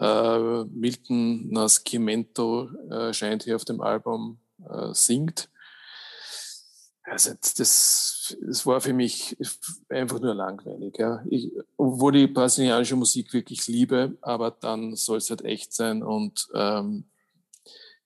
Äh, 0.00 0.64
Milton 0.64 1.50
Nascimento 1.50 2.70
äh, 2.90 3.12
scheint 3.12 3.42
hier 3.42 3.56
auf 3.56 3.64
dem 3.64 3.80
Album 3.80 4.38
äh, 4.70 4.94
singt. 4.94 5.50
Also 7.10 7.32
das, 7.56 8.36
das 8.40 8.66
war 8.66 8.80
für 8.80 8.92
mich 8.92 9.36
einfach 9.88 10.20
nur 10.20 10.34
langweilig. 10.34 10.98
Ja. 10.98 11.24
Ich, 11.30 11.50
obwohl 11.76 12.16
ich 12.16 12.32
brasilianische 12.32 12.96
Musik 12.96 13.32
wirklich 13.32 13.66
liebe, 13.66 14.16
aber 14.20 14.50
dann 14.50 14.94
soll 14.94 15.18
es 15.18 15.30
halt 15.30 15.44
echt 15.44 15.72
sein 15.72 16.02
und 16.02 16.48
ähm, 16.54 17.04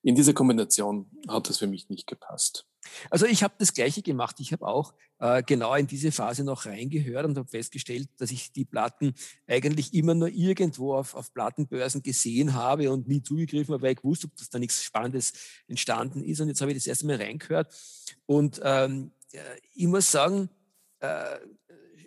in 0.02 0.14
dieser 0.14 0.32
Kombination 0.32 1.06
hat 1.28 1.48
das 1.48 1.58
für 1.58 1.66
mich 1.66 1.88
nicht 1.88 2.06
gepasst. 2.06 2.66
Also 3.10 3.26
ich 3.26 3.42
habe 3.42 3.54
das 3.58 3.74
Gleiche 3.74 4.02
gemacht. 4.02 4.40
Ich 4.40 4.52
habe 4.52 4.66
auch 4.66 4.94
äh, 5.18 5.42
genau 5.42 5.74
in 5.74 5.86
diese 5.86 6.12
Phase 6.12 6.44
noch 6.44 6.66
reingehört 6.66 7.24
und 7.24 7.38
habe 7.38 7.48
festgestellt, 7.48 8.08
dass 8.18 8.30
ich 8.30 8.52
die 8.52 8.64
Platten 8.64 9.14
eigentlich 9.46 9.94
immer 9.94 10.14
nur 10.14 10.28
irgendwo 10.28 10.94
auf, 10.94 11.14
auf 11.14 11.32
Plattenbörsen 11.32 12.02
gesehen 12.02 12.54
habe 12.54 12.90
und 12.90 13.08
nie 13.08 13.22
zugegriffen 13.22 13.74
habe, 13.74 13.82
weil 13.82 13.94
ich 13.94 14.04
wusste, 14.04 14.28
dass 14.36 14.50
da 14.50 14.58
nichts 14.58 14.82
Spannendes 14.82 15.32
entstanden 15.68 16.22
ist. 16.24 16.40
Und 16.40 16.48
jetzt 16.48 16.60
habe 16.60 16.72
ich 16.72 16.78
das 16.78 16.86
erste 16.86 17.06
Mal 17.06 17.16
reingehört. 17.16 17.72
Und 18.26 18.60
ähm, 18.64 19.12
äh, 19.32 19.38
ich 19.74 19.86
muss 19.86 20.10
sagen, 20.10 20.48
äh, 21.00 21.38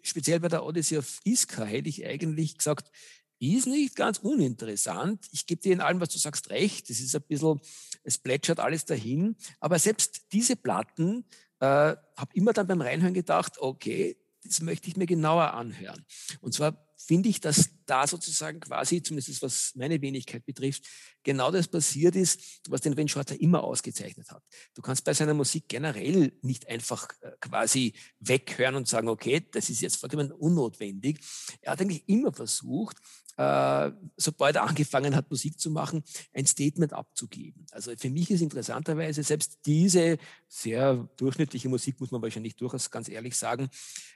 speziell 0.01 0.39
bei 0.39 0.47
der 0.47 0.63
Odyssey 0.63 0.97
of 0.97 1.19
Iska 1.23 1.63
hätte 1.63 1.89
ich 1.89 2.05
eigentlich 2.05 2.57
gesagt, 2.57 2.91
ist 3.39 3.67
nicht 3.67 3.95
ganz 3.95 4.19
uninteressant. 4.19 5.27
Ich 5.31 5.45
gebe 5.45 5.61
dir 5.61 5.73
in 5.73 5.81
allem, 5.81 5.99
was 5.99 6.09
du 6.09 6.17
sagst, 6.17 6.49
recht. 6.49 6.89
Es 6.89 6.99
ist 6.99 7.15
ein 7.15 7.21
bisschen, 7.23 7.59
es 8.03 8.17
plätschert 8.17 8.59
alles 8.59 8.85
dahin. 8.85 9.35
Aber 9.59 9.79
selbst 9.79 10.31
diese 10.31 10.55
Platten 10.55 11.25
äh, 11.59 11.65
habe 11.65 12.33
immer 12.33 12.53
dann 12.53 12.67
beim 12.67 12.81
Reinhören 12.81 13.13
gedacht, 13.13 13.57
okay, 13.59 14.17
das 14.43 14.61
möchte 14.61 14.87
ich 14.87 14.95
mir 14.95 15.07
genauer 15.07 15.53
anhören. 15.53 16.05
Und 16.39 16.53
zwar 16.53 16.85
finde 16.97 17.29
ich, 17.29 17.39
dass 17.39 17.69
da 17.85 18.07
sozusagen 18.07 18.59
quasi, 18.59 19.01
zumindest 19.01 19.41
was 19.41 19.73
meine 19.75 20.01
Wenigkeit 20.01 20.45
betrifft, 20.45 20.85
genau 21.23 21.51
das 21.51 21.67
passiert 21.67 22.15
ist, 22.15 22.61
was 22.69 22.81
den 22.81 22.97
Wayne 22.97 23.09
Shorter 23.09 23.39
immer 23.39 23.63
ausgezeichnet 23.63 24.29
hat. 24.31 24.43
Du 24.73 24.81
kannst 24.81 25.03
bei 25.03 25.13
seiner 25.13 25.33
Musik 25.33 25.65
generell 25.67 26.33
nicht 26.41 26.67
einfach 26.67 27.07
äh, 27.21 27.31
quasi 27.39 27.93
weghören 28.19 28.75
und 28.75 28.87
sagen, 28.87 29.09
okay, 29.09 29.45
das 29.51 29.69
ist 29.69 29.81
jetzt 29.81 29.97
vollkommen 29.97 30.31
unnotwendig. 30.31 31.19
Er 31.61 31.73
hat 31.73 31.81
eigentlich 31.81 32.07
immer 32.07 32.31
versucht, 32.31 32.97
äh, 33.37 33.91
sobald 34.17 34.55
er 34.55 34.63
angefangen 34.63 35.15
hat, 35.15 35.29
Musik 35.29 35.59
zu 35.59 35.71
machen, 35.71 36.03
ein 36.33 36.45
Statement 36.45 36.93
abzugeben. 36.93 37.65
Also 37.71 37.91
für 37.97 38.09
mich 38.09 38.31
ist 38.31 38.41
interessanterweise 38.41 39.23
selbst 39.23 39.59
diese 39.65 40.17
sehr 40.47 41.07
durchschnittliche 41.17 41.69
Musik, 41.69 41.99
muss 41.99 42.11
man 42.11 42.21
wahrscheinlich 42.21 42.55
durchaus 42.55 42.89
ganz 42.89 43.09
ehrlich 43.09 43.35
sagen, 43.35 43.69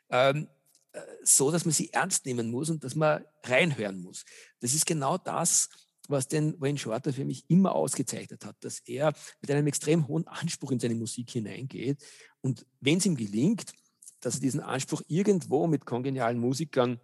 ähm, 0.09 0.47
äh, 0.93 1.01
so, 1.23 1.51
dass 1.51 1.65
man 1.65 1.73
sie 1.73 1.91
ernst 1.91 2.25
nehmen 2.25 2.49
muss 2.49 2.69
und 2.69 2.83
dass 2.83 2.95
man 2.95 3.23
reinhören 3.43 4.01
muss. 4.01 4.25
Das 4.59 4.73
ist 4.73 4.85
genau 4.85 5.17
das, 5.17 5.69
was 6.07 6.27
den 6.27 6.59
Wayne 6.59 6.79
Shorter 6.79 7.13
für 7.13 7.25
mich 7.25 7.45
immer 7.49 7.75
ausgezeichnet 7.75 8.43
hat, 8.43 8.55
dass 8.61 8.79
er 8.79 9.13
mit 9.41 9.51
einem 9.51 9.67
extrem 9.67 10.07
hohen 10.07 10.27
Anspruch 10.27 10.71
in 10.71 10.79
seine 10.79 10.95
Musik 10.95 11.29
hineingeht. 11.29 12.03
Und 12.41 12.65
wenn 12.79 12.97
es 12.97 13.05
ihm 13.05 13.15
gelingt, 13.15 13.73
dass 14.19 14.35
er 14.35 14.41
diesen 14.41 14.59
Anspruch 14.59 15.01
irgendwo 15.07 15.67
mit 15.67 15.85
kongenialen 15.85 16.39
Musikern 16.39 16.99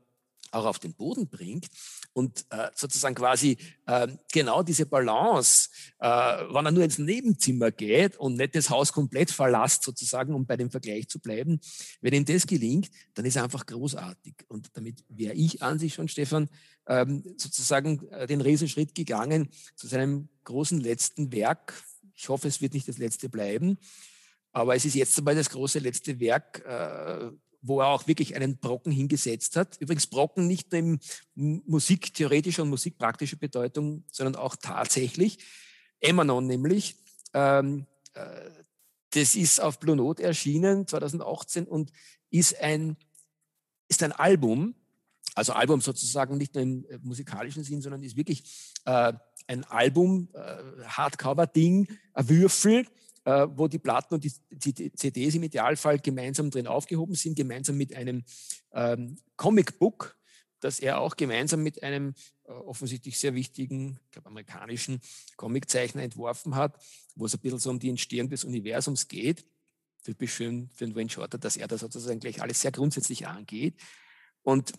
auch 0.52 0.66
auf 0.66 0.80
den 0.80 0.94
Boden 0.94 1.28
bringt 1.28 1.68
und 2.14 2.46
äh, 2.50 2.70
sozusagen 2.76 3.16
quasi 3.16 3.58
äh, 3.86 4.08
genau 4.32 4.64
diese 4.64 4.86
Balance, 4.86 5.70
äh, 6.00 6.08
wenn 6.08 6.66
er 6.66 6.72
nur 6.72 6.84
ins 6.84 6.98
Nebenzimmer 6.98 7.72
geht 7.72 8.18
und 8.18 8.36
nicht 8.36 8.56
das 8.56 8.70
Haus 8.70 8.94
komplett 8.94 9.32
verlässt, 9.32 9.84
sozusagen, 9.84 10.34
um 10.34 10.46
bei 10.46 10.58
dem 10.58 10.72
Vergleich 10.72 11.10
zu 11.10 11.20
bleiben, 11.20 11.60
wenn 12.02 12.14
ihm 12.14 12.26
das 12.26 12.48
gelingt, 12.48 12.90
dann 13.14 13.26
ist 13.26 13.36
er 13.36 13.44
einfach 13.44 13.66
großartig. 13.66 14.36
Und 14.48 14.70
damit 14.74 15.04
wäre 15.10 15.34
ich 15.34 15.62
an 15.62 15.80
sich 15.80 15.94
schon, 15.94 16.08
Stefan, 16.08 16.50
ähm, 16.88 17.24
sozusagen 17.38 18.08
äh, 18.10 18.28
den 18.28 18.42
Riesenschritt 18.42 18.96
gegangen 18.96 19.50
zu 19.76 19.88
seinem 19.88 20.30
großen 20.44 20.80
letzten 20.80 21.32
Werk. 21.32 21.74
Ich 22.16 22.30
hoffe, 22.30 22.48
es 22.48 22.62
wird 22.62 22.74
nicht 22.74 22.88
das 22.88 22.98
letzte 22.98 23.30
bleiben. 23.30 23.78
Aber 24.52 24.74
es 24.74 24.86
ist 24.86 24.96
jetzt 24.96 25.18
einmal 25.18 25.36
das 25.36 25.50
große 25.50 25.80
letzte 25.80 26.18
Werk, 26.22 26.64
äh, 26.66 27.30
wo 27.68 27.82
er 27.82 27.88
auch 27.88 28.08
wirklich 28.08 28.36
einen 28.36 28.58
Brocken 28.58 28.92
hingesetzt 28.92 29.56
hat. 29.56 29.78
Übrigens 29.80 30.08
Brocken 30.08 30.46
nicht 30.48 30.72
nur 30.72 30.82
in 30.82 31.00
musiktheoretischer 31.36 32.64
und 32.64 32.70
musikpraktischer 32.70 33.38
Bedeutung, 33.38 34.04
sondern 34.12 34.36
auch 34.36 34.56
tatsächlich. 34.56 35.40
Emanon 36.00 36.46
nämlich. 36.46 36.96
Ähm, 37.34 37.88
äh, 38.14 38.52
das 39.12 39.36
ist 39.36 39.60
auf 39.60 39.80
Blue 39.80 39.96
Note 39.96 40.22
erschienen 40.22 40.88
2018 40.88 41.66
und 41.66 41.92
ist 42.30 42.60
ein, 42.60 42.98
ist 43.88 44.04
ein 44.04 44.12
Album, 44.12 44.76
also 45.34 45.54
Album 45.54 45.82
sozusagen 45.82 46.38
nicht 46.38 46.54
nur 46.54 46.64
im 46.64 46.86
äh, 46.86 47.00
musikalischen 47.02 47.64
Sinn, 47.64 47.82
sondern 47.82 48.04
ist 48.04 48.16
wirklich 48.16 48.44
äh, 48.86 49.14
ein 49.48 49.64
Album, 49.66 50.30
äh, 50.34 50.84
Hardcover-Ding, 50.86 51.88
ein 52.14 52.30
Würfel, 52.30 52.86
äh, 53.26 53.48
wo 53.56 53.68
die 53.68 53.80
Platten 53.80 54.14
und 54.14 54.24
die, 54.24 54.32
die, 54.52 54.94
CDs 54.94 55.36
im 55.36 55.44
Idealfall 55.44 56.00
gemeinsam 56.00 56.52
drin 56.52 56.68
aufgehoben 56.68 57.16
sind, 57.16 57.36
gemeinsam 57.36 57.76
mit 57.76 57.96
einem 57.96 58.24
ähm, 58.72 59.18
Comicbook, 59.36 60.16
das 60.60 60.80
er 60.80 61.00
auch 61.00 61.16
gemeinsam 61.18 61.64
mit 61.64 61.84
einem 61.84 62.14
äh, 62.44 62.52
offensichtlich 62.52 63.18
sehr 63.20 63.34
wichtigen, 63.34 64.00
ich 64.06 64.12
glaube, 64.12 64.28
amerikanischen 64.28 65.02
Comiczeichner 65.38 66.04
entworfen 66.04 66.56
hat, 66.56 66.80
wo 67.16 67.26
es 67.26 67.34
ein 67.34 67.40
bisschen 67.40 67.60
so 67.60 67.72
um 67.72 67.80
die 67.80 67.90
Entstehung 67.90 68.30
des 68.30 68.44
Universums 68.44 69.08
geht. 69.08 69.46
Typisch 70.04 70.36
schön 70.36 70.70
für 70.76 70.86
den 70.86 70.96
Wayne 70.96 71.10
Shorter, 71.10 71.40
dass 71.40 71.58
er 71.58 71.68
da 71.68 71.78
sozusagen 71.80 72.20
gleich 72.20 72.42
alles 72.42 72.62
sehr 72.62 72.72
grundsätzlich 72.72 73.26
angeht. 73.28 73.76
Und 74.44 74.74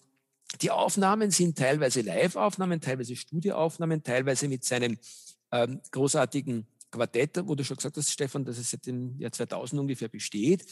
die 0.63 0.71
Aufnahmen 0.71 1.33
sind 1.33 1.59
teilweise 1.59 2.03
Live-Aufnahmen, 2.03 2.81
teilweise 2.81 3.17
Studioaufnahmen, 3.17 4.05
teilweise 4.05 4.47
mit 4.47 4.65
seinem 4.65 4.99
ähm, 5.51 5.81
großartigen 5.91 6.69
Quartett, 6.97 7.47
wo 7.47 7.55
du 7.55 7.65
schon 7.65 7.77
gesagt 7.77 7.97
hast, 7.97 8.11
Stefan, 8.11 8.45
dass 8.45 8.59
es 8.59 8.71
seit 8.71 8.87
dem 8.87 9.19
Jahr 9.19 9.33
2000 9.33 9.81
ungefähr 9.81 10.09
besteht. 10.09 10.65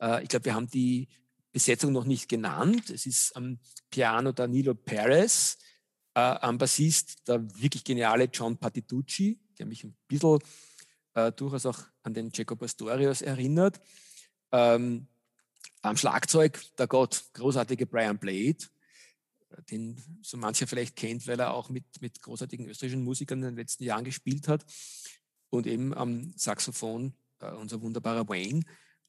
Äh, 0.00 0.22
ich 0.22 0.28
glaube, 0.28 0.46
wir 0.46 0.54
haben 0.54 0.68
die 0.68 1.08
Besetzung 1.52 1.92
noch 1.92 2.04
nicht 2.04 2.28
genannt. 2.28 2.90
Es 2.90 3.06
ist 3.06 3.36
am 3.36 3.58
Piano 3.90 4.32
Danilo 4.32 4.74
Perez, 4.74 5.58
äh, 6.14 6.20
am 6.20 6.58
Bassist 6.58 7.28
der 7.28 7.42
wirklich 7.60 7.84
geniale 7.84 8.24
John 8.24 8.56
Patitucci, 8.56 9.38
der 9.58 9.66
mich 9.66 9.84
ein 9.84 9.96
bisschen 10.06 10.38
äh, 11.14 11.32
durchaus 11.32 11.66
auch 11.66 11.78
an 12.02 12.14
den 12.14 12.30
Jacob 12.32 12.60
Pastorius 12.60 13.22
erinnert. 13.22 13.80
Ähm, 14.52 15.08
am 15.82 15.96
Schlagzeug 15.96 16.60
der 16.76 16.86
Gott, 16.86 17.24
großartige 17.32 17.86
Brian 17.86 18.18
Blade, 18.18 18.58
den 19.70 20.00
so 20.22 20.36
mancher 20.36 20.66
vielleicht 20.66 20.94
kennt, 20.94 21.26
weil 21.26 21.40
er 21.40 21.54
auch 21.54 21.70
mit, 21.70 21.84
mit 22.00 22.20
großartigen 22.22 22.68
österreichischen 22.68 23.02
Musikern 23.02 23.40
in 23.40 23.46
den 23.46 23.56
letzten 23.56 23.84
Jahren 23.84 24.04
gespielt 24.04 24.46
hat 24.46 24.64
und 25.50 25.66
eben 25.66 25.94
am 25.94 26.32
Saxophon 26.36 27.12
äh, 27.40 27.50
unser 27.52 27.80
wunderbarer 27.82 28.28
Wayne. 28.28 28.62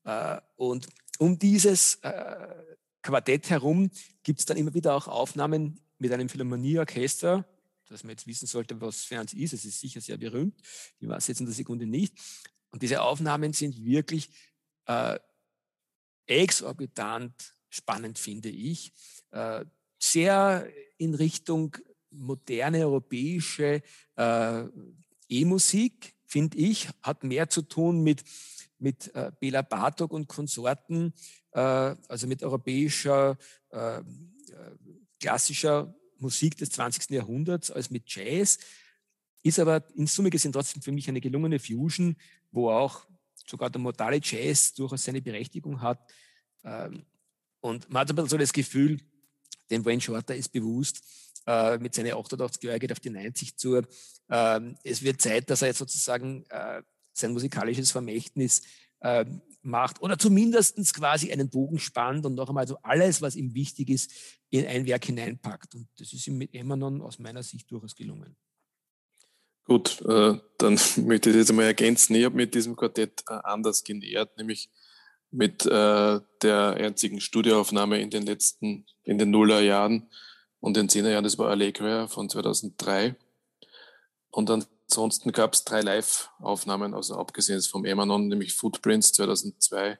Äh, 0.03 0.39
und 0.55 0.87
um 1.19 1.37
dieses 1.37 1.95
äh, 2.01 2.63
Quartett 3.01 3.49
herum 3.49 3.89
gibt 4.23 4.39
es 4.39 4.45
dann 4.45 4.57
immer 4.57 4.73
wieder 4.73 4.95
auch 4.95 5.07
Aufnahmen 5.07 5.79
mit 5.97 6.11
einem 6.11 6.29
Philharmonieorchester, 6.29 7.45
dass 7.87 8.03
man 8.03 8.11
jetzt 8.11 8.27
wissen 8.27 8.47
sollte, 8.47 8.79
was 8.81 9.03
für 9.03 9.21
ist. 9.33 9.53
Es 9.53 9.65
ist 9.65 9.79
sicher 9.79 10.01
sehr 10.01 10.17
berühmt. 10.17 10.59
Ich 10.99 11.07
weiß 11.07 11.27
jetzt 11.27 11.39
in 11.39 11.45
der 11.45 11.55
Sekunde 11.55 11.85
nicht. 11.85 12.17
Und 12.71 12.81
diese 12.81 13.01
Aufnahmen 13.01 13.53
sind 13.53 13.83
wirklich 13.83 14.29
äh, 14.85 15.19
exorbitant 16.25 17.53
spannend, 17.69 18.17
finde 18.17 18.49
ich. 18.49 18.93
Äh, 19.31 19.65
sehr 19.99 20.67
in 20.97 21.13
Richtung 21.13 21.77
moderne 22.09 22.79
europäische 22.79 23.83
äh, 24.15 24.63
E-Musik, 25.29 26.13
finde 26.31 26.57
ich, 26.57 26.87
hat 27.01 27.25
mehr 27.25 27.49
zu 27.49 27.61
tun 27.61 28.03
mit, 28.03 28.23
mit 28.79 29.13
äh, 29.15 29.31
Bela 29.39 29.61
Bartok 29.61 30.13
und 30.13 30.29
Konsorten, 30.29 31.13
äh, 31.51 31.59
also 31.59 32.25
mit 32.25 32.41
europäischer, 32.41 33.37
äh, 33.71 33.97
äh 33.97 34.03
klassischer 35.19 35.93
Musik 36.17 36.57
des 36.57 36.69
20. 36.69 37.11
Jahrhunderts 37.11 37.69
als 37.69 37.91
mit 37.91 38.03
Jazz. 38.07 38.59
Ist 39.43 39.59
aber 39.59 39.83
in 39.95 40.07
Summe 40.07 40.29
gesehen 40.29 40.53
trotzdem 40.53 40.81
für 40.81 40.91
mich 40.91 41.09
eine 41.09 41.19
gelungene 41.19 41.59
Fusion, 41.59 42.15
wo 42.51 42.71
auch 42.71 43.05
sogar 43.45 43.69
der 43.69 43.81
modale 43.81 44.19
Jazz 44.23 44.73
durchaus 44.73 45.03
seine 45.03 45.21
Berechtigung 45.21 45.81
hat. 45.81 45.99
Ähm, 46.63 47.05
und 47.59 47.89
man 47.89 48.01
hat 48.01 48.09
ein 48.09 48.15
bisschen 48.15 48.29
so 48.29 48.37
das 48.37 48.53
Gefühl, 48.53 49.01
dem 49.69 49.83
Wayne 49.83 50.01
Shorter 50.01 50.35
ist 50.35 50.51
bewusst, 50.51 51.03
äh, 51.47 51.77
mit 51.77 51.95
seinen 51.95 52.13
88 52.13 52.63
Jahren 52.63 52.79
geht 52.79 52.91
auf 52.91 52.99
die 52.99 53.09
90 53.09 53.57
zu. 53.57 53.81
Ähm, 54.29 54.77
es 54.83 55.01
wird 55.01 55.21
Zeit, 55.21 55.49
dass 55.49 55.61
er 55.61 55.69
jetzt 55.69 55.79
sozusagen 55.79 56.45
äh, 56.49 56.81
sein 57.13 57.33
musikalisches 57.33 57.91
Vermächtnis 57.91 58.61
äh, 59.01 59.25
macht 59.63 60.01
oder 60.01 60.17
zumindest 60.17 60.93
quasi 60.93 61.31
einen 61.31 61.49
Bogen 61.49 61.79
spannt 61.79 62.25
und 62.25 62.35
noch 62.35 62.49
einmal 62.49 62.67
so 62.67 62.77
alles, 62.81 63.21
was 63.21 63.35
ihm 63.35 63.53
wichtig 63.53 63.89
ist, 63.89 64.11
in 64.49 64.65
ein 64.65 64.85
Werk 64.85 65.05
hineinpackt. 65.05 65.75
Und 65.75 65.87
das 65.97 66.13
ist 66.13 66.27
ihm 66.27 66.37
mit 66.37 66.53
Emanon 66.53 67.01
aus 67.01 67.19
meiner 67.19 67.43
Sicht 67.43 67.69
durchaus 67.71 67.95
gelungen. 67.95 68.35
Gut, 69.65 70.01
äh, 70.01 70.37
dann 70.57 70.79
möchte 70.97 71.29
ich 71.29 71.35
jetzt 71.35 71.49
einmal 71.49 71.65
ergänzen. 71.65 72.15
Ich 72.15 72.25
habe 72.25 72.35
mit 72.35 72.55
diesem 72.55 72.75
Quartett 72.75 73.23
äh, 73.27 73.33
anders 73.43 73.83
genähert, 73.83 74.37
nämlich 74.37 74.69
mit 75.29 75.65
äh, 75.65 76.19
der 76.41 76.73
einzigen 76.73 77.21
Studioaufnahme 77.21 78.01
in 78.01 78.09
den 78.09 78.23
letzten, 78.23 78.85
in 79.03 79.17
den 79.17 79.31
Nullerjahren 79.31 80.09
und 80.61 80.77
in 80.77 80.83
den 80.85 80.89
Zehnerjahren, 80.89 81.23
das 81.23 81.37
war 81.37 81.49
Allegria 81.49 82.07
von 82.07 82.29
2003. 82.29 83.15
Und 84.31 84.49
ansonsten 84.49 85.33
gab 85.33 85.53
es 85.53 85.65
drei 85.65 85.81
Live-Aufnahmen, 85.81 86.93
also 86.93 87.17
abgesehen 87.17 87.61
vom 87.61 87.83
Emanon, 87.83 88.29
nämlich 88.29 88.53
Footprints 88.53 89.11
2002, 89.13 89.99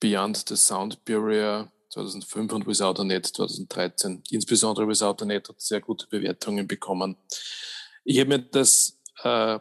Beyond 0.00 0.48
the 0.48 0.56
Sound 0.56 1.04
Barrier 1.04 1.70
2005 1.90 2.52
und 2.54 2.66
Without 2.66 3.00
a 3.00 3.04
Net 3.04 3.26
2013. 3.26 4.22
Insbesondere 4.30 4.88
Without 4.88 5.22
a 5.22 5.26
Net 5.26 5.50
hat 5.50 5.60
sehr 5.60 5.82
gute 5.82 6.06
Bewertungen 6.06 6.66
bekommen. 6.66 7.16
Ich 8.04 8.18
habe 8.18 8.28
mir 8.28 8.38
das 8.38 8.98
äh, 9.22 9.58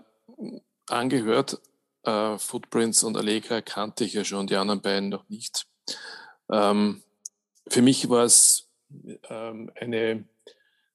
angehört 0.88 1.60
Äh, 2.04 2.40
Footprints 2.40 3.04
und 3.04 3.16
Allegra 3.16 3.62
kannte 3.62 4.06
ich 4.06 4.14
ja 4.14 4.26
schon, 4.26 4.48
die 4.48 4.56
anderen 4.56 4.82
beiden 4.82 5.10
noch 5.10 5.30
nicht. 5.30 5.68
Ähm, 6.50 7.04
für 7.68 7.84
mich 7.84 8.10
war 8.10 8.24
es 8.24 8.71
ähm, 9.30 9.72
eine, 9.80 10.26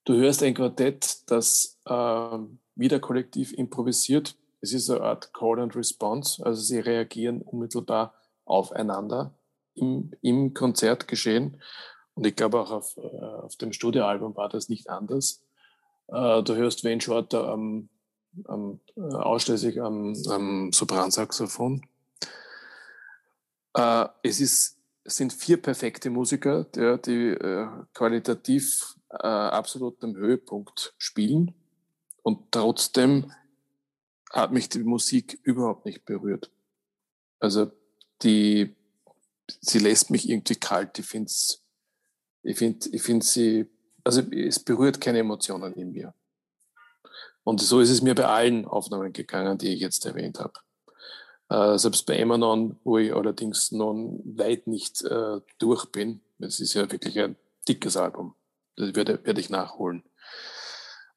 du 0.05 0.14
hörst 0.14 0.42
ein 0.42 0.55
Quartett, 0.55 1.30
das 1.30 1.78
ähm, 1.88 2.59
wieder 2.74 3.01
kollektiv 3.01 3.53
improvisiert. 3.53 4.36
Es 4.61 4.72
ist 4.72 4.90
eine 4.90 5.03
Art 5.03 5.32
Call 5.32 5.61
and 5.61 5.76
Response, 5.76 6.44
also 6.44 6.61
sie 6.61 6.78
reagieren 6.78 7.42
unmittelbar 7.42 8.14
aufeinander 8.44 9.34
im, 9.74 10.12
im 10.22 10.55
Konzertgeschehen. 10.55 11.61
Und 12.14 12.26
ich 12.26 12.34
glaube 12.34 12.61
auch 12.61 12.70
auf, 12.70 12.97
äh, 12.97 13.01
auf 13.01 13.57
dem 13.57 13.72
Studioalbum 13.72 14.36
war 14.36 14.49
das 14.49 14.68
nicht 14.68 14.88
anders. 14.88 15.42
Äh, 16.09 16.42
du 16.42 16.55
hörst 16.55 16.84
Wayne 16.84 17.01
Shorter 17.01 17.49
am, 17.49 17.88
am, 18.44 18.80
äh, 18.97 19.01
ausschließlich 19.01 19.80
am, 19.80 20.14
am 20.28 20.72
Sopransaxophon. 20.72 21.86
Äh, 23.74 24.07
es 24.22 24.40
ist, 24.40 24.76
es 25.07 25.16
sind 25.16 25.32
vier 25.32 25.62
perfekte 25.62 26.11
Musiker, 26.11 26.64
die, 26.64 26.98
die 27.04 27.28
äh, 27.28 27.68
qualitativ 27.94 28.96
äh, 29.11 29.26
absolut 29.26 30.02
am 30.02 30.16
Höhepunkt 30.16 30.94
spielen. 30.98 31.54
Und 32.22 32.50
trotzdem 32.50 33.32
hat 34.32 34.52
mich 34.52 34.68
die 34.68 34.80
Musik 34.80 35.38
überhaupt 35.44 35.86
nicht 35.86 36.04
berührt. 36.04 36.50
Also 37.38 37.70
die, 38.22 38.74
sie 39.61 39.78
lässt 39.78 40.11
mich 40.11 40.28
irgendwie 40.28 40.57
kalt. 40.57 40.98
Ich 40.98 41.07
finde 41.07 41.30
ich 42.42 42.59
finde, 42.59 42.88
ich 42.90 43.02
finde 43.02 43.24
sie, 43.24 43.66
also 44.04 44.22
es 44.32 44.59
berührt 44.61 45.00
keine 45.00 45.18
Emotionen 45.18 45.72
in 45.74 45.92
mir. 45.92 46.14
Und 47.44 47.61
so 47.61 47.80
ist 47.80 47.90
es 47.90 48.02
mir 48.02 48.14
bei 48.14 48.24
allen 48.24 48.64
Aufnahmen 48.64 49.12
gegangen, 49.12 49.59
die 49.59 49.72
ich 49.72 49.80
jetzt 49.80 50.04
erwähnt 50.04 50.40
habe. 50.40 50.54
Äh, 51.49 51.78
selbst 51.78 52.07
bei 52.07 52.16
Emanon, 52.16 52.78
wo 52.82 52.99
ich 52.99 53.14
allerdings 53.14 53.70
noch 53.70 53.94
weit 54.24 54.66
nicht 54.66 55.03
äh, 55.03 55.40
durch 55.59 55.86
bin, 55.86 56.20
es 56.38 56.61
ist 56.61 56.74
ja 56.74 56.90
wirklich 56.90 57.18
ein 57.20 57.36
dickes 57.68 57.97
Album, 57.97 58.34
das 58.76 58.94
werde, 58.94 59.24
werde 59.24 59.40
ich 59.40 59.51
nachholen. 59.51 60.03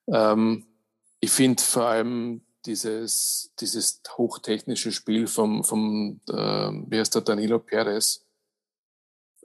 Ähm, 0.07 0.65
ich 1.19 1.31
finde 1.31 1.61
vor 1.61 1.85
allem 1.85 2.41
dieses, 2.65 3.53
dieses 3.59 4.01
hochtechnische 4.17 4.91
Spiel 4.91 5.27
vom, 5.27 5.63
vom 5.63 6.21
äh, 6.29 6.33
wie 6.33 6.99
heißt 6.99 7.15
der, 7.15 7.21
Danilo 7.21 7.59
Perez 7.59 8.25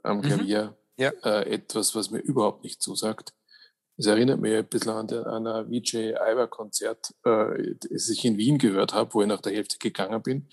am 0.03 0.17
mhm. 0.17 0.21
Klavier, 0.21 0.77
mhm. 0.97 1.03
ja. 1.03 1.09
äh, 1.23 1.49
etwas, 1.51 1.95
was 1.95 2.11
mir 2.11 2.19
überhaupt 2.19 2.63
nicht 2.63 2.81
zusagt. 2.81 3.33
Es 3.97 4.07
erinnert 4.07 4.41
mich 4.41 4.53
ein 4.53 4.65
bisschen 4.65 4.91
an, 4.91 5.07
der, 5.07 5.25
an 5.25 5.47
ein 5.47 5.69
Vijay 5.69 6.11
Iver-Konzert, 6.11 7.15
äh, 7.23 7.75
das 7.89 8.09
ich 8.09 8.25
in 8.25 8.37
Wien 8.37 8.57
gehört 8.57 8.93
habe, 8.93 9.13
wo 9.13 9.21
ich 9.21 9.27
nach 9.27 9.41
der 9.41 9.53
Hälfte 9.53 9.77
gegangen 9.77 10.21
bin. 10.21 10.47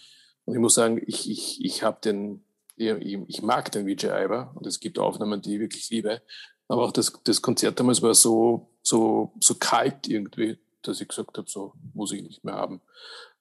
Und 0.45 0.55
ich 0.55 0.61
muss 0.61 0.75
sagen, 0.75 1.01
ich, 1.07 1.31
ich, 1.31 1.65
ich 1.65 1.83
habe 1.83 2.01
den, 2.03 2.45
ich, 2.77 3.43
mag 3.43 3.71
den 3.73 3.87
Vijay 3.87 4.25
Iver 4.25 4.53
und 4.55 4.67
es 4.67 4.81
gibt 4.81 4.99
Aufnahmen, 4.99 5.43
die 5.43 5.55
ich 5.55 5.61
wirklich 5.61 5.91
liebe. 5.91 6.23
Aber 6.69 6.85
auch 6.85 6.93
das, 6.93 7.13
das 7.25 7.43
Konzert 7.43 7.79
damals 7.79 8.03
war 8.03 8.15
so, 8.15 8.71
so, 8.83 9.33
so 9.41 9.55
kalt 9.55 10.09
irgendwie 10.09 10.59
dass 10.83 11.01
ich 11.01 11.09
gesagt 11.09 11.39
habe, 11.39 11.49
so 11.49 11.75
muss 11.95 12.13
ich 12.13 12.23
nicht 12.23 12.45
mehr 12.45 12.55
haben. 12.55 12.81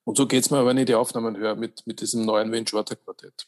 Und 0.03 0.17
so 0.17 0.27
geht 0.27 0.43
es 0.43 0.51
mir, 0.51 0.65
wenn 0.65 0.77
ich 0.77 0.85
die 0.85 0.95
Aufnahmen 0.95 1.37
höre 1.37 1.55
mit, 1.55 1.85
mit 1.85 2.01
diesem 2.01 2.25
neuen 2.25 2.51
Wayne 2.51 2.67
Shorter 2.67 2.95
Quartett. 2.95 3.47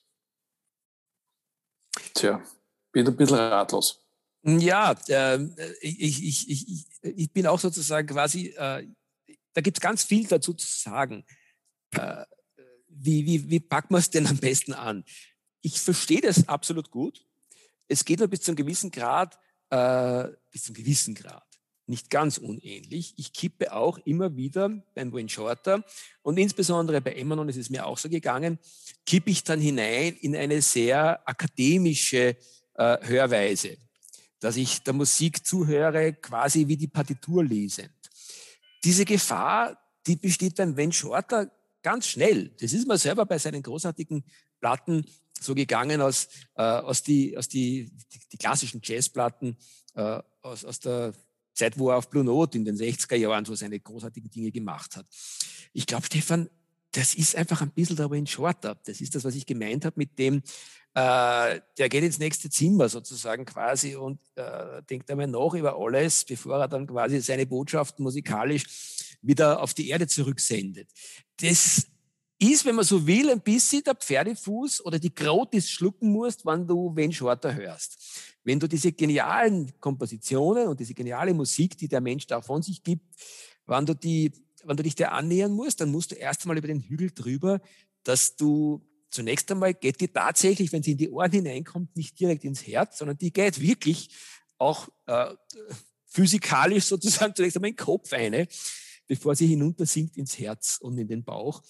Tja, 2.14 2.44
bin 2.92 3.08
ein 3.08 3.16
bisschen 3.16 3.38
ratlos. 3.38 4.04
Ja, 4.44 4.96
äh, 5.08 5.40
ich, 5.82 6.24
ich, 6.24 6.50
ich, 6.50 6.86
ich, 7.02 7.32
bin 7.32 7.48
auch 7.48 7.60
sozusagen 7.60 8.08
quasi, 8.08 8.48
äh, 8.50 8.88
da 9.54 9.62
gibt 9.62 9.78
es 9.78 9.82
ganz 9.82 10.04
viel 10.04 10.28
dazu 10.28 10.54
zu 10.54 10.68
sagen. 10.68 11.26
Äh, 11.92 12.26
wie, 12.96 13.26
wie, 13.26 13.50
wie 13.50 13.60
packt 13.60 13.92
man 13.92 14.00
es 14.00 14.10
denn 14.10 14.28
am 14.28 14.38
besten 14.38 14.74
an? 14.74 15.04
Ich 15.62 15.80
verstehe 15.80 16.22
das 16.22 16.48
absolut 16.48 16.92
gut. 16.92 17.26
Es 17.88 18.06
geht 18.06 18.20
nur 18.20 18.28
bis 18.28 18.42
zu 18.42 18.52
einem 18.52 18.58
gewissen 18.58 18.92
Grad, 18.92 19.38
äh, 19.70 20.28
bis 20.52 20.64
zu 20.64 20.70
einem 20.70 20.84
gewissen 20.84 21.16
Grad 21.16 21.54
nicht 21.86 22.10
ganz 22.10 22.38
unähnlich. 22.38 23.14
Ich 23.18 23.34
kippe 23.34 23.74
auch 23.74 23.98
immer 24.06 24.36
wieder 24.36 24.70
beim 24.96 25.12
Wayne 25.12 25.30
Shorter 25.30 25.84
und 26.22 26.38
insbesondere 26.38 27.02
bei 27.02 27.14
Emanon 27.14 27.50
ist 27.50 27.58
es 27.58 27.70
mir 27.70 27.86
auch 27.86 27.98
so 27.98 28.10
gegangen, 28.10 28.60
kippe 29.06 29.30
ich 29.30 29.44
dann 29.44 29.60
hinein 29.60 30.16
in 30.22 30.36
eine 30.36 30.62
sehr 30.62 31.28
akademische 31.28 32.38
äh, 32.76 32.98
Hörweise, 33.02 33.78
dass 34.40 34.56
ich 34.56 34.82
der 34.84 34.94
Musik 34.94 35.46
zuhöre, 35.46 36.14
quasi 36.14 36.68
wie 36.68 36.78
die 36.78 36.88
Partitur 36.88 37.44
lesend. 37.44 37.92
Diese 38.84 39.06
Gefahr, 39.06 39.78
die 40.08 40.16
besteht 40.16 40.56
beim 40.56 40.78
Wayne 40.78 40.94
Shorter 40.94 41.52
ganz 41.84 42.08
schnell. 42.08 42.50
Das 42.60 42.74
ist 42.74 42.88
mir 42.88 42.98
selber 42.98 43.26
bei 43.26 43.38
seinen 43.38 43.62
großartigen 43.62 44.24
Platten 44.60 45.06
so 45.40 45.54
gegangen 45.54 46.02
aus, 46.02 46.28
äh, 46.56 46.64
aus, 46.64 47.04
die, 47.04 47.38
aus 47.38 47.48
die, 47.48 47.92
die, 48.12 48.20
die 48.32 48.38
klassischen 48.38 48.82
Jazzplatten 48.84 49.58
äh, 49.96 50.20
aus, 50.42 50.66
aus 50.66 50.80
der 50.80 51.14
Zeit, 51.54 51.78
wo 51.78 51.90
er 51.90 51.98
auf 51.98 52.10
Blue 52.10 52.24
Note 52.24 52.58
in 52.58 52.66
den 52.66 52.76
60er 52.76 53.16
Jahren 53.16 53.46
so 53.46 53.54
seine 53.54 53.80
großartigen 53.80 54.32
Dinge 54.32 54.52
gemacht 54.52 54.96
hat. 54.96 55.06
Ich 55.74 55.86
glaube, 55.86 56.06
Stefan, 56.06 56.50
das 56.92 57.16
ist 57.16 57.36
einfach 57.36 57.62
ein 57.62 57.72
bisschen 57.72 57.96
der 57.96 58.10
Wayne 58.10 58.28
Shorter. 58.28 58.76
Das 58.86 59.02
ist 59.02 59.16
das, 59.16 59.24
was 59.24 59.36
ich 59.36 59.46
gemeint 59.46 59.86
habe 59.86 59.96
mit 59.98 60.18
dem, 60.18 60.44
äh, 60.96 61.60
der 61.78 61.90
geht 61.90 62.04
ins 62.04 62.20
nächste 62.20 62.50
Zimmer 62.50 62.88
sozusagen 62.88 63.46
quasi 63.46 63.96
und 63.96 64.20
äh, 64.36 64.84
denkt 64.84 65.10
einmal 65.10 65.28
nach 65.28 65.54
über 65.56 65.76
alles, 65.76 66.24
bevor 66.24 66.60
er 66.60 66.68
dann 66.68 66.86
quasi 66.86 67.20
seine 67.20 67.48
Botschaften 67.48 68.04
musikalisch 68.04 68.66
wieder 69.24 69.62
auf 69.62 69.74
die 69.74 69.90
Erde 69.90 70.08
zurücksendet. 70.08 70.90
Das 71.38 71.88
ist, 72.38 72.66
wenn 72.66 72.76
man 72.76 72.86
so 72.86 73.08
will, 73.08 73.30
ein 73.30 73.42
bisschen 73.42 73.84
der 73.84 73.96
Pferdefuß 73.96 74.86
oder 74.86 75.00
die 75.00 75.14
Gratis 75.14 75.70
schlucken 75.70 76.12
musst, 76.12 76.46
wenn 76.46 76.68
du 76.68 76.96
Wayne 76.96 77.14
Shorter 77.14 77.56
hörst. 77.56 77.98
Wenn 78.44 78.60
du 78.60 78.68
diese 78.68 78.92
genialen 78.92 79.72
Kompositionen 79.80 80.68
und 80.68 80.80
diese 80.80 80.94
geniale 80.94 81.34
Musik, 81.34 81.78
die 81.78 81.88
der 81.88 82.02
Mensch 82.02 82.28
da 82.28 82.42
von 82.42 82.62
sich 82.62 82.84
gibt, 82.84 83.06
wenn 83.66 83.86
du, 83.86 83.96
die, 83.96 84.32
wenn 84.66 84.76
du 84.76 84.84
dich 84.84 84.96
der 84.96 85.14
annähern 85.14 85.54
musst, 85.54 85.80
dann 85.80 85.92
musst 85.92 86.12
du 86.12 86.16
erst 86.16 86.44
einmal 86.44 86.58
über 86.58 86.68
den 86.68 86.82
Hügel 86.82 87.12
drüber, 87.12 87.62
dass 88.04 88.36
du 88.36 88.86
zunächst 89.10 89.50
einmal 89.52 89.74
geht 89.74 90.02
die 90.02 90.10
tatsächlich, 90.10 90.72
wenn 90.74 90.84
sie 90.84 90.94
in 90.94 90.98
die 90.98 91.10
Ohren 91.10 91.32
hineinkommt, 91.32 91.96
nicht 91.96 92.20
direkt 92.20 92.44
ins 92.44 92.68
Herz, 92.68 92.98
sondern 92.98 93.18
die 93.18 93.32
geht 93.32 93.62
wirklich 93.62 94.10
auch 94.58 94.90
äh, 95.06 95.34
physikalisch 96.06 96.86
sozusagen 96.86 97.36
zunächst 97.36 97.56
einmal 97.56 97.70
in 97.70 97.76
den 97.76 97.86
Kopf 97.86 98.12
eine, 98.12 98.48
bevor 99.14 99.36
sie 99.36 99.46
hinunter 99.46 99.86
sinkt 99.86 100.18
ins 100.18 100.40
Herz 100.40 100.80
und 100.82 100.98
in 100.98 101.08
den 101.08 101.24
Bauch. 101.24 101.62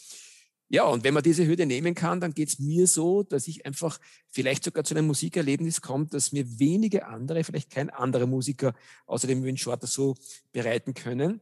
Ja, 0.69 0.85
und 0.85 1.03
wenn 1.03 1.13
man 1.13 1.23
diese 1.23 1.45
Hürde 1.45 1.65
nehmen 1.65 1.93
kann, 1.93 2.21
dann 2.21 2.33
geht 2.33 2.47
es 2.47 2.59
mir 2.59 2.87
so, 2.87 3.21
dass 3.21 3.49
ich 3.49 3.65
einfach 3.65 3.99
vielleicht 4.29 4.63
sogar 4.63 4.85
zu 4.85 4.95
einem 4.95 5.07
Musikerlebnis 5.07 5.81
komme, 5.81 6.05
dass 6.05 6.31
mir 6.31 6.57
wenige 6.57 7.05
andere, 7.05 7.43
vielleicht 7.43 7.69
kein 7.69 7.89
anderer 7.89 8.27
Musiker 8.27 8.73
außer 9.05 9.27
dem 9.27 9.43
Win 9.43 9.57
Shorter 9.57 9.87
so 9.87 10.15
bereiten 10.53 10.93
können. 10.93 11.41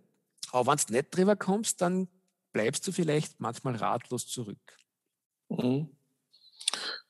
Aber 0.51 0.71
wenn 0.71 0.79
du 0.87 0.93
nicht 0.93 1.15
drüber 1.15 1.35
kommst, 1.35 1.81
dann 1.81 2.07
bleibst 2.51 2.85
du 2.87 2.91
vielleicht 2.91 3.39
manchmal 3.39 3.75
ratlos 3.75 4.25
zurück. 4.25 4.57
Mhm. 5.49 5.87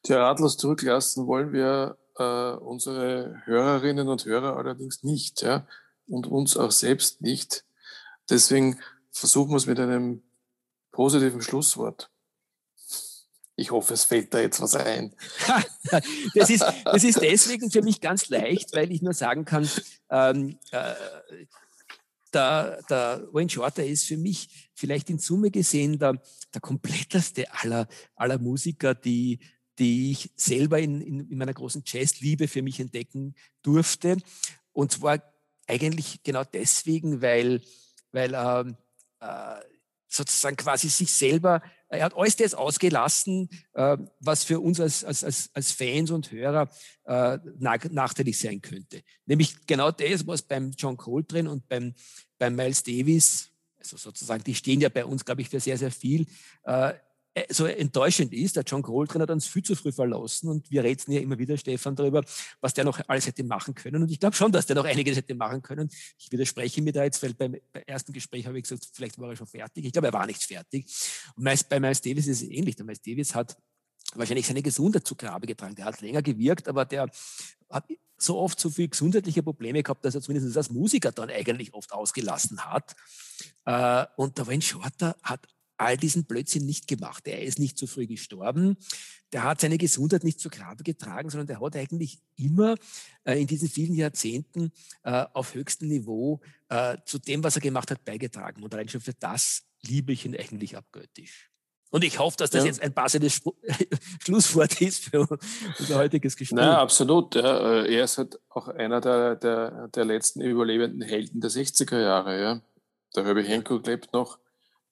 Tja, 0.04 0.22
ratlos 0.22 0.58
zurücklassen 0.58 1.28
wollen 1.28 1.54
wir 1.54 1.98
äh, 2.18 2.52
unsere 2.58 3.42
Hörerinnen 3.46 4.10
und 4.10 4.26
Hörer 4.26 4.58
allerdings 4.58 5.02
nicht, 5.04 5.42
ja, 5.44 5.66
und 6.08 6.28
uns 6.28 6.58
auch 6.58 6.72
selbst 6.72 7.22
nicht. 7.22 7.64
Deswegen 8.32 8.80
versuchen 9.12 9.52
wir 9.52 9.58
es 9.58 9.68
mit 9.68 9.80
einem 9.80 10.24
positiven 10.92 11.42
Schlusswort. 11.42 12.10
Ich 13.58 13.72
hoffe, 13.72 13.94
es 13.94 14.06
fällt 14.06 14.34
da 14.34 14.40
jetzt 14.40 14.62
was 14.62 14.76
ein. 14.76 15.14
das, 16.34 16.50
ist, 16.50 16.66
das 16.86 17.04
ist 17.04 17.22
deswegen 17.22 17.70
für 17.70 17.82
mich 17.82 18.02
ganz 18.02 18.30
leicht, 18.30 18.74
weil 18.74 18.92
ich 18.92 19.02
nur 19.02 19.14
sagen 19.14 19.46
kann, 19.46 19.70
ähm, 20.10 20.58
äh, 20.72 20.96
der, 22.34 22.82
der 22.90 23.28
Wayne 23.32 23.50
Shorter 23.50 23.86
ist 23.86 24.06
für 24.06 24.18
mich 24.18 24.70
vielleicht 24.74 25.10
in 25.10 25.20
Summe 25.20 25.52
gesehen 25.52 26.00
der, 26.00 26.22
der 26.54 26.62
kompletteste 26.62 27.54
aller, 27.54 27.88
aller 28.16 28.40
Musiker, 28.40 28.96
die, 28.96 29.40
die 29.78 30.12
ich 30.12 30.32
selber 30.36 30.80
in, 30.80 31.02
in, 31.02 31.30
in 31.30 31.38
meiner 31.38 31.54
großen 31.54 31.84
Jazzliebe 31.86 32.48
für 32.48 32.62
mich 32.62 32.80
entdecken 32.80 33.36
durfte. 33.62 34.18
Und 34.72 34.94
zwar 34.94 35.22
eigentlich 35.68 36.24
genau 36.24 36.44
deswegen, 36.46 37.22
weil, 37.22 37.62
weil 38.12 38.34
ähm, 38.34 38.78
äh, 39.20 39.62
sozusagen 40.08 40.58
quasi 40.58 40.90
sich 40.90 41.14
selber, 41.14 41.62
er 41.88 42.06
hat 42.06 42.16
alles 42.16 42.36
das 42.36 42.54
ausgelassen, 42.54 43.50
äh, 43.74 43.98
was 44.20 44.44
für 44.44 44.60
uns 44.60 44.80
als, 44.80 45.04
als, 45.04 45.50
als 45.54 45.72
Fans 45.72 46.12
und 46.12 46.32
Hörer 46.32 46.70
äh, 47.06 47.38
nachteilig 47.60 48.38
sein 48.40 48.62
könnte. 48.62 49.04
Nämlich 49.26 49.66
genau 49.66 49.92
das, 49.92 50.28
was 50.28 50.42
beim 50.42 50.72
John 50.72 50.98
Coltrane 50.98 51.50
und 51.50 51.68
beim, 51.68 51.94
beim 52.38 52.56
Miles 52.56 52.84
Davis, 52.84 53.50
also 53.78 53.98
sozusagen, 53.98 54.44
die 54.44 54.56
stehen 54.56 54.82
ja 54.82 54.90
bei 54.90 55.06
uns, 55.06 55.26
glaube 55.26 55.42
ich, 55.42 55.50
für 55.50 55.60
sehr, 55.60 55.78
sehr 55.78 55.92
viel, 55.92 56.28
äh, 56.64 56.94
so 57.50 57.66
enttäuschend 57.66 58.34
ist, 58.34 58.58
der 58.58 58.64
John 58.64 58.82
Coltrane 58.82 59.24
hat 59.24 59.30
uns 59.30 59.48
viel 59.48 59.64
zu 59.64 59.76
früh 59.76 59.92
verlassen 59.92 60.50
und 60.50 60.70
wir 60.70 60.84
reden 60.84 61.12
ja 61.14 61.22
immer 61.22 61.38
wieder, 61.38 61.58
Stefan, 61.58 61.96
darüber, 61.96 62.24
was 62.60 62.74
der 62.74 62.84
noch 62.84 63.00
alles 63.08 63.26
hätte 63.26 63.44
machen 63.44 63.74
können. 63.74 64.04
Und 64.04 64.12
ich 64.12 64.20
glaube 64.20 64.36
schon, 64.36 64.52
dass 64.52 64.66
der 64.66 64.76
noch 64.76 64.84
einiges 64.84 65.16
hätte 65.16 65.34
machen 65.36 65.62
können. 65.62 65.90
Ich 66.20 66.32
widerspreche 66.32 66.82
mir 66.82 66.92
da 66.92 67.04
jetzt, 67.04 67.24
weil 67.24 67.34
beim, 67.34 67.56
beim 67.72 67.84
ersten 67.88 68.12
Gespräch 68.12 68.48
habe 68.48 68.58
ich 68.58 68.64
gesagt, 68.64 68.90
vielleicht 68.92 69.18
war 69.18 69.30
er 69.30 69.36
schon 69.38 69.48
fertig. 69.48 69.86
Ich 69.86 69.94
glaube, 69.94 70.08
er 70.08 70.14
war 70.14 70.26
nicht 70.26 70.44
fertig. 70.44 70.86
Und 71.36 71.46
bei 71.70 71.80
Miles 71.80 72.02
Davis 72.02 72.28
ist 72.28 72.42
es 72.42 72.50
ähnlich. 72.50 72.76
Der 72.76 72.86
Miles 72.86 73.02
Davis 73.02 73.34
hat 73.34 73.58
wahrscheinlich 74.14 74.48
seine 74.48 74.62
Gesundheit 74.62 75.08
zu 75.08 75.16
Grabe 75.16 75.48
getragen. 75.48 75.76
Der 75.76 75.86
hat 75.86 76.02
länger 76.02 76.22
gewirkt, 76.22 76.68
aber 76.68 76.84
der 76.84 77.08
hat 77.70 77.86
so 78.18 78.40
oft 78.40 78.60
so 78.60 78.70
viele 78.70 78.90
gesundheitliche 78.90 79.42
Probleme 79.42 79.82
gehabt, 79.82 80.04
dass 80.04 80.16
er 80.16 80.22
zumindest 80.22 80.56
als 80.56 80.70
Musiker 80.70 81.12
dann 81.12 81.30
eigentlich 81.30 81.74
oft 81.74 81.94
ausgelassen 81.94 82.66
hat. 82.66 82.96
Äh, 83.66 84.06
und 84.18 84.38
der 84.38 84.48
Wayne 84.48 84.62
Shorter 84.62 85.16
hat 85.24 85.48
all 85.82 85.98
diesen 85.98 86.26
Blödsinn 86.26 86.66
nicht 86.66 86.88
gemacht. 86.88 87.28
Er 87.28 87.42
ist 87.42 87.58
nicht 87.58 87.78
zu 87.78 87.88
früh 87.88 88.06
gestorben. 88.06 88.78
Der 89.34 89.44
hat 89.44 89.62
seine 89.62 89.78
Gesundheit 89.78 90.24
nicht 90.24 90.40
zu 90.40 90.50
Grabe 90.50 90.84
getragen, 90.84 91.30
sondern 91.30 91.48
der 91.48 91.60
hat 91.60 91.76
eigentlich 91.76 92.20
immer 92.38 92.76
äh, 93.24 93.42
in 93.42 93.48
diesen 93.48 93.68
vielen 93.68 93.96
Jahrzehnten 93.96 94.72
äh, 95.04 95.26
auf 95.34 95.56
höchstem 95.56 95.88
Niveau 95.88 96.40
äh, 96.70 96.98
zu 97.06 97.18
dem, 97.18 97.44
was 97.44 97.56
er 97.56 97.62
gemacht 97.62 97.90
hat, 97.90 98.06
beigetragen. 98.06 98.62
Und 98.62 98.74
allein 98.74 98.90
schon 98.90 99.02
für 99.02 99.14
das 99.14 99.64
liebe 99.82 100.12
ich 100.12 100.26
ihn 100.26 100.36
eigentlich 100.36 100.78
abgöttisch. 100.78 101.50
Und 101.90 102.04
ich 102.04 102.20
hoffe, 102.20 102.38
dass 102.38 102.52
das 102.52 102.62
ja. 102.62 102.68
jetzt 102.68 102.82
ein 102.82 102.94
passendes 102.94 103.42
Schlusswort 104.24 104.80
ist 104.82 105.06
für 105.06 105.28
unser 105.80 105.96
heutiges 105.96 106.38
Gespräch. 106.38 106.60
Ja, 106.60 106.80
absolut. 106.80 107.36
Ja. 107.36 107.82
Äh, 107.82 107.96
er 107.96 108.04
ist 108.04 108.20
halt 108.20 108.40
auch 108.50 108.68
einer 108.68 109.02
der, 109.02 109.36
der, 109.36 109.88
der 109.88 110.06
letzten 110.06 110.42
überlebenden 110.42 111.02
Helden 111.02 111.42
der 111.42 111.50
60er 111.50 112.00
Jahre. 112.00 112.40
Ja. 112.40 112.62
Der 113.16 113.26
Herbie 113.26 113.44
Hancock 113.44 113.88
lebt 113.88 114.14
noch 114.14 114.38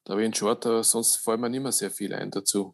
da 0.03 0.17
ich 0.17 0.25
einen 0.25 0.33
Short, 0.33 0.65
aber 0.65 0.83
sonst 0.83 1.17
fällt 1.17 1.39
mir 1.39 1.49
nicht 1.49 1.61
mehr 1.61 1.71
sehr 1.71 1.91
viel 1.91 2.13
ein 2.13 2.31
dazu. 2.31 2.73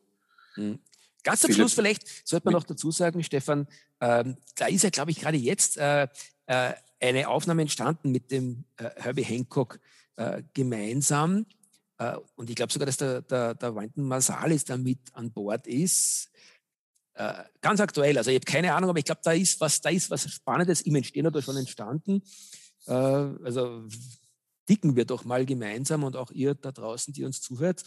Mhm. 0.56 0.80
Ganz 1.24 1.42
Viele 1.42 1.56
Schluss 1.56 1.74
vielleicht 1.74 2.28
sollte 2.28 2.46
man 2.46 2.54
noch 2.54 2.64
dazu 2.64 2.92
sagen, 2.92 3.24
Stefan, 3.24 3.68
ähm, 4.00 4.38
da 4.56 4.68
ist 4.68 4.84
ja, 4.84 4.92
glaube 4.92 5.10
ich, 5.10 5.20
gerade 5.20 5.38
jetzt 5.38 5.76
äh, 5.78 6.08
äh, 6.46 6.74
eine 7.00 7.28
Aufnahme 7.28 7.64
entstanden 7.64 8.12
mit 8.12 8.32
dem 8.32 8.66
äh, 8.78 8.90
Herbie 8.96 9.24
Hancock 9.24 9.80
äh, 10.18 10.44
gemeinsam. 10.54 11.48
Äh, 11.98 12.16
und 12.36 12.50
ich 12.50 12.56
glaube 12.56 12.72
sogar, 12.72 12.86
dass 12.86 12.98
der, 12.98 13.24
der, 13.24 13.56
der 13.56 13.76
Wynton 13.76 14.04
Marsalis 14.04 14.66
da 14.66 14.78
mit 14.78 15.00
an 15.14 15.32
Bord 15.32 15.66
ist. 15.66 16.30
Äh, 17.16 17.44
ganz 17.60 17.80
aktuell, 17.80 18.18
also 18.20 18.30
ich 18.30 18.36
habe 18.36 18.46
keine 18.46 18.74
Ahnung, 18.76 18.92
aber 18.92 19.00
ich 19.00 19.06
glaube, 19.06 19.22
da 19.24 19.32
ist 19.32 19.60
was, 19.60 19.82
da 19.82 19.90
ist 19.90 20.12
was 20.12 20.30
Spannendes 20.30 20.82
im 20.82 20.96
Entstehen 20.96 21.26
oder 21.26 21.42
schon 21.42 21.58
entstanden. 21.58 22.22
also 22.86 23.84
dicken 24.70 24.96
wir 24.96 25.06
doch 25.06 25.26
mal 25.26 25.46
gemeinsam 25.46 26.04
und 26.04 26.16
auch 26.16 26.32
ihr 26.32 26.56
da 26.56 26.72
draußen, 26.72 27.14
die 27.14 27.24
uns 27.24 27.42
zuhört, 27.42 27.84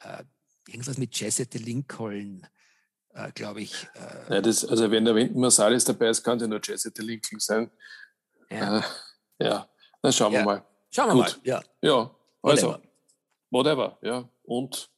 äh, 0.00 0.24
irgendwas 0.68 0.98
mit 0.98 1.18
Jesse 1.18 1.46
de 1.46 1.60
Lincoln, 1.60 2.46
äh, 3.14 3.30
glaube 3.32 3.62
ich. 3.62 3.88
Äh, 3.94 4.34
ja, 4.34 4.40
das, 4.40 4.64
also 4.64 4.90
wenn 4.90 5.04
der 5.04 5.14
Winton 5.14 5.40
Marsalis 5.40 5.84
dabei 5.84 6.08
ist, 6.08 6.22
kann 6.22 6.38
ja 6.38 6.46
nur 6.46 6.60
Jesse 6.62 6.90
de 6.90 7.04
Lincoln 7.04 7.40
sein. 7.40 7.70
Ja, 8.50 8.78
äh, 8.78 8.82
ja. 9.44 9.70
dann 10.02 10.12
schauen 10.12 10.32
ja. 10.32 10.40
wir 10.40 10.44
mal. 10.44 10.66
Schauen 10.90 11.08
wir 11.08 11.14
Gut. 11.14 11.38
mal, 11.38 11.40
ja. 11.44 11.62
Ja, 11.82 12.16
also, 12.42 12.68
whatever. 12.68 12.82
whatever, 13.50 13.98
ja. 14.02 14.28
Und 14.42 14.90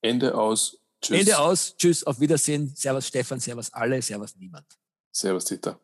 Ende 0.00 0.36
aus. 0.36 0.78
Tschüss. 1.00 1.18
Ende 1.18 1.38
aus. 1.38 1.76
Tschüss, 1.76 2.04
auf 2.04 2.20
Wiedersehen. 2.20 2.72
Servus 2.76 3.08
Stefan, 3.08 3.40
servus 3.40 3.72
alle, 3.72 4.00
servus 4.02 4.36
niemand. 4.36 4.66
Servus 5.10 5.44
Dieter. 5.44 5.80